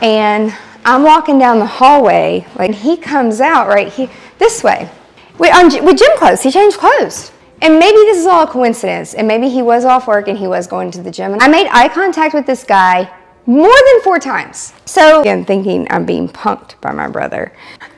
and 0.00 0.52
I'm 0.84 1.02
walking 1.02 1.38
down 1.38 1.58
the 1.58 1.66
hallway, 1.66 2.46
like 2.56 2.74
he 2.74 2.96
comes 2.96 3.40
out 3.40 3.68
right 3.68 3.92
here, 3.92 4.10
this 4.38 4.64
way. 4.64 4.90
With, 5.38 5.52
um, 5.54 5.66
with 5.84 5.98
gym 5.98 6.16
clothes, 6.16 6.42
he 6.42 6.50
changed 6.50 6.78
clothes. 6.78 7.30
And 7.60 7.78
maybe 7.78 7.96
this 7.96 8.18
is 8.18 8.26
all 8.26 8.44
a 8.44 8.46
coincidence, 8.46 9.14
and 9.14 9.26
maybe 9.26 9.48
he 9.48 9.62
was 9.62 9.84
off 9.84 10.06
work 10.06 10.28
and 10.28 10.38
he 10.38 10.46
was 10.46 10.68
going 10.68 10.92
to 10.92 11.02
the 11.02 11.10
gym. 11.10 11.32
And 11.32 11.42
I 11.42 11.48
made 11.48 11.66
eye 11.72 11.88
contact 11.88 12.32
with 12.32 12.46
this 12.46 12.62
guy 12.62 13.12
more 13.48 13.66
than 13.66 14.02
four 14.02 14.18
times. 14.18 14.74
So, 14.84 15.22
again, 15.22 15.42
thinking 15.42 15.86
I'm 15.88 16.04
being 16.04 16.28
punked 16.28 16.78
by 16.82 16.92
my 16.92 17.08
brother. 17.08 17.50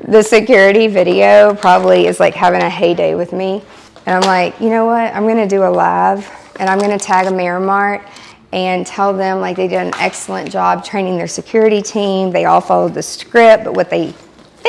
The 0.07 0.23
security 0.23 0.87
video 0.87 1.57
probably 1.57 2.07
is 2.07 2.21
like 2.21 2.35
having 2.35 2.63
a 2.63 2.71
heyday 2.71 3.17
with 3.17 3.33
me. 3.33 3.61
And 4.07 4.15
I'm 4.15 4.29
like, 4.29 4.61
you 4.61 4.71
know 4.71 4.87
what? 4.87 5.13
I'm 5.13 5.27
gonna 5.27 5.49
do 5.49 5.65
a 5.65 5.69
live 5.69 6.31
and 6.61 6.71
I'm 6.71 6.79
gonna 6.79 7.01
tag 7.01 7.27
AmericasMart 7.27 8.09
and 8.53 8.87
tell 8.87 9.13
them 9.13 9.41
like 9.41 9.57
they 9.57 9.67
did 9.67 9.85
an 9.85 9.93
excellent 9.99 10.53
job 10.53 10.85
training 10.85 11.17
their 11.17 11.27
security 11.27 11.83
team. 11.83 12.31
They 12.31 12.45
all 12.45 12.61
followed 12.61 12.95
the 12.95 13.03
script, 13.03 13.65
but 13.65 13.75
what 13.75 13.91
they 13.91 14.13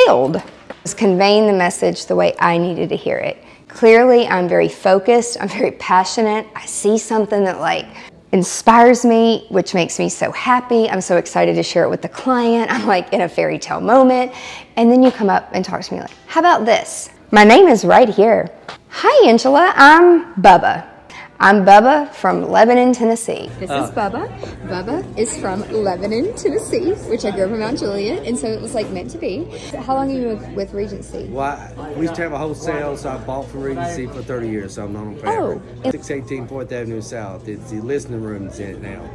failed 0.05 0.41
was 0.81 0.95
conveying 0.95 1.45
the 1.45 1.53
message 1.53 2.07
the 2.07 2.15
way 2.15 2.33
I 2.39 2.57
needed 2.57 2.89
to 2.89 2.95
hear 2.95 3.17
it. 3.17 3.37
Clearly, 3.67 4.27
I'm 4.27 4.49
very 4.49 4.67
focused, 4.67 5.37
I'm 5.39 5.47
very 5.47 5.71
passionate. 5.73 6.47
I 6.55 6.65
see 6.65 6.97
something 6.97 7.43
that 7.43 7.59
like 7.59 7.85
inspires 8.31 9.03
me, 9.05 9.45
which 9.49 9.73
makes 9.73 9.99
me 9.99 10.09
so 10.09 10.31
happy. 10.31 10.89
I'm 10.89 11.01
so 11.01 11.17
excited 11.17 11.55
to 11.55 11.63
share 11.63 11.83
it 11.83 11.89
with 11.89 12.01
the 12.01 12.09
client. 12.09 12.71
I'm 12.71 12.87
like 12.87 13.11
in 13.13 13.21
a 13.21 13.29
fairy 13.29 13.59
tale 13.59 13.81
moment. 13.81 14.33
And 14.77 14.91
then 14.91 15.03
you 15.03 15.11
come 15.11 15.29
up 15.29 15.49
and 15.53 15.63
talk 15.63 15.81
to 15.81 15.93
me 15.93 15.99
like, 16.01 16.11
how 16.27 16.39
about 16.39 16.65
this? 16.65 17.09
My 17.31 17.43
name 17.43 17.67
is 17.67 17.85
right 17.85 18.09
here. 18.09 18.49
Hi, 18.89 19.29
Angela. 19.29 19.73
I'm 19.75 20.33
Bubba. 20.35 20.90
I'm 21.43 21.65
Bubba 21.65 22.13
from 22.13 22.49
Lebanon, 22.51 22.93
Tennessee. 22.93 23.49
This 23.59 23.71
is 23.71 23.89
Bubba. 23.89 24.29
Bubba 24.67 25.17
is 25.17 25.35
from 25.39 25.61
Lebanon, 25.71 26.35
Tennessee, 26.35 26.91
which 27.09 27.25
I 27.25 27.31
grew 27.31 27.45
up 27.45 27.51
in 27.51 27.59
Mount 27.59 27.79
Juliet, 27.79 28.27
and 28.27 28.37
so 28.37 28.45
it 28.45 28.61
was 28.61 28.75
like 28.75 28.87
meant 28.91 29.09
to 29.09 29.17
be. 29.17 29.45
How 29.85 29.95
long 29.95 30.11
are 30.11 30.19
you 30.19 30.27
with, 30.35 30.47
with 30.49 30.73
Regency? 30.73 31.25
Well, 31.31 31.57
we 31.95 32.03
used 32.03 32.13
to 32.15 32.21
have 32.21 32.33
a 32.33 32.37
wholesale, 32.37 32.95
so 32.95 33.09
I 33.09 33.17
bought 33.17 33.47
from 33.49 33.61
Regency 33.61 34.05
for 34.05 34.21
30 34.21 34.49
years, 34.49 34.75
so 34.75 34.83
I'm 34.85 34.93
known 34.93 35.15
them 35.15 35.19
forever. 35.19 35.61
Oh. 35.83 35.91
618 35.91 36.47
4th 36.47 36.71
Avenue 36.71 37.01
South. 37.01 37.47
It's 37.47 37.71
the 37.71 37.81
listening 37.81 38.21
room's 38.21 38.59
in 38.59 38.75
it 38.75 38.81
now. 38.83 39.09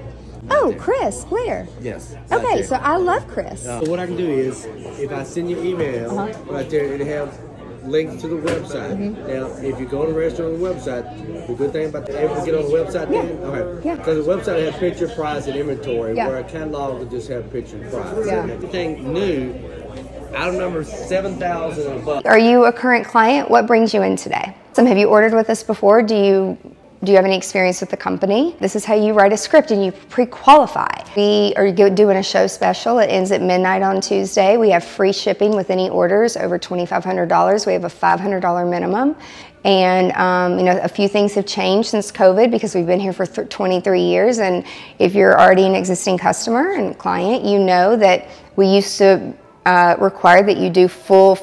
Oh, 0.50 0.74
Chris, 0.78 1.22
where? 1.24 1.68
Yes. 1.80 2.12
right 2.28 2.32
Okay, 2.44 2.54
there. 2.56 2.64
so 2.64 2.76
I 2.76 2.96
love 2.96 3.26
Chris. 3.28 3.62
So 3.62 3.82
what 3.88 4.00
I 4.00 4.06
can 4.06 4.16
do 4.16 4.28
is, 4.28 4.64
if 4.98 5.12
I 5.12 5.22
send 5.22 5.48
you 5.48 5.60
an 5.60 5.66
email, 5.66 6.18
Uh-huh. 6.18 6.52
right 6.52 6.68
there, 6.68 6.84
it'll 6.92 7.06
have 7.06 7.38
links 7.87 8.20
to 8.22 8.29
the 8.29 8.37
website. 8.37 8.96
Mm-hmm. 8.96 9.27
Now, 9.29 9.46
if 9.66 9.81
you 9.81 9.87
go 9.87 10.07
to 10.07 10.12
the 10.12 10.18
restaurant 10.18 10.55
on 10.55 10.61
the 10.61 10.68
website, 10.68 11.46
the 11.46 11.55
good 11.55 11.72
thing 11.72 11.88
about 11.88 12.07
the, 12.07 12.18
able 12.22 12.35
to 12.37 12.44
get 12.44 12.55
on 12.55 12.62
the 12.62 12.70
website 12.70 13.11
then, 13.11 13.27
okay. 13.44 13.88
Yeah. 13.88 13.96
Because 13.96 14.25
the 14.25 14.33
website 14.33 14.64
has 14.64 14.77
picture, 14.77 15.09
price, 15.09 15.46
and 15.46 15.57
inventory, 15.57 16.16
Yeah. 16.16 16.29
where 16.29 16.38
a 16.38 16.44
catalog 16.44 16.99
will 16.99 17.07
just 17.07 17.29
have 17.29 17.51
picture 17.51 17.79
price. 17.90 18.27
Yeah. 18.27 18.42
And 18.42 18.51
everything 18.51 19.12
new, 19.12 19.55
item 20.37 20.59
number 20.59 20.85
7,000 20.85 21.87
and 21.90 22.01
above. 22.03 22.27
Are 22.27 22.38
you 22.38 22.64
a 22.64 22.72
current 22.72 23.07
client? 23.07 23.51
What 23.51 23.66
brings 23.66 23.94
you 23.94 24.03
in 24.03 24.16
today? 24.16 24.55
Some 24.72 24.87
have 24.87 24.99
you 24.99 25.09
ordered 25.09 25.33
with 25.33 25.49
us 25.49 25.62
before? 25.62 26.03
Do 26.03 26.14
you 26.14 26.59
do 27.04 27.12
you 27.12 27.16
have 27.16 27.26
any 27.26 27.37
experience 27.37 27.80
with 27.80 27.90
the 27.90 27.96
company? 27.96 28.56
This 28.59 28.74
is 28.74 28.85
how 28.85 28.94
you 28.94 29.12
write 29.12 29.32
a 29.32 29.37
script 29.37 29.70
and 29.70 29.85
you 29.85 29.92
pre-qualify. 29.92 30.88
We 31.14 31.52
are 31.56 31.70
doing 31.70 32.16
a 32.16 32.22
show 32.22 32.46
special. 32.46 32.98
It 33.00 33.09
ends 33.09 33.30
at 33.32 33.42
midnight 33.42 33.82
on 33.82 34.00
Tuesday. 34.00 34.56
We 34.56 34.70
have 34.70 34.82
free 34.82 35.12
shipping 35.12 35.54
with 35.54 35.70
any 35.70 35.90
orders 35.90 36.37
over 36.37 36.59
$2,500. 36.59 37.66
We 37.66 37.72
have 37.74 37.85
a 37.85 37.88
$500 37.88 38.70
minimum. 38.70 39.14
And 39.64 40.12
um, 40.12 40.59
you 40.59 40.64
know, 40.64 40.78
a 40.80 40.88
few 40.88 41.09
things 41.09 41.35
have 41.35 41.44
changed 41.44 41.90
since 41.90 42.11
COVID 42.11 42.50
because 42.50 42.74
we've 42.74 42.87
been 42.87 43.00
here 43.00 43.12
for 43.12 43.26
th- 43.26 43.48
23 43.48 44.00
years. 44.00 44.38
And 44.38 44.64
if 44.98 45.14
you're 45.14 45.38
already 45.38 45.66
an 45.66 45.74
existing 45.74 46.18
customer 46.18 46.72
and 46.72 46.96
client, 46.96 47.44
you 47.44 47.59
know 47.59 47.96
that 47.96 48.28
we 48.54 48.68
used 48.68 48.96
to 48.98 49.35
uh, 49.66 49.96
require 49.98 50.42
that 50.44 50.56
you 50.56 50.70
do 50.70 50.88
full 50.88 51.38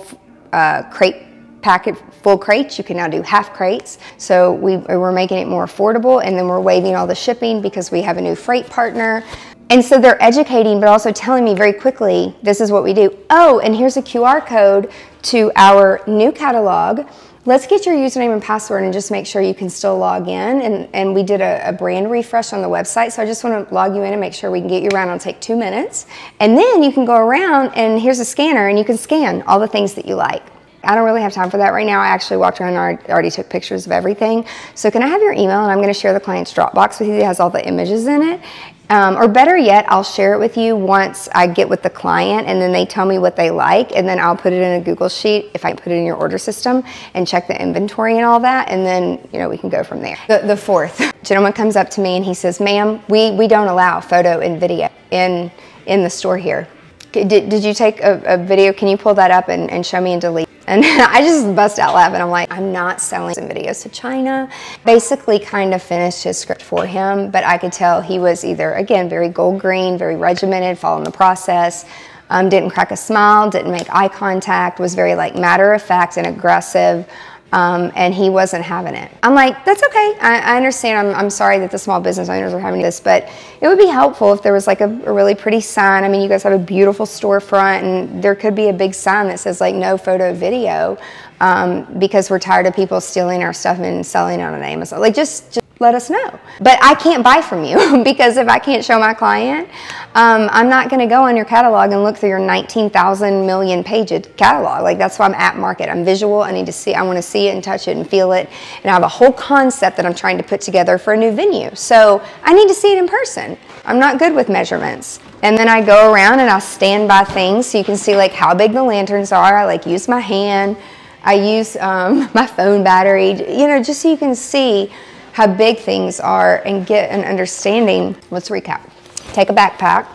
uh, 0.54 0.84
crate 0.84 1.18
packet 1.64 1.98
full 2.22 2.38
crates. 2.38 2.78
You 2.78 2.84
can 2.84 2.98
now 2.98 3.08
do 3.08 3.22
half 3.24 3.54
crates. 3.54 3.98
So 4.18 4.54
we, 4.54 4.78
we're 4.78 5.12
making 5.12 5.40
it 5.40 5.48
more 5.48 5.66
affordable, 5.66 6.24
and 6.24 6.38
then 6.38 6.48
we're 6.48 6.60
waiving 6.60 6.96
all 6.96 7.08
the 7.08 7.16
shipping 7.16 7.62
because 7.62 7.90
we 7.90 8.02
have 8.02 8.18
a 8.18 8.22
new 8.22 8.36
freight 8.36 8.70
partner. 8.70 9.24
And 9.70 9.84
so 9.84 10.00
they're 10.00 10.22
educating, 10.22 10.80
but 10.80 10.90
also 10.90 11.12
telling 11.12 11.44
me 11.44 11.56
very 11.56 11.74
quickly, 11.74 12.36
this 12.44 12.62
is 12.62 12.72
what 12.72 12.84
we 12.84 12.94
do. 12.94 13.18
Oh, 13.30 13.60
and 13.60 13.76
here's 13.76 13.98
a 13.98 14.02
QR 14.02 14.46
code 14.46 14.92
to 15.24 15.52
our 15.56 16.02
new 16.06 16.32
catalog. 16.32 17.08
Let's 17.46 17.68
get 17.68 17.86
your 17.86 17.96
username 17.96 18.32
and 18.32 18.42
password 18.42 18.84
and 18.84 18.94
just 18.94 19.12
make 19.12 19.26
sure 19.26 19.42
you 19.42 19.54
can 19.54 19.70
still 19.70 19.98
log 19.98 20.28
in. 20.28 20.62
And, 20.62 20.88
and 20.94 21.14
we 21.14 21.24
did 21.24 21.42
a, 21.42 21.70
a 21.70 21.74
brand 21.74 22.12
refresh 22.12 22.54
on 22.54 22.62
the 22.62 22.70
website. 22.70 23.12
So 23.14 23.22
I 23.22 23.26
just 23.26 23.44
want 23.44 23.68
to 23.68 23.74
log 23.74 23.96
you 23.96 24.04
in 24.04 24.14
and 24.14 24.22
make 24.22 24.34
sure 24.34 24.52
we 24.52 24.60
can 24.60 24.70
get 24.70 24.84
you 24.84 24.90
around. 24.90 25.08
It'll 25.10 25.20
take 25.20 25.42
two 25.42 25.58
minutes. 25.58 26.06
And 26.40 26.58
then 26.58 26.84
you 26.84 26.92
can 26.92 27.04
go 27.04 27.16
around 27.16 27.74
and 27.76 28.00
here's 28.00 28.20
a 28.20 28.26
scanner 28.26 28.68
and 28.68 28.78
you 28.78 28.86
can 28.86 28.98
scan 28.98 29.42
all 29.42 29.60
the 29.60 29.68
things 29.68 29.94
that 29.96 30.06
you 30.06 30.16
like. 30.16 30.53
I 30.84 30.96
don't 30.96 31.06
really 31.06 31.22
have 31.22 31.34
time 31.34 31.50
for 31.50 31.58
that 31.58 31.74
right 31.74 31.86
now. 31.86 32.02
I 32.02 32.08
actually 32.08 32.38
walked 32.38 32.60
around 32.60 32.76
and 32.76 33.10
already- 33.10 33.32
took 33.32 33.50
pictures 33.50 33.86
of 33.86 33.92
everything. 33.92 34.46
So 34.76 34.92
can 34.92 35.02
I 35.02 35.08
have 35.08 35.22
your 35.22 35.34
email 35.34 35.64
and 35.64 35.72
I'm 35.72 35.78
going 35.78 35.88
to 35.88 36.00
share 36.00 36.14
the 36.14 36.20
client's 36.20 36.54
Dropbox 36.54 37.00
with 37.00 37.08
you 37.08 37.18
that 37.18 37.26
has 37.26 37.40
all 37.40 37.50
the 37.50 37.66
images 37.66 38.06
in 38.06 38.22
it. 38.22 38.42
Um, 38.90 39.18
or 39.18 39.28
better 39.28 39.58
yet, 39.58 39.86
I'll 39.88 40.04
share 40.04 40.34
it 40.34 40.40
with 40.40 40.58
you 40.58 40.76
once 40.76 41.30
I 41.34 41.48
get 41.48 41.68
with 41.70 41.82
the 41.82 41.90
client 41.90 42.48
and 42.48 42.62
then 42.62 42.72
they 42.74 42.86
tell 42.86 43.06
me 43.06 43.18
what 43.18 43.36
they 43.36 43.50
like 43.50 43.96
and 43.96 44.08
then 44.08 44.20
I'll 44.20 44.36
put 44.36 44.52
it 44.52 44.62
in 44.62 44.82
a 44.82 44.84
Google 44.84 45.08
sheet 45.10 45.50
if 45.54 45.64
I 45.66 45.74
put 45.74 45.88
it 45.88 45.96
in 45.96 46.06
your 46.06 46.18
order 46.18 46.38
system 46.38 46.84
and 47.14 47.26
check 47.26 47.48
the 47.48 47.60
inventory 47.60 48.18
and 48.18 48.26
all 48.26 48.42
that 48.42 48.70
and 48.70 48.86
then 48.86 49.26
you 49.32 49.40
know 49.40 49.50
we 49.50 49.58
can 49.58 49.70
go 49.70 49.84
from 49.84 50.02
there. 50.02 50.18
The, 50.28 50.40
the 50.40 50.58
fourth 50.58 51.14
gentleman 51.24 51.54
comes 51.54 51.76
up 51.78 51.90
to 51.92 52.02
me 52.02 52.18
and 52.18 52.26
he 52.26 52.34
says, 52.34 52.60
"Ma'am, 52.60 53.02
we, 53.08 53.32
we 53.32 53.48
don't 53.48 53.70
allow 53.70 54.02
photo 54.02 54.42
and 54.42 54.60
video 54.60 54.90
in 55.12 55.50
in 55.86 56.04
the 56.04 56.10
store 56.10 56.38
here. 56.38 56.68
Did, 57.14 57.50
did 57.50 57.64
you 57.64 57.76
take 57.76 58.02
a, 58.02 58.22
a 58.26 58.38
video? 58.38 58.74
Can 58.74 58.88
you 58.88 58.98
pull 58.98 59.14
that 59.14 59.30
up 59.30 59.48
and, 59.48 59.70
and 59.70 59.86
show 59.86 60.02
me 60.02 60.14
and 60.14 60.22
delete? 60.22 60.50
And 60.66 60.84
I 60.86 61.20
just 61.20 61.54
bust 61.58 61.78
out 61.78 61.94
laughing. 61.94 62.22
I'm 62.22 62.30
like, 62.30 62.50
I'm 62.50 62.72
not 62.72 63.02
selling 63.02 63.36
some 63.36 63.50
videos 63.50 63.84
to 63.84 63.90
China. 63.90 64.50
Basically, 64.86 65.38
kind 65.38 65.74
of 65.74 65.84
finished 65.84 66.24
his 66.24 66.38
script 66.38 66.62
for 66.62 66.86
him, 66.86 67.32
but 67.32 67.44
I 67.44 67.58
could 67.58 67.74
tell 67.74 68.00
he 68.00 68.18
was 68.18 68.46
either, 68.46 68.74
again, 68.76 69.10
very 69.10 69.28
gold 69.28 69.60
green, 69.60 69.98
very 69.98 70.16
regimented, 70.16 70.80
following 70.80 71.04
the 71.04 71.12
process, 71.12 71.86
um, 72.30 72.48
didn't 72.48 72.70
crack 72.70 72.92
a 72.92 72.98
smile, 72.98 73.50
didn't 73.50 73.74
make 73.74 73.94
eye 73.94 74.08
contact, 74.08 74.80
was 74.80 74.96
very 74.96 75.16
like 75.16 75.36
matter 75.36 75.74
of 75.74 75.82
fact 75.82 76.16
and 76.16 76.26
aggressive. 76.26 77.08
Um, 77.54 77.92
and 77.96 78.16
he 78.16 78.32
wasn't 78.32 78.66
having 78.66 78.96
it. 78.96 79.12
I'm 79.22 79.36
like, 79.36 79.64
that's 79.64 79.84
okay. 79.84 80.18
I, 80.20 80.42
I 80.44 80.58
understand. 80.58 81.08
I'm, 81.08 81.16
I'm 81.16 81.30
sorry 81.30 81.60
that 81.60 81.70
the 81.70 81.78
small 81.78 82.02
business 82.02 82.28
owners 82.28 82.52
are 82.52 82.60
having 82.60 82.82
this, 82.82 83.00
but 83.00 83.30
it 83.62 83.68
would 83.68 83.78
be 83.78 83.86
helpful 83.86 84.34
if 84.34 84.42
there 84.42 84.54
was 84.54 84.66
like 84.66 84.82
a, 84.82 84.90
a 85.06 85.14
really 85.14 85.36
pretty 85.36 85.62
sign. 85.62 86.04
I 86.04 86.10
mean, 86.10 86.24
you 86.24 86.28
guys 86.28 86.42
have 86.42 86.54
a 86.54 86.58
beautiful 86.58 87.06
storefront, 87.06 87.84
and 87.84 88.24
there 88.24 88.34
could 88.34 88.56
be 88.56 88.70
a 88.70 88.74
big 88.74 88.96
sign 88.96 89.28
that 89.28 89.40
says 89.40 89.62
like 89.62 89.76
no 89.76 90.00
photo 90.00 90.34
video 90.34 90.98
um, 91.42 91.86
because 92.00 92.32
we're 92.32 92.40
tired 92.40 92.66
of 92.66 92.76
people 92.76 93.00
stealing 93.00 93.44
our 93.44 93.54
stuff 93.54 93.78
and 93.78 94.04
selling 94.04 94.40
it 94.40 94.44
on 94.44 94.64
Amazon. 94.64 95.00
Like, 95.00 95.14
just, 95.14 95.54
just 95.54 95.63
let 95.84 95.94
us 95.94 96.10
know. 96.10 96.40
But 96.60 96.80
I 96.82 96.96
can't 96.96 97.24
buy 97.24 97.42
from 97.42 97.64
you 97.64 98.04
because 98.04 98.38
if 98.38 98.48
I 98.48 98.58
can't 98.58 98.84
show 98.84 99.00
my 99.00 99.14
client, 99.14 99.70
um, 100.16 100.50
I'm 100.52 100.70
not 100.70 100.90
going 100.90 101.02
to 101.02 101.06
go 101.06 101.24
on 101.24 101.36
your 101.36 101.46
catalog 101.46 101.92
and 101.92 102.04
look 102.04 102.18
through 102.18 102.30
your 102.30 102.40
19,000 102.40 103.46
million 103.46 103.84
page 103.84 104.12
catalog. 104.38 104.82
Like 104.82 104.98
that's 104.98 105.20
why 105.20 105.26
I'm 105.26 105.36
at 105.36 105.58
market. 105.58 105.90
I'm 105.90 106.06
visual. 106.06 106.42
I 106.42 106.52
need 106.52 106.66
to 106.66 106.72
see. 106.72 106.96
I 106.96 107.04
want 107.04 107.18
to 107.18 107.22
see 107.22 107.48
it 107.48 107.54
and 107.54 107.64
touch 107.64 107.88
it 107.88 107.98
and 107.98 108.10
feel 108.10 108.32
it. 108.32 108.50
And 108.84 108.90
I 108.90 108.94
have 108.94 109.04
a 109.04 109.08
whole 109.08 109.34
concept 109.34 109.98
that 109.98 110.06
I'm 110.06 110.16
trying 110.16 110.38
to 110.38 110.44
put 110.44 110.62
together 110.62 110.98
for 110.98 111.14
a 111.14 111.18
new 111.18 111.32
venue. 111.32 111.76
So 111.76 112.24
I 112.44 112.54
need 112.54 112.68
to 112.70 112.74
see 112.74 112.94
it 112.94 112.98
in 112.98 113.08
person. 113.08 113.58
I'm 113.86 114.00
not 114.00 114.18
good 114.18 114.34
with 114.34 114.50
measurements. 114.50 115.20
And 115.42 115.58
then 115.58 115.68
I 115.68 115.86
go 115.86 116.14
around 116.14 116.40
and 116.40 116.50
I 116.50 116.60
stand 116.60 117.10
by 117.10 117.26
things 117.26 117.68
so 117.68 117.78
you 117.78 117.84
can 117.84 117.98
see 117.98 118.16
like 118.16 118.32
how 118.32 118.56
big 118.56 118.72
the 118.72 118.84
lanterns 118.84 119.34
are. 119.34 119.58
I 119.58 119.66
like 119.66 119.86
use 119.86 120.08
my 120.08 120.22
hand. 120.22 120.78
I 121.24 121.34
use 121.34 121.76
um, 121.78 122.30
my 122.34 122.48
phone 122.48 122.84
battery. 122.84 123.32
You 123.32 123.68
know, 123.68 123.84
just 123.84 124.02
so 124.02 124.10
you 124.10 124.18
can 124.18 124.36
see 124.36 124.92
how 125.34 125.48
big 125.48 125.80
things 125.80 126.20
are 126.20 126.62
and 126.64 126.86
get 126.86 127.10
an 127.10 127.26
understanding. 127.26 128.16
Let's 128.32 128.50
recap. 128.50 128.90
Take 129.34 129.50
a 129.50 129.54
backpack, 129.54 130.08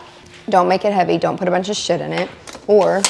don't 0.47 0.67
make 0.67 0.85
it 0.85 0.93
heavy, 0.93 1.17
don't 1.17 1.37
put 1.37 1.47
a 1.47 1.51
bunch 1.51 1.69
of 1.69 1.75
shit 1.75 1.99
in 2.01 2.13
it, 2.13 2.29
or 2.67 3.01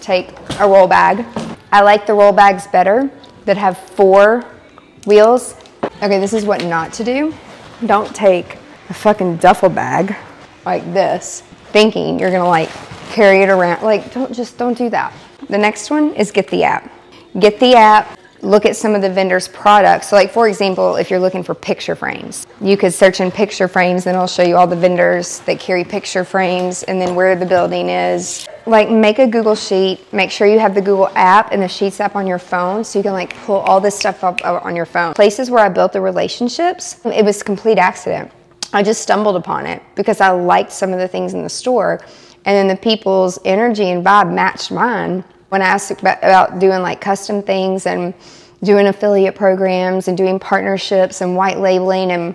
take 0.00 0.30
a 0.58 0.66
roll 0.66 0.88
bag. 0.88 1.24
I 1.70 1.82
like 1.82 2.06
the 2.06 2.14
roll 2.14 2.32
bags 2.32 2.66
better 2.66 3.10
that 3.44 3.58
have 3.58 3.76
four 3.76 4.44
wheels. 5.06 5.54
Okay, 6.02 6.18
this 6.18 6.32
is 6.32 6.44
what 6.44 6.64
not 6.64 6.92
to 6.94 7.04
do. 7.04 7.34
Don't 7.84 8.14
take 8.14 8.56
a 8.88 8.94
fucking 8.94 9.36
duffel 9.36 9.68
bag 9.68 10.16
like 10.64 10.84
this, 10.94 11.42
thinking 11.72 12.18
you're 12.18 12.30
gonna 12.30 12.48
like 12.48 12.70
carry 13.10 13.42
it 13.42 13.48
around. 13.50 13.82
Like, 13.82 14.12
don't 14.12 14.32
just 14.32 14.56
don't 14.56 14.76
do 14.76 14.88
that. 14.90 15.12
The 15.48 15.58
next 15.58 15.90
one 15.90 16.14
is 16.14 16.30
get 16.30 16.48
the 16.48 16.64
app. 16.64 16.90
Get 17.38 17.60
the 17.60 17.74
app, 17.74 18.18
look 18.42 18.66
at 18.66 18.76
some 18.76 18.94
of 18.94 19.02
the 19.02 19.10
vendors' 19.10 19.48
products. 19.48 20.08
So, 20.08 20.16
like 20.16 20.30
for 20.30 20.48
example, 20.48 20.96
if 20.96 21.10
you're 21.10 21.20
looking 21.20 21.42
for 21.42 21.54
picture 21.54 21.94
frames, 21.94 22.46
you 22.60 22.76
could 22.76 22.92
search 22.92 23.20
in 23.20 23.30
picture 23.30 23.68
frames, 23.68 24.06
and 24.06 24.14
it'll 24.14 24.26
show 24.26 24.42
you 24.42 24.56
all 24.56 24.66
the 24.66 24.76
vendors 24.76 25.40
that 25.40 25.60
carry 25.60 25.84
picture 25.84 26.24
frames, 26.24 26.82
and 26.84 27.00
then 27.00 27.14
where 27.14 27.36
the 27.36 27.46
building 27.46 27.88
is. 27.88 28.46
Like, 28.66 28.90
make 28.90 29.18
a 29.18 29.26
Google 29.26 29.54
sheet. 29.54 30.12
Make 30.12 30.30
sure 30.30 30.46
you 30.46 30.58
have 30.58 30.74
the 30.74 30.82
Google 30.82 31.08
app 31.14 31.52
and 31.52 31.62
the 31.62 31.68
Sheets 31.68 32.00
app 32.00 32.16
on 32.16 32.26
your 32.26 32.38
phone, 32.38 32.84
so 32.84 32.98
you 32.98 33.02
can 33.02 33.12
like 33.12 33.34
pull 33.44 33.56
all 33.56 33.80
this 33.80 33.98
stuff 33.98 34.22
up 34.24 34.44
on 34.44 34.76
your 34.76 34.86
phone. 34.86 35.14
Places 35.14 35.50
where 35.50 35.64
I 35.64 35.68
built 35.68 35.92
the 35.92 36.00
relationships, 36.00 37.00
it 37.04 37.24
was 37.24 37.42
complete 37.42 37.78
accident. 37.78 38.30
I 38.72 38.82
just 38.82 39.02
stumbled 39.02 39.36
upon 39.36 39.66
it 39.66 39.82
because 39.96 40.20
I 40.20 40.30
liked 40.30 40.70
some 40.70 40.92
of 40.92 40.98
the 40.98 41.08
things 41.08 41.34
in 41.34 41.42
the 41.42 41.48
store, 41.48 42.00
and 42.44 42.56
then 42.56 42.68
the 42.68 42.76
people's 42.76 43.38
energy 43.44 43.90
and 43.90 44.04
vibe 44.04 44.32
matched 44.32 44.70
mine 44.70 45.24
when 45.50 45.62
I 45.62 45.66
asked 45.66 45.90
about 45.90 46.58
doing 46.58 46.80
like 46.80 47.00
custom 47.00 47.42
things 47.42 47.86
and 47.86 48.14
doing 48.62 48.86
affiliate 48.86 49.34
programs 49.34 50.08
and 50.08 50.16
doing 50.16 50.38
partnerships 50.38 51.20
and 51.20 51.36
white 51.36 51.58
labeling 51.58 52.12
and 52.12 52.34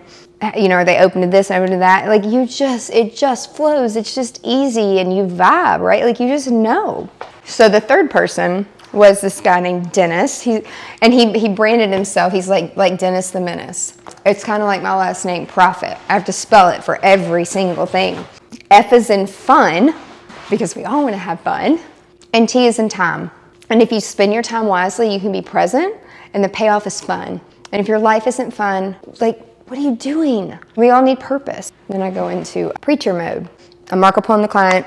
you 0.56 0.68
know, 0.68 0.76
are 0.76 0.86
they 0.86 1.00
open 1.00 1.22
to 1.22 1.28
this 1.28 1.50
and 1.50 1.64
open 1.64 1.72
to 1.72 1.80
that? 1.80 2.08
Like 2.08 2.26
you 2.26 2.46
just, 2.46 2.92
it 2.92 3.16
just 3.16 3.56
flows. 3.56 3.96
It's 3.96 4.14
just 4.14 4.42
easy 4.44 5.00
and 5.00 5.16
you 5.16 5.24
vibe, 5.24 5.80
right? 5.80 6.04
Like 6.04 6.20
you 6.20 6.28
just 6.28 6.52
know. 6.52 7.10
So 7.46 7.70
the 7.70 7.80
third 7.80 8.12
person 8.12 8.68
was 8.92 9.22
this 9.22 9.42
guy 9.42 9.60
named 9.60 9.92
Dennis. 9.92 10.42
He 10.42 10.62
and 11.02 11.14
he 11.14 11.38
he 11.38 11.50
branded 11.50 11.90
himself. 11.90 12.34
He's 12.34 12.50
like 12.50 12.76
like 12.76 12.98
Dennis 12.98 13.32
the 13.32 13.42
Menace. 13.42 13.98
It's 14.26 14.44
kind 14.44 14.62
of 14.62 14.68
like 14.68 14.82
my 14.82 14.96
last 14.96 15.26
name, 15.26 15.48
Proffitt. 15.48 15.98
I 16.10 16.14
have 16.14 16.26
to 16.26 16.34
spell 16.34 16.70
it 16.70 16.84
for 16.84 17.04
every 17.04 17.46
single 17.46 17.86
thing. 17.86 18.26
F 18.72 18.94
is 18.94 19.10
in 19.10 19.28
fun 19.28 19.94
because 20.50 20.76
we 20.76 20.86
all 20.86 21.04
want 21.04 21.14
to 21.14 21.20
have 21.20 21.40
fun 21.42 21.80
and 22.36 22.50
T 22.50 22.68
is 22.68 22.80
in 22.80 22.90
time. 22.90 23.32
And 23.70 23.82
if 23.82 23.94
you 23.94 24.02
spend 24.02 24.34
your 24.34 24.44
time 24.44 24.66
wisely, 24.66 25.12
you 25.12 25.22
can 25.22 25.32
be 25.32 25.42
present 25.42 25.96
and 26.34 26.44
the 26.44 26.50
payoff 26.50 26.86
is 26.86 27.00
fun. 27.00 27.40
And 27.72 27.82
if 27.82 27.88
your 27.88 27.98
life 27.98 28.28
isn't 28.28 28.52
fun, 28.52 28.98
like, 29.22 29.40
what 29.68 29.80
are 29.80 29.82
you 29.82 29.96
doing? 29.96 30.60
We 30.76 30.90
all 30.90 31.02
need 31.02 31.22
purpose. 31.22 31.72
Then 31.88 32.02
I 32.02 32.12
go 32.12 32.28
into 32.28 32.74
preacher 32.82 33.14
mode. 33.14 33.48
I 33.90 33.96
mark 33.96 34.18
upon 34.18 34.42
the 34.42 34.50
client. 34.50 34.86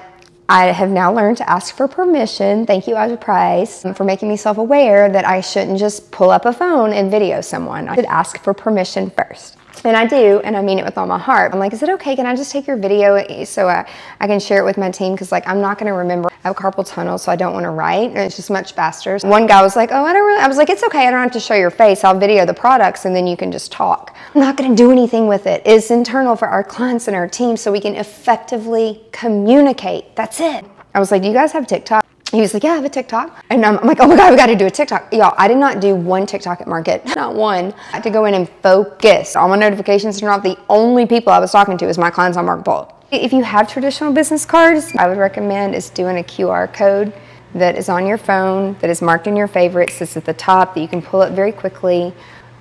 I 0.51 0.67
have 0.67 0.91
now 0.91 1.11
learned 1.11 1.39
to 1.39 1.49
ask 1.49 1.75
for 1.75 1.89
permission. 1.89 2.67
Thank 2.67 2.87
you, 2.87 2.97
Aja 2.97 3.17
Price, 3.17 3.83
for 3.95 4.05
making 4.05 4.29
me 4.29 4.37
self 4.37 4.59
aware 4.59 5.11
that 5.11 5.27
I 5.27 5.41
shouldn't 5.41 5.79
just 5.79 6.11
pull 6.11 6.31
up 6.31 6.45
a 6.45 6.53
phone 6.53 6.93
and 6.93 7.11
video 7.11 7.41
someone. 7.41 7.89
I 7.89 7.95
should 7.95 8.05
ask 8.05 8.43
for 8.43 8.53
permission 8.53 9.11
first. 9.11 9.57
And 9.85 9.97
I 9.97 10.07
do, 10.07 10.41
and 10.45 10.55
I 10.55 10.61
mean 10.61 10.79
it 10.79 10.85
with 10.85 10.99
all 10.99 11.07
my 11.07 11.19
heart. 11.19 11.53
I'm 11.55 11.59
like, 11.59 11.73
is 11.73 11.83
it 11.83 11.89
okay? 11.89 12.15
Can 12.15 12.27
I 12.27 12.37
just 12.37 12.53
take 12.53 12.67
your 12.67 12.77
video 12.77 13.45
so 13.45 13.69
I, 13.69 13.89
I 14.21 14.27
can 14.27 14.39
share 14.39 14.59
it 14.59 14.65
with 14.65 14.77
my 14.77 14.91
team? 14.91 15.13
Because 15.13 15.33
like 15.33 15.49
I'm 15.49 15.63
not 15.63 15.79
going 15.79 15.91
to 15.91 15.97
remember. 15.97 16.28
I 16.45 16.49
have 16.49 16.57
carpal 16.57 16.87
tunnel, 16.87 17.19
so 17.19 17.33
I 17.33 17.37
don't 17.37 17.53
want 17.53 17.65
to 17.65 17.71
write, 17.71 18.11
and 18.11 18.19
it's 18.19 18.37
just 18.37 18.51
much 18.51 18.73
faster. 18.73 19.19
One 19.23 19.47
guy 19.47 19.61
was 19.61 19.75
like, 19.75 19.91
oh, 19.93 20.05
I 20.05 20.13
don't 20.13 20.25
really. 20.25 20.41
I 20.41 20.47
was 20.47 20.57
like, 20.57 20.71
it's 20.71 20.85
okay. 20.85 21.07
I 21.07 21.11
don't 21.11 21.21
have 21.21 21.33
to 21.33 21.41
show 21.41 21.55
your 21.55 21.71
face. 21.71 22.05
I'll 22.05 22.19
video 22.19 22.47
the 22.47 22.55
products, 22.55 23.05
and 23.05 23.15
then 23.15 23.27
you 23.27 23.37
can 23.37 23.51
just 23.51 23.73
talk. 23.73 24.17
I'm 24.35 24.41
not 24.41 24.57
going 24.57 24.71
to 24.71 24.77
do 24.77 24.93
anything 24.93 25.27
with 25.27 25.47
it. 25.47 25.63
It's 25.67 25.91
internal 25.91 26.37
for 26.37 26.49
our 26.49 26.63
clients 26.63 27.09
and 27.09 27.17
our 27.17 27.29
team, 27.29 27.57
so 27.57 27.73
we 27.73 27.81
can 27.81 27.97
effectively 27.97 29.03
communicate. 29.11 30.15
That's 30.15 30.41
it. 30.41 30.65
I 30.95 31.01
was 31.01 31.11
like, 31.11 31.23
do 31.23 31.29
you 31.29 31.35
guys 31.35 31.53
have 31.53 31.67
TikTok? 31.67 32.05
he 32.33 32.41
was 32.41 32.53
like, 32.53 32.63
Yeah, 32.63 32.73
I 32.73 32.75
have 32.77 32.85
a 32.85 32.91
TikTok. 32.91 33.45
And 33.51 33.65
I'm, 33.65 33.77
like, 33.87 33.99
Oh 34.01 34.07
my 34.07 34.17
God, 34.17 34.31
we 34.31 34.37
got 34.37 34.47
to 34.47 34.57
do 34.57 34.67
a 34.67 34.71
TikTok. 34.71 35.13
Y'all, 35.13 35.35
I 35.39 35.49
did 35.49 35.57
not 35.57 35.81
do 35.81 35.95
one 35.95 36.27
TikTok 36.27 36.61
at 36.61 36.69
market, 36.69 37.05
not 37.17 37.35
one. 37.35 37.73
I 37.73 37.97
had 37.97 38.03
to 38.05 38.11
go 38.11 38.27
in 38.27 38.35
and 38.35 38.49
focus. 38.63 39.37
All 39.37 39.49
my 39.49 39.57
notifications 39.57 40.21
turned 40.21 40.33
off. 40.33 40.43
The 40.43 40.59
only 40.69 41.07
people 41.07 41.33
I 41.33 41.39
was 41.39 41.53
talking 41.53 41.79
to 41.79 41.87
was 41.87 41.99
my 41.99 42.11
clients 42.11 42.37
on 42.37 42.47
Marketplace. 42.47 42.93
If 43.11 43.33
you 43.33 43.43
have 43.43 43.73
traditional 43.73 44.13
business 44.13 44.45
cards, 44.45 44.95
I 44.99 45.09
would 45.09 45.17
recommend 45.17 45.75
is 45.75 45.89
doing 45.89 46.19
a 46.19 46.23
QR 46.23 46.71
code 46.71 47.15
that 47.55 47.79
is 47.79 47.89
on 47.89 48.07
your 48.07 48.19
phone, 48.19 48.77
that 48.81 48.91
is 48.91 49.01
marked 49.01 49.27
in 49.27 49.35
your 49.35 49.49
favorites, 49.49 49.95
sits 49.95 50.19
at 50.19 50.27
the 50.27 50.35
top, 50.35 50.75
that 50.75 50.81
you 50.83 50.89
can 50.89 51.01
pull 51.01 51.23
up 51.23 51.33
very 51.33 51.51
quickly. 51.51 52.13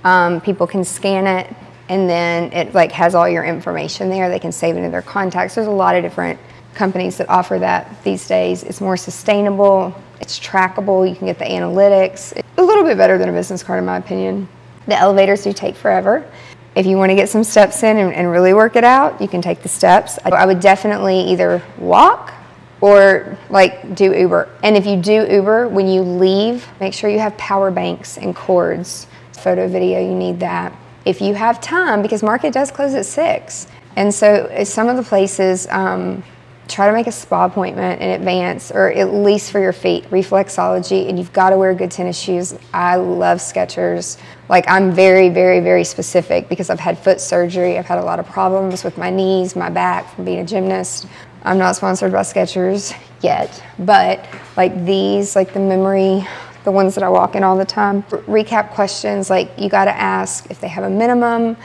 Um, 0.04 0.40
people 0.40 0.66
can 0.66 0.84
scan 0.84 1.26
it, 1.26 1.54
and 1.90 2.08
then 2.08 2.50
it 2.54 2.72
like 2.72 2.92
has 2.92 3.14
all 3.14 3.28
your 3.28 3.44
information 3.44 4.08
there. 4.08 4.30
They 4.30 4.38
can 4.38 4.50
save 4.50 4.78
it 4.78 4.80
in 4.80 4.90
their 4.90 5.02
contacts. 5.02 5.54
There's 5.54 5.66
a 5.66 5.70
lot 5.70 5.94
of 5.94 6.02
different 6.02 6.40
companies 6.72 7.18
that 7.18 7.28
offer 7.28 7.58
that 7.58 8.02
these 8.02 8.26
days. 8.26 8.62
It's 8.62 8.80
more 8.80 8.96
sustainable, 8.96 9.94
it's 10.18 10.40
trackable, 10.40 11.06
you 11.06 11.14
can 11.14 11.26
get 11.26 11.38
the 11.38 11.44
analytics. 11.44 12.32
It's 12.34 12.48
a 12.56 12.62
little 12.62 12.84
bit 12.84 12.96
better 12.96 13.18
than 13.18 13.28
a 13.28 13.32
business 13.32 13.62
card, 13.62 13.80
in 13.80 13.84
my 13.84 13.98
opinion. 13.98 14.48
The 14.86 14.96
elevators 14.96 15.44
do 15.44 15.52
take 15.52 15.76
forever. 15.76 16.26
If 16.74 16.86
you 16.86 16.96
want 16.96 17.10
to 17.10 17.16
get 17.16 17.28
some 17.28 17.44
steps 17.44 17.82
in 17.82 17.96
and, 17.96 18.12
and 18.12 18.30
really 18.30 18.54
work 18.54 18.76
it 18.76 18.84
out, 18.84 19.20
you 19.20 19.28
can 19.28 19.42
take 19.42 19.62
the 19.62 19.68
steps. 19.68 20.18
I 20.24 20.46
would 20.46 20.60
definitely 20.60 21.20
either 21.20 21.62
walk 21.78 22.32
or 22.80 23.36
like 23.50 23.94
do 23.94 24.16
Uber. 24.16 24.48
And 24.62 24.76
if 24.76 24.86
you 24.86 24.96
do 24.96 25.26
Uber, 25.28 25.68
when 25.68 25.88
you 25.88 26.02
leave, 26.02 26.68
make 26.80 26.94
sure 26.94 27.10
you 27.10 27.18
have 27.18 27.36
power 27.36 27.70
banks 27.70 28.16
and 28.16 28.34
cords. 28.34 29.06
Photo, 29.32 29.68
video, 29.68 30.00
you 30.00 30.14
need 30.14 30.40
that. 30.40 30.72
If 31.04 31.20
you 31.20 31.34
have 31.34 31.60
time, 31.60 32.02
because 32.02 32.22
market 32.22 32.52
does 32.52 32.70
close 32.70 32.94
at 32.94 33.06
six. 33.06 33.66
And 33.96 34.14
so 34.14 34.62
some 34.64 34.88
of 34.88 34.96
the 34.96 35.02
places, 35.02 35.66
um, 35.70 36.22
try 36.68 36.86
to 36.86 36.92
make 36.92 37.06
a 37.06 37.12
spa 37.12 37.46
appointment 37.46 38.00
in 38.00 38.10
advance 38.10 38.70
or 38.70 38.92
at 38.92 39.12
least 39.12 39.50
for 39.50 39.58
your 39.58 39.72
feet 39.72 40.04
reflexology 40.10 41.08
and 41.08 41.18
you've 41.18 41.32
got 41.32 41.50
to 41.50 41.56
wear 41.56 41.74
good 41.74 41.90
tennis 41.90 42.18
shoes. 42.18 42.54
I 42.74 42.96
love 42.96 43.38
skechers. 43.38 44.18
Like 44.48 44.64
i'm 44.68 44.92
very 44.92 45.30
very 45.30 45.60
very 45.60 45.84
specific 45.84 46.48
because 46.48 46.70
i've 46.70 46.80
had 46.80 46.98
foot 46.98 47.20
surgery. 47.20 47.78
I've 47.78 47.86
had 47.86 47.98
a 47.98 48.04
lot 48.04 48.20
of 48.20 48.26
problems 48.26 48.84
with 48.84 48.98
my 48.98 49.10
knees 49.10 49.56
my 49.56 49.70
back 49.70 50.14
from 50.14 50.24
being 50.24 50.40
a 50.40 50.44
gymnast. 50.44 51.06
I'm 51.42 51.58
not 51.58 51.76
sponsored 51.76 52.12
by 52.12 52.20
skechers 52.20 52.94
yet 53.22 53.64
but 53.78 54.28
like 54.56 54.84
these 54.84 55.34
like 55.34 55.54
the 55.54 55.60
memory 55.60 56.26
the 56.64 56.72
ones 56.72 56.94
that 56.94 57.02
i 57.02 57.08
walk 57.08 57.34
in 57.34 57.42
all 57.42 57.56
the 57.56 57.64
time. 57.64 58.02
Recap 58.02 58.70
questions 58.70 59.30
like 59.30 59.50
you 59.56 59.70
got 59.70 59.86
to 59.86 59.96
ask 59.96 60.50
if 60.50 60.60
they 60.60 60.68
have 60.68 60.84
a 60.84 60.90
minimum. 60.90 61.56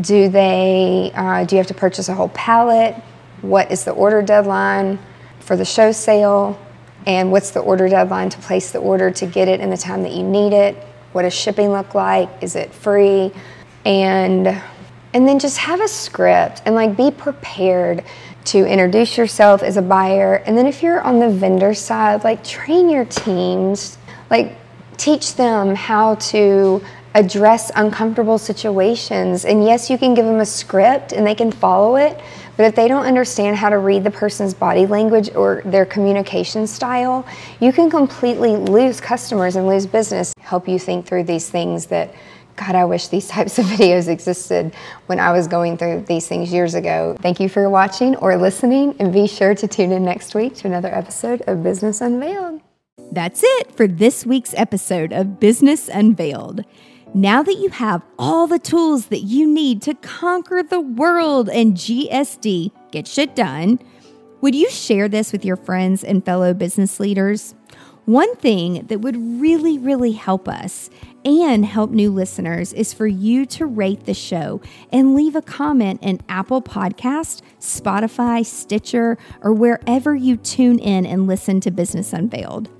Do 0.00 0.28
they 0.28 1.10
uh, 1.14 1.44
do 1.44 1.56
you 1.56 1.58
have 1.58 1.66
to 1.66 1.74
purchase 1.74 2.08
a 2.08 2.14
whole 2.14 2.28
pallet 2.28 2.94
what 3.42 3.70
is 3.70 3.84
the 3.84 3.92
order 3.92 4.22
deadline 4.22 4.98
for 5.40 5.56
the 5.56 5.64
show 5.64 5.92
sale, 5.92 6.58
and 7.06 7.30
what's 7.32 7.50
the 7.50 7.60
order 7.60 7.88
deadline 7.88 8.30
to 8.30 8.38
place 8.38 8.70
the 8.70 8.78
order 8.78 9.10
to 9.10 9.26
get 9.26 9.48
it 9.48 9.60
in 9.60 9.70
the 9.70 9.76
time 9.76 10.02
that 10.02 10.12
you 10.12 10.22
need 10.22 10.52
it. 10.52 10.76
What 11.12 11.22
does 11.22 11.34
shipping 11.34 11.70
look 11.70 11.94
like? 11.94 12.30
Is 12.42 12.56
it 12.56 12.72
free? 12.72 13.32
And 13.84 14.62
and 15.14 15.28
then 15.28 15.38
just 15.38 15.58
have 15.58 15.80
a 15.80 15.88
script 15.88 16.62
and 16.64 16.74
like 16.74 16.96
be 16.96 17.10
prepared 17.10 18.04
to 18.44 18.66
introduce 18.66 19.18
yourself 19.18 19.62
as 19.62 19.76
a 19.76 19.82
buyer. 19.82 20.36
And 20.46 20.56
then 20.56 20.66
if 20.66 20.82
you're 20.82 21.00
on 21.02 21.18
the 21.18 21.28
vendor 21.28 21.74
side, 21.74 22.24
like 22.24 22.42
train 22.42 22.88
your 22.88 23.04
teams, 23.04 23.98
like 24.30 24.56
teach 24.96 25.34
them 25.34 25.74
how 25.74 26.14
to 26.14 26.82
address 27.14 27.70
uncomfortable 27.76 28.38
situations. 28.38 29.44
And 29.44 29.64
yes, 29.64 29.90
you 29.90 29.98
can 29.98 30.14
give 30.14 30.24
them 30.24 30.40
a 30.40 30.46
script 30.46 31.12
and 31.12 31.26
they 31.26 31.34
can 31.34 31.52
follow 31.52 31.96
it, 31.96 32.18
but 32.56 32.66
if 32.66 32.74
they 32.74 32.88
don't 32.88 33.06
understand 33.06 33.56
how 33.56 33.70
to 33.70 33.78
read 33.78 34.04
the 34.04 34.10
person's 34.10 34.54
body 34.54 34.86
language 34.86 35.30
or 35.34 35.62
their 35.64 35.86
communication 35.86 36.66
style, 36.66 37.26
you 37.60 37.72
can 37.72 37.90
completely 37.90 38.56
lose 38.56 39.00
customers 39.00 39.56
and 39.56 39.66
lose 39.66 39.86
business. 39.86 40.34
Help 40.38 40.68
you 40.68 40.78
think 40.78 41.06
through 41.06 41.24
these 41.24 41.48
things 41.48 41.86
that 41.86 42.14
God, 42.56 42.74
I 42.74 42.84
wish 42.84 43.08
these 43.08 43.28
types 43.36 43.58
of 43.58 43.66
videos 43.66 44.08
existed 44.08 44.74
when 45.06 45.18
I 45.18 45.32
was 45.32 45.48
going 45.48 45.78
through 45.78 46.04
these 46.06 46.28
things 46.28 46.52
years 46.52 46.74
ago. 46.74 47.16
Thank 47.20 47.40
you 47.40 47.48
for 47.48 47.68
watching 47.68 48.16
or 48.16 48.36
listening, 48.36 48.94
and 48.98 49.12
be 49.12 49.26
sure 49.26 49.54
to 49.54 49.66
tune 49.66 49.92
in 49.92 50.04
next 50.04 50.34
week 50.34 50.54
to 50.56 50.68
another 50.68 50.94
episode 50.94 51.42
of 51.46 51.62
Business 51.62 52.00
Unveiled. 52.00 52.60
That's 53.10 53.42
it 53.42 53.72
for 53.72 53.86
this 53.86 54.26
week's 54.26 54.54
episode 54.54 55.12
of 55.12 55.40
Business 55.40 55.88
Unveiled. 55.88 56.64
Now 57.14 57.42
that 57.42 57.58
you 57.58 57.68
have 57.68 58.02
all 58.18 58.46
the 58.46 58.58
tools 58.58 59.06
that 59.06 59.20
you 59.20 59.46
need 59.46 59.82
to 59.82 59.92
conquer 59.94 60.62
the 60.62 60.80
world 60.80 61.50
and 61.50 61.74
GSD, 61.74 62.70
get 62.90 63.06
shit 63.06 63.36
done, 63.36 63.78
would 64.40 64.54
you 64.54 64.70
share 64.70 65.08
this 65.08 65.30
with 65.30 65.44
your 65.44 65.56
friends 65.56 66.02
and 66.02 66.24
fellow 66.24 66.54
business 66.54 66.98
leaders? 66.98 67.54
One 68.06 68.34
thing 68.36 68.86
that 68.86 69.02
would 69.02 69.16
really, 69.40 69.78
really 69.78 70.12
help 70.12 70.48
us 70.48 70.88
and 71.22 71.66
help 71.66 71.90
new 71.90 72.10
listeners 72.10 72.72
is 72.72 72.94
for 72.94 73.06
you 73.06 73.44
to 73.44 73.66
rate 73.66 74.06
the 74.06 74.14
show 74.14 74.62
and 74.90 75.14
leave 75.14 75.36
a 75.36 75.42
comment 75.42 76.02
in 76.02 76.18
Apple 76.30 76.62
Podcast, 76.62 77.42
Spotify, 77.60 78.44
Stitcher, 78.44 79.18
or 79.42 79.52
wherever 79.52 80.14
you 80.14 80.38
tune 80.38 80.78
in 80.78 81.04
and 81.04 81.26
listen 81.26 81.60
to 81.60 81.70
Business 81.70 82.14
Unveiled. 82.14 82.70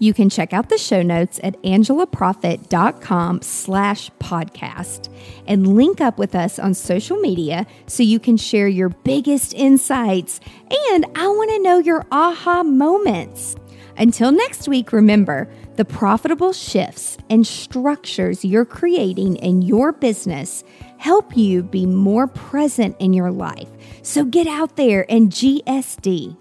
You 0.00 0.14
can 0.14 0.30
check 0.30 0.54
out 0.54 0.70
the 0.70 0.78
show 0.78 1.02
notes 1.02 1.38
at 1.42 1.62
angelaproffitt.com 1.62 3.42
slash 3.42 4.10
podcast 4.18 5.14
and 5.46 5.76
link 5.76 6.00
up 6.00 6.16
with 6.16 6.34
us 6.34 6.58
on 6.58 6.72
social 6.72 7.18
media 7.18 7.66
so 7.86 8.02
you 8.02 8.18
can 8.18 8.38
share 8.38 8.66
your 8.66 8.88
biggest 8.88 9.52
insights. 9.52 10.40
And 10.88 11.04
I 11.14 11.28
want 11.28 11.50
to 11.50 11.62
know 11.62 11.78
your 11.78 12.06
aha 12.10 12.62
moments. 12.62 13.56
Until 13.98 14.32
next 14.32 14.66
week, 14.66 14.90
remember 14.94 15.52
the 15.76 15.84
profitable 15.84 16.54
shifts 16.54 17.18
and 17.28 17.46
structures 17.46 18.42
you're 18.42 18.64
creating 18.64 19.36
in 19.36 19.60
your 19.60 19.92
business 19.92 20.64
help 20.96 21.36
you 21.36 21.62
be 21.62 21.84
more 21.84 22.26
present 22.26 22.96
in 22.98 23.12
your 23.12 23.30
life. 23.30 23.68
So 24.00 24.24
get 24.24 24.46
out 24.46 24.76
there 24.76 25.04
and 25.10 25.30
GSD. 25.30 26.39